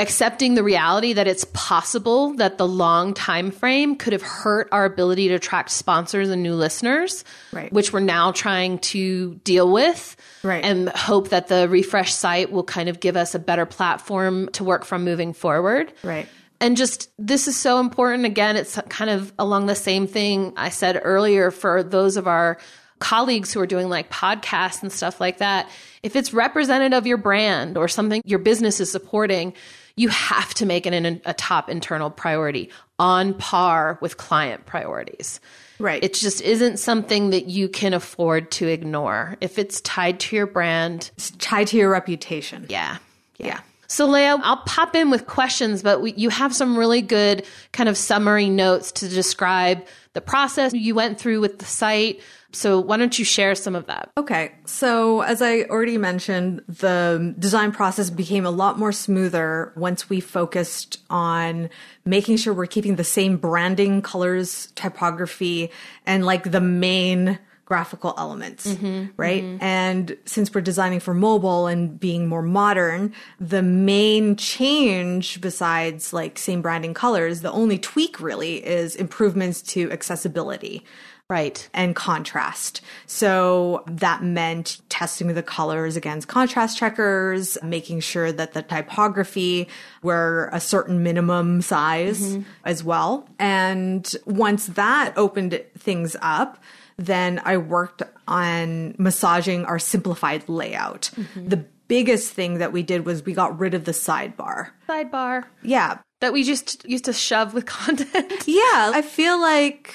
accepting 0.00 0.54
the 0.54 0.64
reality 0.64 1.12
that 1.12 1.28
it's 1.28 1.44
possible 1.52 2.32
that 2.36 2.56
the 2.56 2.66
long 2.66 3.12
time 3.12 3.50
frame 3.50 3.94
could 3.94 4.14
have 4.14 4.22
hurt 4.22 4.66
our 4.72 4.86
ability 4.86 5.28
to 5.28 5.34
attract 5.34 5.70
sponsors 5.70 6.30
and 6.30 6.42
new 6.42 6.54
listeners 6.54 7.22
right. 7.52 7.70
which 7.70 7.92
we're 7.92 8.00
now 8.00 8.32
trying 8.32 8.78
to 8.78 9.34
deal 9.44 9.70
with 9.70 10.16
right. 10.42 10.64
and 10.64 10.88
hope 10.88 11.28
that 11.28 11.48
the 11.48 11.68
refresh 11.68 12.14
site 12.14 12.50
will 12.50 12.64
kind 12.64 12.88
of 12.88 12.98
give 12.98 13.14
us 13.14 13.34
a 13.34 13.38
better 13.38 13.66
platform 13.66 14.48
to 14.52 14.64
work 14.64 14.86
from 14.86 15.04
moving 15.04 15.34
forward 15.34 15.92
right 16.02 16.26
and 16.62 16.78
just 16.78 17.10
this 17.18 17.46
is 17.46 17.56
so 17.56 17.78
important 17.78 18.24
again 18.24 18.56
it's 18.56 18.80
kind 18.88 19.10
of 19.10 19.32
along 19.38 19.66
the 19.66 19.74
same 19.74 20.06
thing 20.06 20.54
i 20.56 20.70
said 20.70 20.98
earlier 21.02 21.50
for 21.50 21.82
those 21.82 22.16
of 22.16 22.26
our 22.26 22.58
colleagues 23.00 23.52
who 23.52 23.60
are 23.60 23.66
doing 23.66 23.88
like 23.88 24.10
podcasts 24.10 24.82
and 24.82 24.92
stuff 24.92 25.20
like 25.20 25.38
that 25.38 25.68
if 26.02 26.16
it's 26.16 26.32
representative 26.32 26.96
of 26.96 27.06
your 27.06 27.18
brand 27.18 27.76
or 27.76 27.88
something 27.88 28.22
your 28.24 28.38
business 28.38 28.80
is 28.80 28.90
supporting 28.90 29.52
you 30.00 30.08
have 30.08 30.54
to 30.54 30.64
make 30.64 30.86
it 30.86 30.94
an, 30.94 31.20
a 31.26 31.34
top 31.34 31.68
internal 31.68 32.10
priority 32.10 32.70
on 32.98 33.34
par 33.34 33.98
with 34.00 34.16
client 34.16 34.64
priorities. 34.64 35.40
Right. 35.78 36.02
It 36.02 36.14
just 36.14 36.40
isn't 36.40 36.78
something 36.78 37.30
that 37.30 37.48
you 37.48 37.68
can 37.68 37.92
afford 37.92 38.50
to 38.52 38.66
ignore. 38.66 39.36
If 39.42 39.58
it's 39.58 39.82
tied 39.82 40.18
to 40.20 40.36
your 40.36 40.46
brand, 40.46 41.10
it's 41.18 41.32
tied 41.32 41.66
to 41.68 41.76
your 41.76 41.90
reputation. 41.90 42.64
Yeah. 42.70 42.96
Yeah. 43.36 43.46
yeah. 43.46 43.60
So, 43.88 44.06
Lea, 44.06 44.26
I'll 44.26 44.62
pop 44.64 44.94
in 44.94 45.10
with 45.10 45.26
questions, 45.26 45.82
but 45.82 46.00
we, 46.00 46.14
you 46.14 46.30
have 46.30 46.54
some 46.54 46.78
really 46.78 47.02
good 47.02 47.44
kind 47.72 47.88
of 47.88 47.96
summary 47.98 48.48
notes 48.48 48.92
to 48.92 49.08
describe 49.08 49.84
the 50.14 50.20
process 50.22 50.72
you 50.72 50.94
went 50.94 51.18
through 51.18 51.40
with 51.40 51.58
the 51.58 51.64
site, 51.66 52.20
so 52.52 52.80
why 52.80 52.96
don't 52.96 53.18
you 53.18 53.24
share 53.24 53.54
some 53.54 53.74
of 53.74 53.86
that? 53.86 54.10
Okay. 54.16 54.52
So 54.64 55.20
as 55.20 55.40
I 55.42 55.62
already 55.62 55.98
mentioned, 55.98 56.62
the 56.68 57.34
design 57.38 57.72
process 57.72 58.10
became 58.10 58.44
a 58.44 58.50
lot 58.50 58.78
more 58.78 58.92
smoother 58.92 59.72
once 59.76 60.10
we 60.10 60.20
focused 60.20 60.98
on 61.08 61.70
making 62.04 62.38
sure 62.38 62.52
we're 62.52 62.66
keeping 62.66 62.96
the 62.96 63.04
same 63.04 63.36
branding, 63.36 64.02
colors, 64.02 64.72
typography, 64.74 65.70
and 66.06 66.26
like 66.26 66.50
the 66.50 66.60
main 66.60 67.38
graphical 67.70 68.14
elements, 68.18 68.66
mm-hmm, 68.66 69.06
right? 69.16 69.44
Mm-hmm. 69.44 69.62
And 69.62 70.16
since 70.24 70.52
we're 70.52 70.60
designing 70.60 70.98
for 70.98 71.14
mobile 71.14 71.68
and 71.68 72.00
being 72.00 72.26
more 72.26 72.42
modern, 72.42 73.14
the 73.38 73.62
main 73.62 74.34
change 74.34 75.40
besides 75.40 76.12
like 76.12 76.36
same 76.36 76.62
branding 76.62 76.94
colors, 76.94 77.42
the 77.42 77.52
only 77.52 77.78
tweak 77.78 78.20
really 78.20 78.56
is 78.66 78.96
improvements 78.96 79.62
to 79.62 79.88
accessibility. 79.92 80.84
Right. 81.30 81.68
And 81.72 81.94
contrast. 81.94 82.80
So 83.06 83.84
that 83.86 84.24
meant 84.24 84.82
testing 84.88 85.28
the 85.28 85.44
colors 85.44 85.96
against 85.96 86.26
contrast 86.26 86.76
checkers, 86.76 87.56
making 87.62 88.00
sure 88.00 88.32
that 88.32 88.52
the 88.52 88.62
typography 88.62 89.68
were 90.02 90.50
a 90.52 90.60
certain 90.60 91.04
minimum 91.04 91.62
size 91.62 92.20
mm-hmm. 92.20 92.42
as 92.64 92.82
well. 92.82 93.28
And 93.38 94.12
once 94.26 94.66
that 94.66 95.14
opened 95.16 95.64
things 95.78 96.16
up, 96.20 96.58
then 96.96 97.40
I 97.44 97.58
worked 97.58 98.02
on 98.26 98.96
massaging 98.98 99.64
our 99.66 99.78
simplified 99.78 100.48
layout. 100.48 101.10
Mm-hmm. 101.14 101.48
The 101.48 101.64
biggest 101.86 102.32
thing 102.32 102.58
that 102.58 102.72
we 102.72 102.82
did 102.82 103.06
was 103.06 103.24
we 103.24 103.34
got 103.34 103.56
rid 103.58 103.74
of 103.74 103.84
the 103.84 103.92
sidebar. 103.92 104.70
Sidebar. 104.88 105.44
Yeah. 105.62 105.98
That 106.20 106.32
we 106.32 106.42
just 106.42 106.84
used 106.88 107.04
to 107.04 107.12
shove 107.12 107.54
with 107.54 107.66
content. 107.66 108.48
yeah. 108.48 108.90
I 108.94 109.02
feel 109.02 109.40
like 109.40 109.94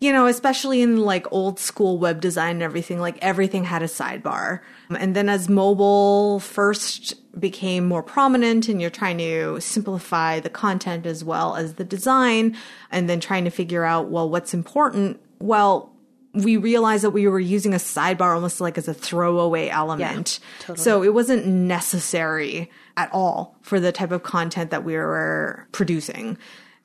you 0.00 0.12
know, 0.12 0.26
especially 0.26 0.80
in 0.80 0.98
like 0.98 1.26
old 1.32 1.58
school 1.58 1.98
web 1.98 2.20
design 2.20 2.56
and 2.56 2.62
everything, 2.62 3.00
like 3.00 3.18
everything 3.20 3.64
had 3.64 3.82
a 3.82 3.86
sidebar. 3.86 4.60
And 4.96 5.16
then 5.16 5.28
as 5.28 5.48
mobile 5.48 6.40
first 6.40 7.14
became 7.38 7.84
more 7.84 8.02
prominent 8.02 8.68
and 8.68 8.80
you're 8.80 8.90
trying 8.90 9.18
to 9.18 9.60
simplify 9.60 10.40
the 10.40 10.50
content 10.50 11.04
as 11.04 11.24
well 11.24 11.56
as 11.56 11.74
the 11.74 11.84
design 11.84 12.56
and 12.90 13.08
then 13.08 13.18
trying 13.18 13.44
to 13.44 13.50
figure 13.50 13.84
out, 13.84 14.08
well, 14.08 14.30
what's 14.30 14.54
important? 14.54 15.20
Well, 15.40 15.92
we 16.32 16.56
realized 16.56 17.02
that 17.02 17.10
we 17.10 17.26
were 17.26 17.40
using 17.40 17.74
a 17.74 17.78
sidebar 17.78 18.34
almost 18.34 18.60
like 18.60 18.78
as 18.78 18.86
a 18.86 18.94
throwaway 18.94 19.68
element. 19.68 20.38
Yeah, 20.40 20.66
totally. 20.66 20.84
So 20.84 21.02
it 21.02 21.12
wasn't 21.12 21.46
necessary 21.46 22.70
at 22.96 23.10
all 23.12 23.56
for 23.62 23.80
the 23.80 23.90
type 23.90 24.12
of 24.12 24.22
content 24.22 24.70
that 24.70 24.84
we 24.84 24.94
were 24.94 25.66
producing. 25.72 26.38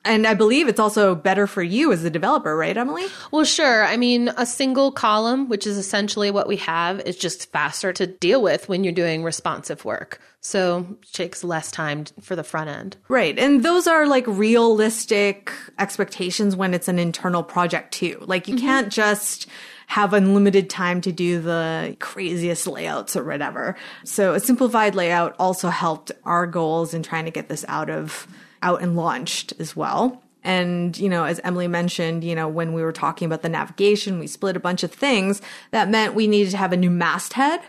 And 0.04 0.26
I 0.26 0.34
believe 0.34 0.68
it's 0.68 0.80
also 0.80 1.14
better 1.14 1.46
for 1.46 1.62
you 1.62 1.90
as 1.90 2.04
a 2.04 2.10
developer, 2.10 2.54
right, 2.56 2.76
Emily? 2.76 3.06
Well, 3.30 3.44
sure. 3.44 3.84
I 3.84 3.96
mean, 3.96 4.28
a 4.36 4.44
single 4.44 4.92
column, 4.92 5.48
which 5.48 5.66
is 5.66 5.78
essentially 5.78 6.30
what 6.30 6.46
we 6.46 6.56
have, 6.58 7.00
is 7.00 7.16
just 7.16 7.50
faster 7.52 7.92
to 7.94 8.06
deal 8.06 8.42
with 8.42 8.68
when 8.68 8.84
you're 8.84 8.92
doing 8.92 9.24
responsive 9.24 9.84
work. 9.84 10.20
So 10.40 10.86
it 11.00 11.12
takes 11.12 11.42
less 11.42 11.70
time 11.70 12.04
for 12.20 12.36
the 12.36 12.44
front 12.44 12.68
end. 12.68 12.98
Right. 13.08 13.38
And 13.38 13.62
those 13.62 13.86
are 13.86 14.06
like 14.06 14.26
realistic 14.26 15.50
expectations 15.78 16.54
when 16.54 16.74
it's 16.74 16.88
an 16.88 16.98
internal 16.98 17.42
project 17.42 17.94
too. 17.94 18.18
Like 18.20 18.46
you 18.46 18.56
mm-hmm. 18.56 18.66
can't 18.66 18.92
just 18.92 19.46
have 19.86 20.12
unlimited 20.12 20.68
time 20.68 21.00
to 21.02 21.12
do 21.12 21.40
the 21.40 21.96
craziest 21.98 22.66
layouts 22.66 23.16
or 23.16 23.24
whatever. 23.24 23.76
So 24.04 24.34
a 24.34 24.40
simplified 24.40 24.94
layout 24.94 25.34
also 25.38 25.68
helped 25.68 26.12
our 26.24 26.46
goals 26.46 26.92
in 26.92 27.02
trying 27.02 27.24
to 27.24 27.30
get 27.30 27.48
this 27.48 27.64
out 27.68 27.88
of 27.88 28.26
out 28.64 28.82
and 28.82 28.96
launched 28.96 29.52
as 29.60 29.76
well. 29.76 30.22
And, 30.42 30.98
you 30.98 31.08
know, 31.08 31.24
as 31.24 31.40
Emily 31.44 31.68
mentioned, 31.68 32.24
you 32.24 32.34
know, 32.34 32.48
when 32.48 32.72
we 32.72 32.82
were 32.82 32.92
talking 32.92 33.26
about 33.26 33.42
the 33.42 33.48
navigation, 33.48 34.18
we 34.18 34.26
split 34.26 34.56
a 34.56 34.60
bunch 34.60 34.82
of 34.82 34.92
things. 34.92 35.40
That 35.70 35.88
meant 35.88 36.14
we 36.14 36.26
needed 36.26 36.50
to 36.50 36.56
have 36.58 36.72
a 36.72 36.76
new 36.76 36.90
masthead 36.90 37.60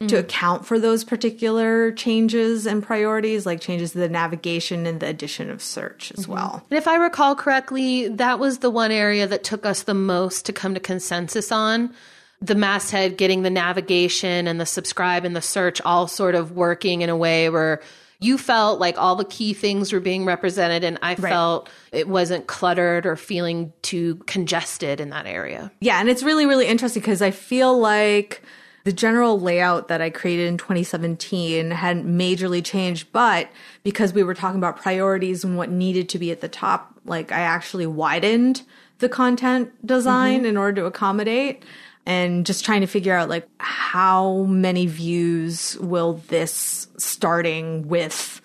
mm. 0.00 0.08
to 0.08 0.18
account 0.18 0.64
for 0.64 0.78
those 0.78 1.04
particular 1.04 1.92
changes 1.92 2.66
and 2.66 2.82
priorities, 2.82 3.44
like 3.44 3.60
changes 3.60 3.92
to 3.92 3.98
the 3.98 4.08
navigation 4.08 4.86
and 4.86 5.00
the 5.00 5.08
addition 5.08 5.50
of 5.50 5.62
search 5.62 6.10
as 6.12 6.20
mm-hmm. 6.20 6.32
well. 6.32 6.66
And 6.70 6.78
if 6.78 6.88
I 6.88 6.96
recall 6.96 7.34
correctly, 7.34 8.08
that 8.08 8.38
was 8.38 8.58
the 8.58 8.70
one 8.70 8.92
area 8.92 9.26
that 9.26 9.44
took 9.44 9.66
us 9.66 9.82
the 9.82 9.94
most 9.94 10.46
to 10.46 10.54
come 10.54 10.72
to 10.72 10.80
consensus 10.80 11.52
on. 11.52 11.92
The 12.40 12.54
masthead 12.54 13.18
getting 13.18 13.42
the 13.42 13.50
navigation 13.50 14.48
and 14.48 14.58
the 14.58 14.66
subscribe 14.66 15.24
and 15.24 15.36
the 15.36 15.42
search 15.42 15.80
all 15.82 16.08
sort 16.08 16.34
of 16.34 16.52
working 16.52 17.02
in 17.02 17.10
a 17.10 17.16
way 17.16 17.50
where 17.50 17.82
you 18.22 18.38
felt 18.38 18.80
like 18.80 18.98
all 18.98 19.16
the 19.16 19.24
key 19.24 19.52
things 19.52 19.92
were 19.92 20.00
being 20.00 20.24
represented 20.24 20.84
and 20.84 20.98
I 21.02 21.10
right. 21.10 21.30
felt 21.30 21.68
it 21.92 22.08
wasn't 22.08 22.46
cluttered 22.46 23.06
or 23.06 23.16
feeling 23.16 23.72
too 23.82 24.16
congested 24.26 25.00
in 25.00 25.10
that 25.10 25.26
area. 25.26 25.72
Yeah, 25.80 26.00
and 26.00 26.08
it's 26.08 26.22
really 26.22 26.46
really 26.46 26.66
interesting 26.66 27.00
because 27.00 27.22
I 27.22 27.30
feel 27.30 27.78
like 27.78 28.42
the 28.84 28.92
general 28.92 29.38
layout 29.38 29.88
that 29.88 30.00
I 30.00 30.10
created 30.10 30.48
in 30.48 30.58
2017 30.58 31.70
hadn't 31.70 32.06
majorly 32.06 32.64
changed, 32.64 33.12
but 33.12 33.48
because 33.84 34.12
we 34.12 34.22
were 34.22 34.34
talking 34.34 34.58
about 34.58 34.76
priorities 34.76 35.44
and 35.44 35.56
what 35.56 35.70
needed 35.70 36.08
to 36.10 36.18
be 36.18 36.32
at 36.32 36.40
the 36.40 36.48
top, 36.48 36.98
like 37.04 37.30
I 37.30 37.40
actually 37.40 37.86
widened 37.86 38.62
the 38.98 39.08
content 39.08 39.86
design 39.86 40.38
mm-hmm. 40.38 40.46
in 40.46 40.56
order 40.56 40.80
to 40.80 40.86
accommodate 40.86 41.64
and 42.06 42.44
just 42.44 42.64
trying 42.64 42.80
to 42.80 42.86
figure 42.86 43.14
out 43.14 43.28
like 43.28 43.48
how 43.58 44.42
many 44.44 44.86
views 44.86 45.76
will 45.78 46.14
this 46.28 46.88
starting 46.96 47.88
with 47.88 48.40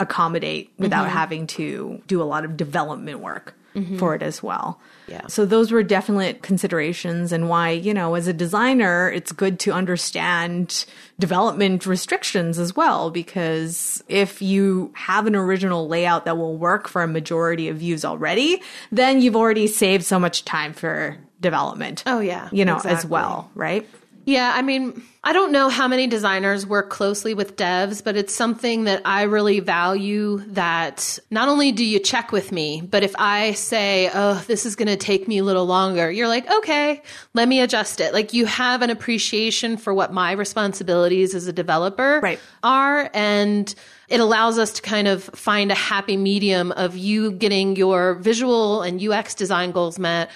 accommodate 0.00 0.72
without 0.78 1.06
mm-hmm. 1.06 1.16
having 1.16 1.46
to 1.46 2.02
do 2.06 2.22
a 2.22 2.24
lot 2.24 2.44
of 2.44 2.56
development 2.56 3.20
work. 3.20 3.54
for 3.98 4.14
it 4.14 4.22
as 4.22 4.40
well. 4.40 4.80
Yeah. 5.08 5.26
So 5.26 5.44
those 5.44 5.72
were 5.72 5.82
definite 5.82 6.42
considerations 6.42 7.32
and 7.32 7.48
why, 7.48 7.70
you 7.70 7.92
know, 7.92 8.14
as 8.14 8.28
a 8.28 8.32
designer, 8.32 9.10
it's 9.10 9.32
good 9.32 9.58
to 9.60 9.72
understand 9.72 10.84
development 11.18 11.84
restrictions 11.84 12.60
as 12.60 12.76
well, 12.76 13.10
because 13.10 14.02
if 14.06 14.40
you 14.40 14.92
have 14.94 15.26
an 15.26 15.34
original 15.34 15.88
layout 15.88 16.24
that 16.24 16.36
will 16.36 16.56
work 16.56 16.86
for 16.86 17.02
a 17.02 17.08
majority 17.08 17.68
of 17.68 17.78
views 17.78 18.04
already, 18.04 18.62
then 18.92 19.20
you've 19.20 19.36
already 19.36 19.66
saved 19.66 20.04
so 20.04 20.20
much 20.20 20.44
time 20.44 20.72
for 20.72 21.18
development. 21.44 22.02
Oh, 22.06 22.18
yeah, 22.18 22.48
You 22.50 22.64
know, 22.64 22.80
as 22.84 23.06
well, 23.06 23.50
right? 23.54 23.88
Yeah, 24.26 24.50
I 24.56 24.62
mean, 24.62 25.02
I 25.22 25.34
don't 25.34 25.52
know 25.52 25.68
how 25.68 25.86
many 25.86 26.06
designers 26.06 26.66
work 26.66 26.88
closely 26.88 27.34
with 27.34 27.56
devs, 27.56 28.02
but 28.02 28.16
it's 28.16 28.34
something 28.34 28.84
that 28.84 29.02
I 29.04 29.24
really 29.24 29.60
value 29.60 30.38
that 30.52 31.18
not 31.30 31.48
only 31.48 31.72
do 31.72 31.84
you 31.84 31.98
check 31.98 32.32
with 32.32 32.50
me, 32.50 32.80
but 32.80 33.02
if 33.02 33.14
I 33.18 33.52
say, 33.52 34.10
oh, 34.14 34.42
this 34.46 34.64
is 34.64 34.76
going 34.76 34.88
to 34.88 34.96
take 34.96 35.28
me 35.28 35.36
a 35.38 35.44
little 35.44 35.66
longer, 35.66 36.10
you're 36.10 36.28
like, 36.28 36.50
okay, 36.50 37.02
let 37.34 37.46
me 37.48 37.60
adjust 37.60 38.00
it. 38.00 38.14
Like 38.14 38.32
you 38.32 38.46
have 38.46 38.80
an 38.80 38.88
appreciation 38.88 39.76
for 39.76 39.92
what 39.92 40.10
my 40.10 40.32
responsibilities 40.32 41.34
as 41.34 41.46
a 41.46 41.52
developer 41.52 42.20
Right. 42.22 42.40
are. 42.62 43.10
And 43.12 43.74
it 44.08 44.20
allows 44.20 44.58
us 44.58 44.72
to 44.74 44.82
kind 44.82 45.06
of 45.06 45.22
find 45.22 45.70
a 45.70 45.74
happy 45.74 46.16
medium 46.16 46.72
of 46.72 46.96
you 46.96 47.30
getting 47.32 47.76
your 47.76 48.14
visual 48.14 48.80
and 48.80 49.02
UX 49.06 49.34
design 49.34 49.70
goals 49.72 49.98
met 49.98 50.30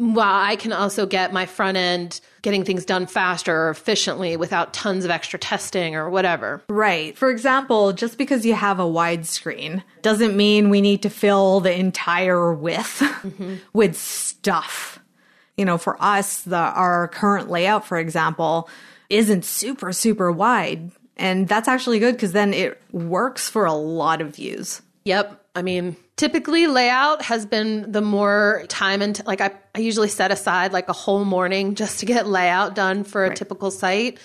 while 0.00 0.42
I 0.42 0.56
can 0.56 0.72
also 0.72 1.04
get 1.04 1.30
my 1.30 1.44
front 1.44 1.76
end 1.76 2.20
getting 2.40 2.64
things 2.64 2.86
done 2.86 3.06
faster 3.06 3.54
or 3.54 3.70
efficiently 3.70 4.34
without 4.38 4.72
tons 4.72 5.04
of 5.04 5.10
extra 5.10 5.38
testing 5.38 5.94
or 5.94 6.08
whatever. 6.08 6.62
Right. 6.70 7.16
For 7.18 7.28
example, 7.28 7.92
just 7.92 8.16
because 8.16 8.46
you 8.46 8.54
have 8.54 8.80
a 8.80 8.84
widescreen 8.84 9.82
doesn't 10.00 10.34
mean 10.34 10.70
we 10.70 10.80
need 10.80 11.02
to 11.02 11.10
fill 11.10 11.60
the 11.60 11.78
entire 11.78 12.50
width 12.54 13.00
mm-hmm. 13.00 13.56
with 13.74 13.94
stuff. 13.94 14.98
You 15.58 15.66
know, 15.66 15.76
for 15.76 16.02
us, 16.02 16.42
the 16.42 16.56
our 16.56 17.08
current 17.08 17.50
layout, 17.50 17.86
for 17.86 17.98
example, 17.98 18.70
isn't 19.10 19.44
super 19.44 19.92
super 19.92 20.32
wide, 20.32 20.90
and 21.18 21.46
that's 21.46 21.68
actually 21.68 21.98
good 21.98 22.14
because 22.14 22.32
then 22.32 22.54
it 22.54 22.80
works 22.90 23.50
for 23.50 23.66
a 23.66 23.74
lot 23.74 24.22
of 24.22 24.36
views. 24.36 24.80
Yep. 25.04 25.39
I 25.54 25.62
mean, 25.62 25.96
typically 26.16 26.66
layout 26.66 27.22
has 27.22 27.46
been 27.46 27.90
the 27.90 28.00
more 28.00 28.64
time 28.68 29.02
and 29.02 29.20
like 29.26 29.40
I, 29.40 29.52
I 29.74 29.80
usually 29.80 30.08
set 30.08 30.30
aside 30.30 30.72
like 30.72 30.88
a 30.88 30.92
whole 30.92 31.24
morning 31.24 31.74
just 31.74 32.00
to 32.00 32.06
get 32.06 32.26
layout 32.26 32.74
done 32.74 33.04
for 33.04 33.24
a 33.24 33.34
typical 33.34 33.70
site. 33.70 34.18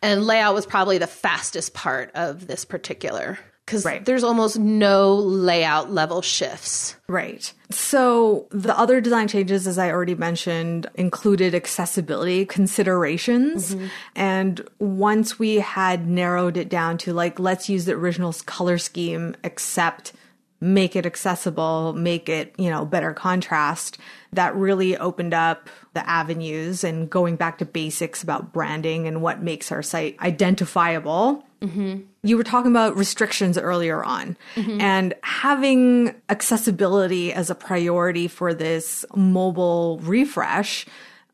And 0.00 0.24
layout 0.24 0.54
was 0.54 0.66
probably 0.66 0.98
the 0.98 1.06
fastest 1.06 1.74
part 1.74 2.10
of 2.14 2.46
this 2.46 2.64
particular 2.64 3.38
because 3.66 3.84
Right. 3.84 4.04
there's 4.04 4.24
almost 4.24 4.58
no 4.58 5.14
layout 5.14 5.92
level 5.92 6.22
shifts. 6.22 6.96
Right. 7.08 7.52
So 7.70 8.48
the 8.50 8.76
other 8.76 9.00
design 9.00 9.28
changes, 9.28 9.66
as 9.66 9.78
I 9.78 9.90
already 9.90 10.14
mentioned, 10.16 10.88
included 10.96 11.54
accessibility 11.54 12.44
considerations. 12.44 13.74
Mm-hmm. 13.74 13.86
And 14.16 14.68
once 14.78 15.38
we 15.38 15.56
had 15.56 16.08
narrowed 16.08 16.56
it 16.56 16.68
down 16.68 16.98
to 16.98 17.12
like, 17.12 17.38
let's 17.38 17.68
use 17.68 17.84
the 17.84 17.92
original 17.92 18.34
color 18.46 18.78
scheme, 18.78 19.36
except 19.44 20.12
make 20.62 20.94
it 20.94 21.04
accessible, 21.04 21.92
make 21.92 22.28
it, 22.28 22.54
you 22.56 22.70
know, 22.70 22.84
better 22.84 23.12
contrast, 23.12 23.98
that 24.32 24.54
really 24.54 24.96
opened 24.96 25.34
up 25.34 25.68
the 25.92 26.08
avenues 26.08 26.84
and 26.84 27.10
going 27.10 27.34
back 27.34 27.58
to 27.58 27.64
basics 27.64 28.22
about 28.22 28.52
branding 28.52 29.08
and 29.08 29.20
what 29.20 29.42
makes 29.42 29.72
our 29.72 29.82
site 29.82 30.16
identifiable. 30.20 31.44
Mm-hmm. 31.60 32.02
You 32.22 32.36
were 32.36 32.44
talking 32.44 32.70
about 32.70 32.96
restrictions 32.96 33.58
earlier 33.58 34.04
on. 34.04 34.36
Mm-hmm. 34.54 34.80
And 34.80 35.14
having 35.24 36.14
accessibility 36.28 37.32
as 37.32 37.50
a 37.50 37.56
priority 37.56 38.28
for 38.28 38.54
this 38.54 39.04
mobile 39.16 39.98
refresh 39.98 40.86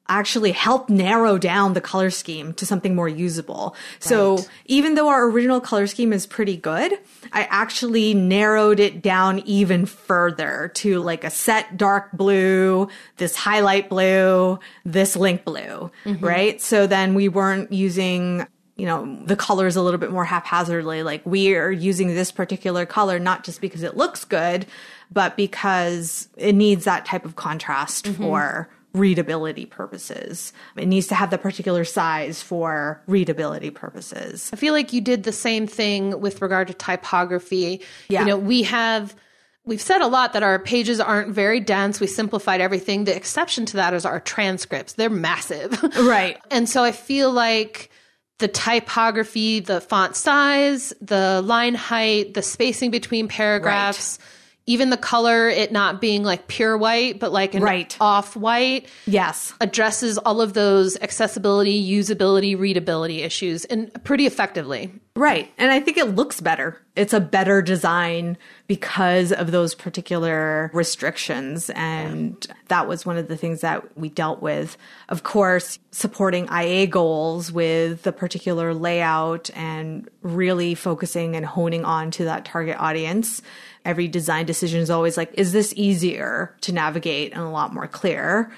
actually 0.09 0.53
help 0.53 0.89
narrow 0.89 1.39
down 1.39 1.75
the 1.75 1.81
color 1.81 2.11
scheme 2.11 2.53
to 2.55 2.65
something 2.65 2.95
more 2.95 3.09
usable. 3.09 3.77
So 3.99 4.39
even 4.67 4.95
though 4.95 5.09
our 5.09 5.29
original 5.29 5.61
color 5.61 5.87
scheme 5.87 6.13
is 6.13 6.27
pretty 6.27 6.57
good, 6.57 6.99
I 7.33 7.47
actually 7.51 8.15
narrowed 8.15 8.81
it 8.81 9.03
down 9.03 9.41
even 9.41 9.87
further 9.87 10.71
to 10.77 11.01
like 11.01 11.25
a 11.25 11.31
set 11.31 11.77
dark 11.77 12.13
blue, 12.13 12.89
this 13.19 13.37
highlight 13.37 13.89
blue, 13.89 14.59
this 14.85 15.15
link 15.15 15.45
blue, 15.45 15.91
mm-hmm. 16.05 16.25
right? 16.25 16.61
So 16.61 16.87
then 16.87 17.15
we 17.15 17.29
weren't 17.29 17.73
using 17.73 18.47
you 18.77 18.87
know, 18.87 19.19
the 19.25 19.35
colors 19.35 19.75
a 19.75 19.83
little 19.83 19.99
bit 19.99 20.13
more 20.13 20.25
haphazardly. 20.25 21.03
Like 21.03 21.27
we 21.27 21.57
are 21.57 21.71
using 21.71 22.15
this 22.15 22.31
particular 22.31 22.87
color 22.87 23.19
not 23.19 23.43
just 23.43 23.61
because 23.61 23.83
it 23.83 23.97
looks 23.97 24.25
good, 24.25 24.67
but 25.11 25.37
because 25.37 26.29
it 26.37 26.55
needs 26.55 26.85
that 26.85 27.05
type 27.05 27.25
of 27.25 27.35
contrast 27.35 28.05
mm-hmm. 28.05 28.23
for 28.23 28.69
readability 28.95 29.67
purposes. 29.67 30.53
It 30.77 30.87
needs 30.87 31.07
to 31.09 31.15
have 31.15 31.31
the 31.31 31.39
particular 31.39 31.85
size 31.85 32.43
for 32.43 33.03
readability 33.07 33.71
purposes. 33.71 34.51
I 34.53 34.57
feel 34.57 34.73
like 34.73 34.93
you 34.93 35.01
did 35.01 35.25
the 35.25 35.33
same 35.33 35.67
thing 35.67 36.21
with 36.21 36.41
regard 36.43 36.69
to 36.69 36.75
typography. 36.75 37.83
Yeah. 38.09 38.21
You 38.21 38.27
know, 38.27 38.37
we 38.39 38.63
have 38.65 39.15
we've 39.65 39.83
said 39.83 40.01
a 40.01 40.07
lot 40.07 40.33
that 40.33 40.43
our 40.43 40.59
pages 40.59 40.99
aren't 40.99 41.29
very 41.29 41.61
dense. 41.61 42.01
We 42.01 42.07
simplified 42.07 42.61
everything. 42.61 43.05
The 43.05 43.15
exception 43.15 43.67
to 43.67 43.77
that 43.77 43.93
is 43.93 44.07
our 44.07 44.19
transcripts. 44.19 44.95
They're 44.95 45.11
massive. 45.11 45.79
Right. 45.99 46.39
And 46.51 46.69
so 46.69 46.85
I 46.85 46.93
feel 46.93 47.31
like 47.31 47.91
the 48.39 48.49
typography, 48.49 49.61
the 49.61 49.81
font 49.81 50.17
size, 50.17 50.93
the 51.01 51.43
line 51.43 51.75
height, 51.75 52.35
the 52.35 52.43
spacing 52.43 52.91
between 52.91 53.29
paragraphs, 53.29 54.19
even 54.69 54.91
the 54.91 54.99
color, 54.99 55.49
it 55.49 55.73
not 55.73 55.99
being 55.99 56.23
like 56.23 56.47
pure 56.47 56.77
white, 56.77 57.19
but 57.19 57.33
like 57.33 57.55
an 57.55 57.63
Right. 57.63 57.97
off 58.01 58.37
white 58.37 58.87
Yes. 59.07 59.55
addresses 59.63 60.19
all 60.19 60.43
of 60.43 60.53
those 60.53 60.99
accessibility, 61.01 61.83
usability, 61.91 62.57
readability 62.57 63.23
issues 63.23 63.65
and 63.65 63.91
pretty 64.05 64.27
effectively. 64.27 64.93
Right. 65.17 65.51
And 65.59 65.73
I 65.73 65.81
think 65.81 65.97
it 65.97 66.15
looks 66.15 66.41
better. 66.41 66.81
It's 66.95 67.13
a 67.13 67.19
better 67.19 67.61
design 67.63 68.37
because 68.69 69.33
of 69.33 69.51
those 69.51 69.75
particular 69.75 70.71
restrictions. 70.75 71.71
And 71.71 72.47
that 72.69 72.87
was 72.87 73.05
one 73.07 73.17
of 73.17 73.27
the 73.27 73.37
things 73.37 73.63
that 73.63 73.97
we 73.99 74.11
dealt 74.11 74.43
with. 74.43 74.77
Of 75.09 75.23
course, 75.25 75.79
supporting 75.91 76.47
IA 76.51 76.87
goals 76.87 77.51
with 77.51 78.03
the 78.03 78.13
particular 78.13 78.75
layout 78.75 79.51
and 79.57 80.09
really 80.23 80.75
focusing 80.77 81.35
and 81.35 81.45
honing 81.47 81.85
on 81.85 82.11
to 82.13 82.25
that 82.25 82.45
target 82.45 82.77
audience. 82.79 83.43
Every 83.85 84.09
design 84.09 84.47
decision 84.47 84.81
is 84.81 84.91
always 84.91 85.17
like, 85.17 85.33
is 85.35 85.53
this 85.53 85.73
easier 85.77 86.55
to 86.63 86.73
navigate 86.73 87.33
and 87.33 87.43
a 87.43 87.49
lot 87.49 87.73
more 87.73 87.87
clear? 87.87 88.53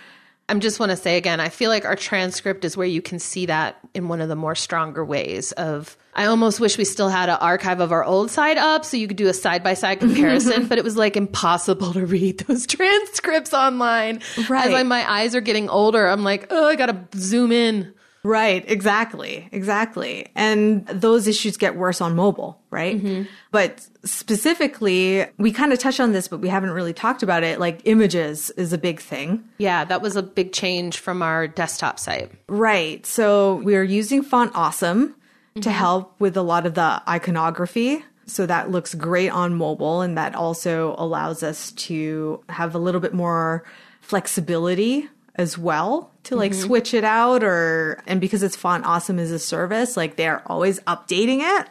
I 0.49 0.55
just 0.59 0.81
want 0.81 0.91
to 0.91 0.97
say 0.97 1.17
again, 1.17 1.39
I 1.39 1.49
feel 1.49 1.71
like 1.71 1.85
our 1.85 1.95
transcript 1.95 2.65
is 2.65 2.77
where 2.77 2.87
you 2.87 3.01
can 3.01 3.21
see 3.21 3.47
that 3.47 3.79
in 3.95 4.09
one 4.09 4.21
of 4.21 4.29
the 4.29 4.35
more 4.35 4.57
stronger 4.57 5.05
ways 5.05 5.53
of 5.53 5.97
I 6.13 6.25
almost 6.25 6.59
wish 6.59 6.77
we 6.77 6.85
still 6.85 7.09
had 7.09 7.29
an 7.29 7.37
archive 7.37 7.79
of 7.79 7.93
our 7.93 8.05
old 8.05 8.33
side 8.33 8.59
up 8.59 8.85
so 8.85 8.97
you 8.97 9.07
could 9.07 9.17
do 9.17 9.29
a 9.29 9.33
side 9.33 9.63
by 9.63 9.75
side 9.75 10.01
comparison, 10.01 10.67
but 10.67 10.77
it 10.77 10.83
was 10.83 10.97
like 10.97 11.17
impossible 11.17 11.93
to 11.93 12.05
read 12.05 12.41
those 12.41 12.67
transcripts 12.67 13.55
online. 13.55 14.21
Right. 14.49 14.67
As 14.67 14.75
I, 14.75 14.83
my 14.83 15.09
eyes 15.09 15.37
are 15.37 15.41
getting 15.41 15.69
older, 15.69 16.09
I'm 16.09 16.25
like, 16.25 16.49
oh, 16.51 16.67
I 16.67 16.75
got 16.75 16.87
to 16.87 17.19
zoom 17.19 17.53
in. 17.53 17.95
Right, 18.23 18.65
exactly, 18.69 19.49
exactly. 19.51 20.29
And 20.35 20.87
those 20.87 21.27
issues 21.27 21.57
get 21.57 21.77
worse 21.77 22.01
on 22.03 22.15
mobile, 22.15 22.61
right? 22.71 22.97
Mm-hmm. 22.97 23.23
But 23.51 23.87
specifically, 24.05 25.25
we 25.39 25.53
kind 25.53 25.73
of 25.73 25.79
touched 25.79 26.01
on 26.01 26.13
this, 26.13 26.29
but 26.29 26.41
we 26.41 26.49
haven't 26.49 26.73
really 26.73 26.93
talked 26.93 27.23
about 27.23 27.43
it. 27.43 27.59
Like 27.59 27.81
images 27.85 28.51
is 28.51 28.75
a 28.75 28.79
big 28.79 29.01
thing. 29.01 29.45
Yeah, 29.57 29.85
that 29.87 30.03
was 30.03 30.17
a 30.17 30.23
big 30.23 30.53
change 30.53 30.99
from 30.99 31.23
our 31.23 31.49
desktop 31.49 31.99
site. 31.99 32.31
Right. 32.47 33.07
So 33.07 33.57
we're 33.65 33.85
using 33.85 34.23
Font 34.23 34.53
Awesome 34.55 35.15
to 35.55 35.61
mm-hmm. 35.61 35.71
help 35.71 36.21
with 36.21 36.37
a 36.37 36.43
lot 36.43 36.67
of 36.67 36.75
the 36.75 37.03
iconography. 37.09 38.05
So 38.27 38.45
that 38.47 38.71
looks 38.71 38.95
great 38.95 39.31
on 39.31 39.55
mobile. 39.55 40.03
And 40.03 40.19
that 40.19 40.35
also 40.35 40.95
allows 40.99 41.43
us 41.43 41.73
to 41.73 42.45
have 42.51 42.75
a 42.75 42.79
little 42.79 43.01
bit 43.01 43.15
more 43.15 43.65
flexibility 44.03 45.09
as 45.41 45.59
well 45.59 46.13
to 46.25 46.37
like 46.37 46.53
mm-hmm. 46.53 46.61
switch 46.61 46.95
it 46.95 47.05
out 47.05 47.43
or, 47.43 48.03
and 48.07 48.21
because 48.21 48.43
it's 48.43 48.57
Font 48.57 48.85
Awesome 48.85 49.19
as 49.19 49.31
a 49.31 49.39
service, 49.39 49.97
like 49.97 50.17
they're 50.17 50.43
always 50.47 50.81
updating 50.81 51.41
it. 51.41 51.69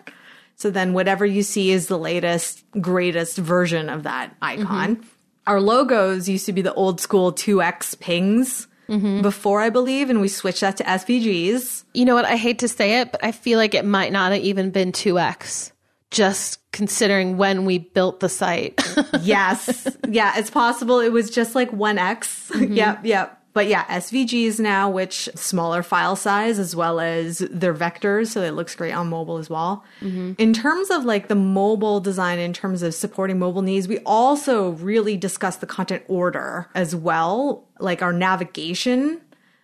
So 0.56 0.70
then 0.70 0.94
whatever 0.94 1.26
you 1.26 1.44
see 1.44 1.72
is 1.72 1.88
the 1.88 1.98
latest, 1.98 2.66
greatest 2.82 3.38
version 3.38 3.88
of 3.88 4.04
that 4.04 4.36
icon. 4.42 4.98
Mm-hmm. 4.98 5.08
Our 5.48 5.62
logos 5.62 6.28
used 6.28 6.46
to 6.48 6.54
be 6.54 6.62
the 6.62 6.74
old 6.74 7.00
school 7.00 7.32
2x 7.32 7.96
PNGs 7.98 8.68
mm-hmm. 8.90 9.22
before, 9.22 9.62
I 9.62 9.70
believe, 9.70 10.10
and 10.10 10.20
we 10.20 10.28
switched 10.28 10.62
that 10.62 10.78
to 10.78 10.84
SVGs. 10.84 11.86
You 11.94 12.06
know 12.06 12.16
what? 12.16 12.26
I 12.26 12.36
hate 12.36 12.60
to 12.60 12.68
say 12.68 13.00
it, 13.00 13.12
but 13.12 13.24
I 13.24 13.32
feel 13.32 13.58
like 13.58 13.74
it 13.74 13.86
might 13.86 14.12
not 14.12 14.32
have 14.32 14.42
even 14.42 14.72
been 14.72 14.92
2x, 14.92 15.72
just 16.12 16.60
considering 16.72 17.38
when 17.38 17.66
we 17.66 17.78
built 17.78 18.20
the 18.20 18.30
site. 18.30 18.82
Yes. 19.22 19.88
yeah, 20.08 20.38
it's 20.38 20.50
possible 20.50 21.00
it 21.00 21.12
was 21.12 21.30
just 21.30 21.54
like 21.54 21.72
1x. 21.72 22.76
yep, 22.76 23.06
yep. 23.06 23.39
But 23.54 23.68
yeah, 23.68 23.86
SVGs 23.86 24.60
now, 24.60 24.90
which 24.90 25.28
smaller 25.36 25.82
file 25.82 26.16
size 26.16 26.60
as 26.60 26.76
well 26.76 27.00
as 27.00 27.40
their 27.40 27.74
vectors, 27.74 28.28
so 28.28 28.42
it 28.42 28.52
looks 28.52 28.76
great 28.76 28.94
on 28.94 29.10
mobile 29.10 29.38
as 29.38 29.50
well. 29.50 29.84
Mm-hmm. 30.02 30.34
In 30.38 30.54
terms 30.54 30.90
of 30.92 31.04
like 31.06 31.28
the 31.28 31.36
mobile 31.36 32.00
design, 32.00 32.40
in 32.40 32.54
terms 32.54 32.84
of 32.84 32.94
supporting 32.94 33.40
mobile 33.40 33.62
needs, 33.62 33.88
we 33.88 34.00
also 34.00 34.70
really 34.72 35.18
discussed 35.18 35.62
the 35.62 35.68
content 35.68 36.04
order 36.08 36.70
as 36.76 36.96
well, 36.96 37.68
like 37.80 38.02
our 38.02 38.14
navigation 38.14 39.22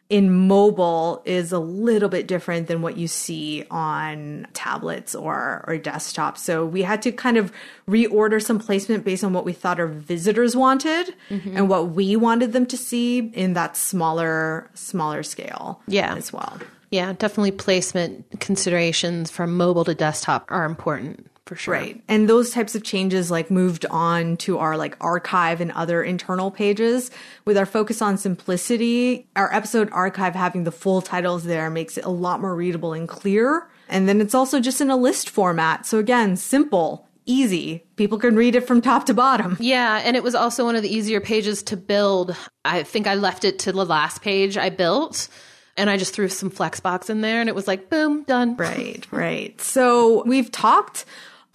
in 0.09 0.31
mobile 0.31 1.21
is 1.25 1.51
a 1.51 1.57
little 1.57 2.09
bit 2.09 2.27
different 2.27 2.67
than 2.67 2.81
what 2.81 2.95
you 2.95 3.07
see 3.07 3.65
on 3.71 4.47
tablets 4.53 5.15
or, 5.15 5.65
or 5.67 5.77
desktops. 5.77 6.37
So 6.37 6.65
we 6.65 6.83
had 6.83 7.01
to 7.03 7.11
kind 7.11 7.37
of 7.37 7.51
reorder 7.87 8.41
some 8.41 8.59
placement 8.59 9.03
based 9.03 9.23
on 9.23 9.33
what 9.33 9.45
we 9.45 9.53
thought 9.53 9.79
our 9.79 9.87
visitors 9.87 10.55
wanted 10.55 11.15
mm-hmm. 11.29 11.57
and 11.57 11.69
what 11.69 11.89
we 11.89 12.15
wanted 12.15 12.53
them 12.53 12.67
to 12.67 12.77
see 12.77 13.19
in 13.19 13.53
that 13.53 13.75
smaller, 13.75 14.69
smaller 14.75 15.23
scale. 15.23 15.81
Yeah. 15.87 16.15
As 16.15 16.31
well. 16.31 16.59
Yeah, 16.91 17.13
definitely 17.13 17.51
placement 17.51 18.39
considerations 18.39 19.31
from 19.31 19.57
mobile 19.57 19.85
to 19.85 19.95
desktop 19.95 20.45
are 20.49 20.65
important 20.65 21.29
for 21.45 21.55
sure. 21.55 21.73
Right. 21.73 22.01
And 22.07 22.27
those 22.27 22.51
types 22.51 22.73
of 22.75 22.83
changes 22.83 23.29
like 23.29 23.51
moved 23.51 23.85
on 23.85 24.37
to 24.37 24.57
our 24.57 24.77
like 24.77 24.97
archive 24.99 25.61
and 25.61 25.71
other 25.73 26.03
internal 26.03 26.49
pages 26.49 27.11
with 27.45 27.57
our 27.57 27.65
focus 27.67 28.01
on 28.01 28.17
simplicity. 28.17 29.27
Our 29.35 29.53
episode 29.53 29.89
archive 29.91 30.33
having 30.33 30.63
the 30.63 30.71
full 30.71 31.01
titles 31.01 31.43
there 31.43 31.69
makes 31.69 31.97
it 31.97 32.05
a 32.05 32.09
lot 32.09 32.41
more 32.41 32.55
readable 32.55 32.93
and 32.93 33.07
clear. 33.07 33.69
And 33.87 34.09
then 34.09 34.21
it's 34.21 34.33
also 34.33 34.59
just 34.59 34.81
in 34.81 34.89
a 34.89 34.97
list 34.97 35.29
format. 35.29 35.85
So 35.85 35.99
again, 35.99 36.35
simple, 36.35 37.07
easy. 37.27 37.83
People 37.95 38.17
can 38.17 38.35
read 38.35 38.55
it 38.55 38.67
from 38.67 38.81
top 38.81 39.05
to 39.05 39.13
bottom. 39.13 39.57
Yeah, 39.59 40.01
and 40.03 40.15
it 40.15 40.23
was 40.23 40.33
also 40.33 40.65
one 40.65 40.75
of 40.75 40.81
the 40.81 40.93
easier 40.93 41.21
pages 41.21 41.61
to 41.63 41.77
build. 41.77 42.35
I 42.63 42.81
think 42.81 43.05
I 43.05 43.13
left 43.13 43.45
it 43.45 43.59
to 43.59 43.71
the 43.71 43.85
last 43.85 44.23
page 44.23 44.57
I 44.57 44.69
built 44.69 45.29
and 45.77 45.89
I 45.89 45.97
just 45.97 46.13
threw 46.13 46.29
some 46.29 46.49
Flexbox 46.49 47.09
in 47.09 47.21
there 47.21 47.39
and 47.39 47.49
it 47.49 47.55
was 47.55 47.67
like 47.67 47.89
boom, 47.89 48.23
done. 48.23 48.55
Right, 48.55 49.05
right. 49.11 49.59
So 49.61 50.23
we've 50.25 50.51
talked 50.51 51.05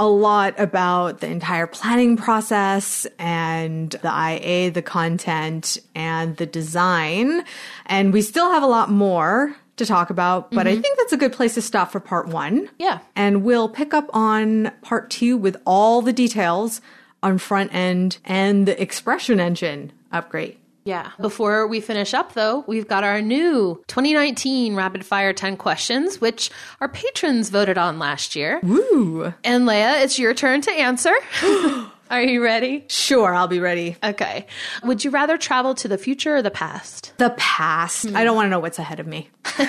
a 0.01 0.09
lot 0.09 0.59
about 0.59 1.21
the 1.21 1.27
entire 1.27 1.67
planning 1.67 2.17
process 2.17 3.07
and 3.19 3.91
the 3.91 4.09
IA, 4.09 4.71
the 4.71 4.81
content, 4.81 5.77
and 5.95 6.39
the 6.39 6.47
design. 6.47 7.45
And 7.85 8.11
we 8.11 8.23
still 8.23 8.51
have 8.51 8.63
a 8.63 8.67
lot 8.67 8.91
more 8.91 9.55
to 9.77 9.85
talk 9.85 10.09
about, 10.09 10.51
but 10.51 10.67
mm-hmm. 10.67 10.79
I 10.79 10.81
think 10.81 10.97
that's 10.99 11.13
a 11.13 11.19
good 11.19 11.35
place 11.35 11.55
to 11.55 11.63
stop 11.63 11.93
for 11.93 12.01
part 12.01 12.29
one. 12.29 12.71
Yeah. 12.79 13.01
And 13.15 13.45
we'll 13.45 13.69
pick 13.69 13.93
up 13.93 14.09
on 14.15 14.73
part 14.81 15.11
two 15.11 15.37
with 15.37 15.59
all 15.67 16.01
the 16.01 16.15
details 16.15 16.81
on 17.23 17.37
front 17.37 17.75
end 17.75 18.19
and 18.25 18.67
the 18.67 18.75
ExpressionEngine 18.75 19.91
upgrade. 20.13 20.57
Yeah. 20.91 21.13
Before 21.21 21.69
we 21.69 21.81
finish 21.81 22.15
up, 22.15 22.33
though, 22.33 22.65
we've 22.67 22.89
got 22.89 23.05
our 23.05 23.23
new 23.23 23.81
2019 23.87 24.75
Rapid 24.75 25.07
Fire 25.07 25.33
10 25.33 25.57
questions, 25.57 26.21
which 26.21 26.51
our 26.81 26.89
patrons 26.89 27.49
voted 27.49 27.79
on 27.79 28.01
last 28.01 28.35
year. 28.35 28.59
Woo! 28.65 29.33
And 29.45 29.67
Lea, 29.67 30.03
it's 30.03 30.19
your 30.19 30.35
turn 30.35 30.63
to 30.63 30.73
answer. 30.73 31.15
Are 32.11 32.23
you 32.23 32.43
ready? 32.43 32.87
Sure, 32.89 33.33
I'll 33.33 33.47
be 33.47 33.61
ready. 33.61 33.99
Okay. 34.03 34.49
Would 34.83 35.05
you 35.05 35.13
rather 35.13 35.39
travel 35.39 35.77
to 35.77 35.87
the 35.87 35.97
future 35.97 36.35
or 36.35 36.43
the 36.43 36.51
past? 36.51 37.13
The 37.19 37.31
past. 37.37 38.07
Mm. 38.07 38.17
I 38.17 38.25
don't 38.25 38.35
want 38.35 38.47
to 38.47 38.51
know 38.51 38.59
what's 38.59 38.81
ahead 38.81 38.99
of 38.99 39.07
me. 39.07 39.31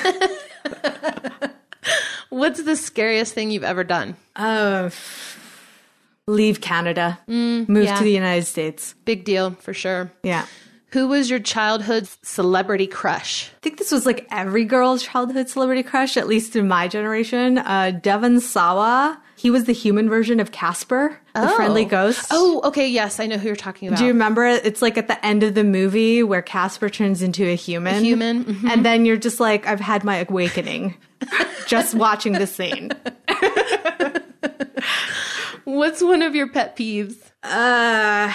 what's 2.29 2.63
the 2.63 2.75
scariest 2.75 3.35
thing 3.35 3.51
you've 3.51 3.63
ever 3.63 3.83
done? 3.83 4.15
Uh, 4.35 4.89
leave 6.25 6.61
Canada, 6.61 7.19
mm, 7.27 7.69
move 7.69 7.85
yeah. 7.85 7.95
to 7.99 8.03
the 8.03 8.11
United 8.11 8.47
States. 8.47 8.95
Big 9.05 9.23
deal 9.23 9.51
for 9.51 9.75
sure. 9.75 10.11
Yeah. 10.23 10.47
Who 10.91 11.07
was 11.07 11.29
your 11.29 11.39
childhood 11.39 12.09
celebrity 12.21 12.85
crush? 12.85 13.49
I 13.55 13.59
think 13.61 13.77
this 13.77 13.91
was 13.91 14.05
like 14.05 14.27
every 14.29 14.65
girl's 14.65 15.03
childhood 15.03 15.47
celebrity 15.47 15.83
crush, 15.83 16.17
at 16.17 16.27
least 16.27 16.57
in 16.57 16.67
my 16.67 16.89
generation. 16.89 17.59
Uh, 17.59 17.91
Devon 17.91 18.41
Sawa. 18.41 19.21
He 19.37 19.49
was 19.49 19.63
the 19.63 19.73
human 19.73 20.09
version 20.09 20.41
of 20.41 20.51
Casper, 20.51 21.17
the 21.33 21.49
oh. 21.49 21.55
friendly 21.55 21.85
ghost. 21.85 22.27
Oh, 22.29 22.59
okay. 22.65 22.89
Yes, 22.89 23.21
I 23.21 23.25
know 23.25 23.37
who 23.37 23.47
you're 23.47 23.55
talking 23.55 23.87
about. 23.87 23.99
Do 23.99 24.05
you 24.05 24.11
remember? 24.11 24.45
It's 24.45 24.81
like 24.81 24.97
at 24.97 25.07
the 25.07 25.25
end 25.25 25.43
of 25.43 25.55
the 25.55 25.63
movie 25.63 26.23
where 26.23 26.41
Casper 26.41 26.89
turns 26.89 27.21
into 27.21 27.45
a 27.45 27.55
human. 27.55 27.95
A 27.95 27.99
human. 28.01 28.43
Mm-hmm. 28.43 28.67
And 28.67 28.85
then 28.85 29.05
you're 29.05 29.17
just 29.17 29.39
like, 29.39 29.65
I've 29.65 29.79
had 29.79 30.03
my 30.03 30.17
awakening 30.17 30.95
just 31.67 31.95
watching 31.95 32.33
the 32.33 32.45
scene. 32.45 32.91
What's 35.63 36.03
one 36.03 36.21
of 36.21 36.35
your 36.35 36.49
pet 36.49 36.75
peeves? 36.75 37.15
Uh, 37.43 38.33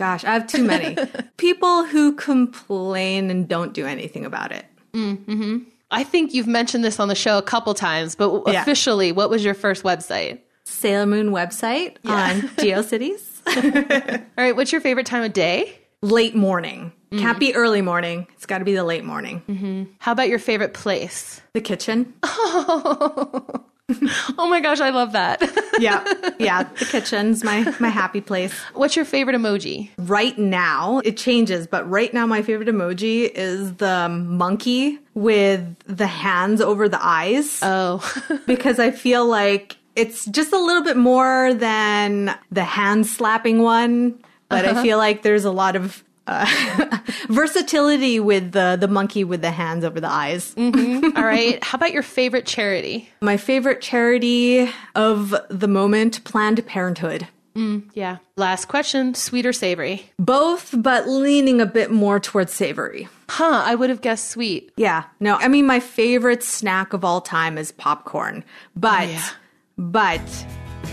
Gosh, 0.00 0.24
I 0.24 0.32
have 0.32 0.46
too 0.46 0.64
many. 0.64 0.96
People 1.36 1.84
who 1.84 2.14
complain 2.14 3.30
and 3.30 3.46
don't 3.46 3.74
do 3.74 3.84
anything 3.84 4.24
about 4.24 4.50
it. 4.50 4.64
Mm-hmm. 4.94 5.58
I 5.90 6.04
think 6.04 6.32
you've 6.32 6.46
mentioned 6.46 6.82
this 6.82 6.98
on 6.98 7.08
the 7.08 7.14
show 7.14 7.36
a 7.36 7.42
couple 7.42 7.74
times, 7.74 8.14
but 8.14 8.44
yeah. 8.46 8.62
officially, 8.62 9.12
what 9.12 9.28
was 9.28 9.44
your 9.44 9.52
first 9.52 9.82
website? 9.82 10.40
Sailor 10.64 11.04
Moon 11.04 11.32
website 11.32 11.98
yeah. 12.02 12.30
on 12.30 12.40
GeoCities. 12.56 13.20
All 13.46 14.24
right, 14.42 14.56
what's 14.56 14.72
your 14.72 14.80
favorite 14.80 15.04
time 15.04 15.22
of 15.22 15.34
day? 15.34 15.78
Late 16.00 16.34
morning. 16.34 16.92
Mm-hmm. 17.12 17.22
Can't 17.22 17.38
be 17.38 17.54
early 17.54 17.82
morning. 17.82 18.26
It's 18.36 18.46
got 18.46 18.60
to 18.60 18.64
be 18.64 18.74
the 18.74 18.84
late 18.84 19.04
morning. 19.04 19.42
Mm-hmm. 19.50 19.82
How 19.98 20.12
about 20.12 20.30
your 20.30 20.38
favorite 20.38 20.72
place? 20.72 21.42
The 21.52 21.60
kitchen. 21.60 22.14
Oh. 22.22 23.66
oh 24.38 24.48
my 24.48 24.60
gosh, 24.60 24.80
I 24.80 24.90
love 24.90 25.12
that. 25.12 25.42
yeah. 25.78 26.04
Yeah. 26.38 26.64
The 26.64 26.84
kitchen's 26.84 27.44
my, 27.44 27.74
my 27.78 27.88
happy 27.88 28.20
place. 28.20 28.52
What's 28.74 28.96
your 28.96 29.04
favorite 29.04 29.36
emoji? 29.36 29.90
Right 29.98 30.38
now, 30.38 31.00
it 31.04 31.16
changes, 31.16 31.66
but 31.66 31.88
right 31.88 32.12
now, 32.12 32.26
my 32.26 32.42
favorite 32.42 32.68
emoji 32.68 33.30
is 33.30 33.74
the 33.74 34.08
monkey 34.08 34.98
with 35.14 35.76
the 35.84 36.06
hands 36.06 36.60
over 36.60 36.88
the 36.88 37.04
eyes. 37.04 37.60
Oh. 37.62 38.00
because 38.46 38.78
I 38.78 38.90
feel 38.90 39.26
like 39.26 39.76
it's 39.96 40.24
just 40.26 40.52
a 40.52 40.58
little 40.58 40.82
bit 40.82 40.96
more 40.96 41.54
than 41.54 42.36
the 42.50 42.64
hand 42.64 43.06
slapping 43.06 43.62
one. 43.62 44.22
But 44.48 44.64
uh-huh. 44.64 44.80
I 44.80 44.82
feel 44.82 44.98
like 44.98 45.22
there's 45.22 45.44
a 45.44 45.50
lot 45.50 45.76
of 45.76 46.02
uh, 46.26 46.98
versatility 47.28 48.20
with 48.20 48.52
the 48.52 48.76
the 48.80 48.88
monkey 48.88 49.24
with 49.24 49.42
the 49.42 49.50
hands 49.50 49.84
over 49.84 50.00
the 50.00 50.10
eyes. 50.10 50.54
Mm-hmm. 50.54 51.16
All 51.16 51.24
right. 51.24 51.62
How 51.62 51.76
about 51.76 51.92
your 51.92 52.02
favorite 52.02 52.46
charity? 52.46 53.08
My 53.20 53.36
favorite 53.36 53.80
charity 53.80 54.70
of 54.94 55.34
the 55.48 55.68
moment: 55.68 56.22
Planned 56.24 56.64
Parenthood. 56.66 57.26
Mm, 57.54 57.90
yeah. 57.94 58.18
Last 58.36 58.66
question: 58.66 59.14
sweet 59.14 59.44
or 59.44 59.52
savory? 59.52 60.10
Both, 60.18 60.74
but 60.76 61.08
leaning 61.08 61.60
a 61.60 61.66
bit 61.66 61.90
more 61.90 62.20
towards 62.20 62.52
savory. 62.52 63.08
Huh? 63.28 63.62
I 63.64 63.74
would 63.74 63.90
have 63.90 64.00
guessed 64.00 64.28
sweet. 64.28 64.72
Yeah. 64.76 65.04
No. 65.18 65.36
I 65.36 65.48
mean, 65.48 65.66
my 65.66 65.80
favorite 65.80 66.42
snack 66.42 66.92
of 66.92 67.04
all 67.04 67.20
time 67.20 67.58
is 67.58 67.72
popcorn, 67.72 68.44
but 68.76 69.08
oh, 69.08 69.12
yeah. 69.12 69.28
but 69.76 70.46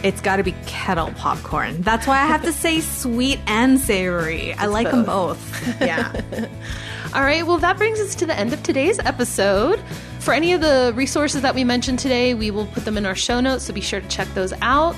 it's 0.03 0.21
got 0.21 0.37
to 0.37 0.43
be 0.43 0.53
kettle 0.65 1.11
popcorn. 1.15 1.81
That's 1.81 2.05
why 2.07 2.17
I 2.21 2.25
have 2.25 2.43
to 2.43 2.53
say 2.53 2.81
sweet 2.81 3.39
and 3.47 3.79
savory. 3.79 4.53
I 4.53 4.67
like 4.67 4.85
both. 4.85 4.93
them 4.93 5.05
both. 5.05 5.81
Yeah. 5.81 6.47
All 7.13 7.21
right, 7.23 7.47
well, 7.47 7.57
that 7.57 7.77
brings 7.77 7.99
us 7.99 8.15
to 8.15 8.25
the 8.25 8.37
end 8.37 8.53
of 8.53 8.61
today's 8.63 8.99
episode. 8.99 9.81
For 10.19 10.33
any 10.33 10.51
of 10.51 10.61
the 10.61 10.91
resources 10.95 11.41
that 11.41 11.55
we 11.55 11.63
mentioned 11.63 11.99
today, 11.99 12.33
we 12.33 12.51
will 12.51 12.65
put 12.67 12.85
them 12.85 12.97
in 12.97 13.05
our 13.05 13.15
show 13.15 13.39
notes, 13.39 13.63
so 13.63 13.73
be 13.73 13.81
sure 13.81 14.01
to 14.01 14.07
check 14.07 14.27
those 14.33 14.53
out. 14.61 14.95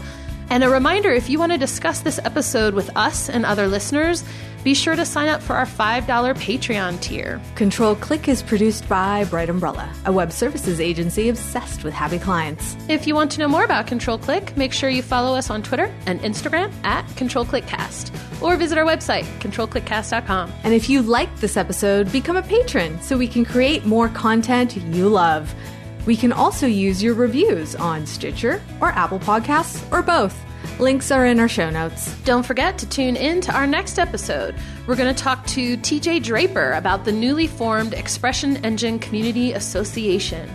And 0.50 0.64
a 0.64 0.70
reminder 0.70 1.12
if 1.12 1.30
you 1.30 1.38
want 1.38 1.52
to 1.52 1.58
discuss 1.58 2.02
this 2.02 2.20
episode 2.24 2.74
with 2.74 2.96
us 2.96 3.30
and 3.30 3.46
other 3.46 3.68
listeners, 3.68 4.24
be 4.64 4.74
sure 4.74 4.96
to 4.96 5.06
sign 5.06 5.30
up 5.30 5.42
for 5.42 5.56
our 5.56 5.66
$5 5.66 6.06
Patreon 6.06 7.00
tier. 7.00 7.40
Control 7.56 7.96
Click 7.96 8.28
is 8.28 8.44
produced 8.44 8.90
by 8.90 9.24
Bright 9.26 9.50
Umbrella, 9.50 9.94
a 10.06 10.12
web 10.12 10.32
services 10.32 10.82
agency 10.82 11.30
obsessed 11.30 11.84
with 11.84 11.94
happy 11.94 12.20
clients. 12.20 12.76
If 12.90 13.08
you 13.08 13.16
want 13.16 13.32
to 13.32 13.40
know 13.40 13.48
more 13.48 13.64
about 13.64 13.88
Control 13.88 14.18
Click, 14.18 14.56
make 14.58 14.74
sure 14.74 14.90
you 14.90 15.02
follow 15.02 15.38
us 15.38 15.50
on 15.50 15.64
Twitter 15.64 15.94
and 16.08 16.20
Instagram 16.22 16.74
at 16.84 17.08
Control 17.16 17.46
Click 17.46 17.68
Cast, 17.68 18.14
or 18.42 18.58
visit 18.58 18.78
our 18.78 18.86
website, 18.86 19.24
controlclickcast.com. 19.40 20.52
And 20.64 20.74
if 20.74 20.90
you 20.90 21.02
liked 21.02 21.40
this 21.40 21.56
episode, 21.56 22.12
become 22.12 22.36
a 22.36 22.44
patron 22.44 23.02
so 23.02 23.18
we 23.18 23.28
can 23.28 23.46
create 23.46 23.86
more 23.86 24.10
content 24.10 24.76
you 24.76 25.08
love. 25.08 25.54
We 26.06 26.16
can 26.16 26.32
also 26.34 26.66
use 26.66 27.04
your 27.04 27.14
reviews 27.14 27.76
on 27.76 28.06
Stitcher 28.06 28.62
or 28.82 28.90
Apple 28.90 29.20
Podcasts 29.20 29.90
or 29.92 30.02
both. 30.02 30.40
Links 30.80 31.12
are 31.12 31.26
in 31.26 31.40
our 31.40 31.48
show 31.48 31.70
notes. 31.70 32.14
Don't 32.24 32.46
forget 32.46 32.78
to 32.80 32.90
tune 32.90 33.16
in 33.16 33.42
to 33.42 33.54
our 33.54 33.68
next 33.68 34.00
episode. 34.00 34.56
We're 34.88 34.96
going 34.96 35.14
to 35.14 35.24
talk 35.24 35.46
to 35.48 35.78
TJ 35.78 36.24
Draper 36.24 36.72
about 36.74 37.06
the 37.06 37.12
newly 37.12 37.48
formed 37.48 37.92
ExpressionEngine 37.92 39.02
Community 39.02 39.54
Association. 39.54 40.50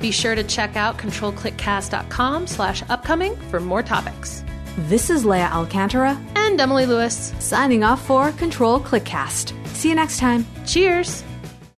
Be 0.00 0.10
sure 0.10 0.34
to 0.34 0.44
check 0.44 0.76
out 0.76 0.98
controlclickcast.com 0.98 2.46
slash 2.46 2.82
upcoming 2.88 3.36
for 3.50 3.60
more 3.60 3.82
topics. 3.82 4.44
This 4.78 5.10
is 5.10 5.24
Lea 5.24 5.40
Alcantara 5.42 6.18
and 6.36 6.60
Emily 6.60 6.86
Lewis 6.86 7.34
signing 7.38 7.84
off 7.84 8.04
for 8.06 8.32
Control 8.32 8.80
Clickcast. 8.80 9.54
See 9.68 9.88
you 9.88 9.94
next 9.94 10.18
time. 10.18 10.46
Cheers. 10.66 11.24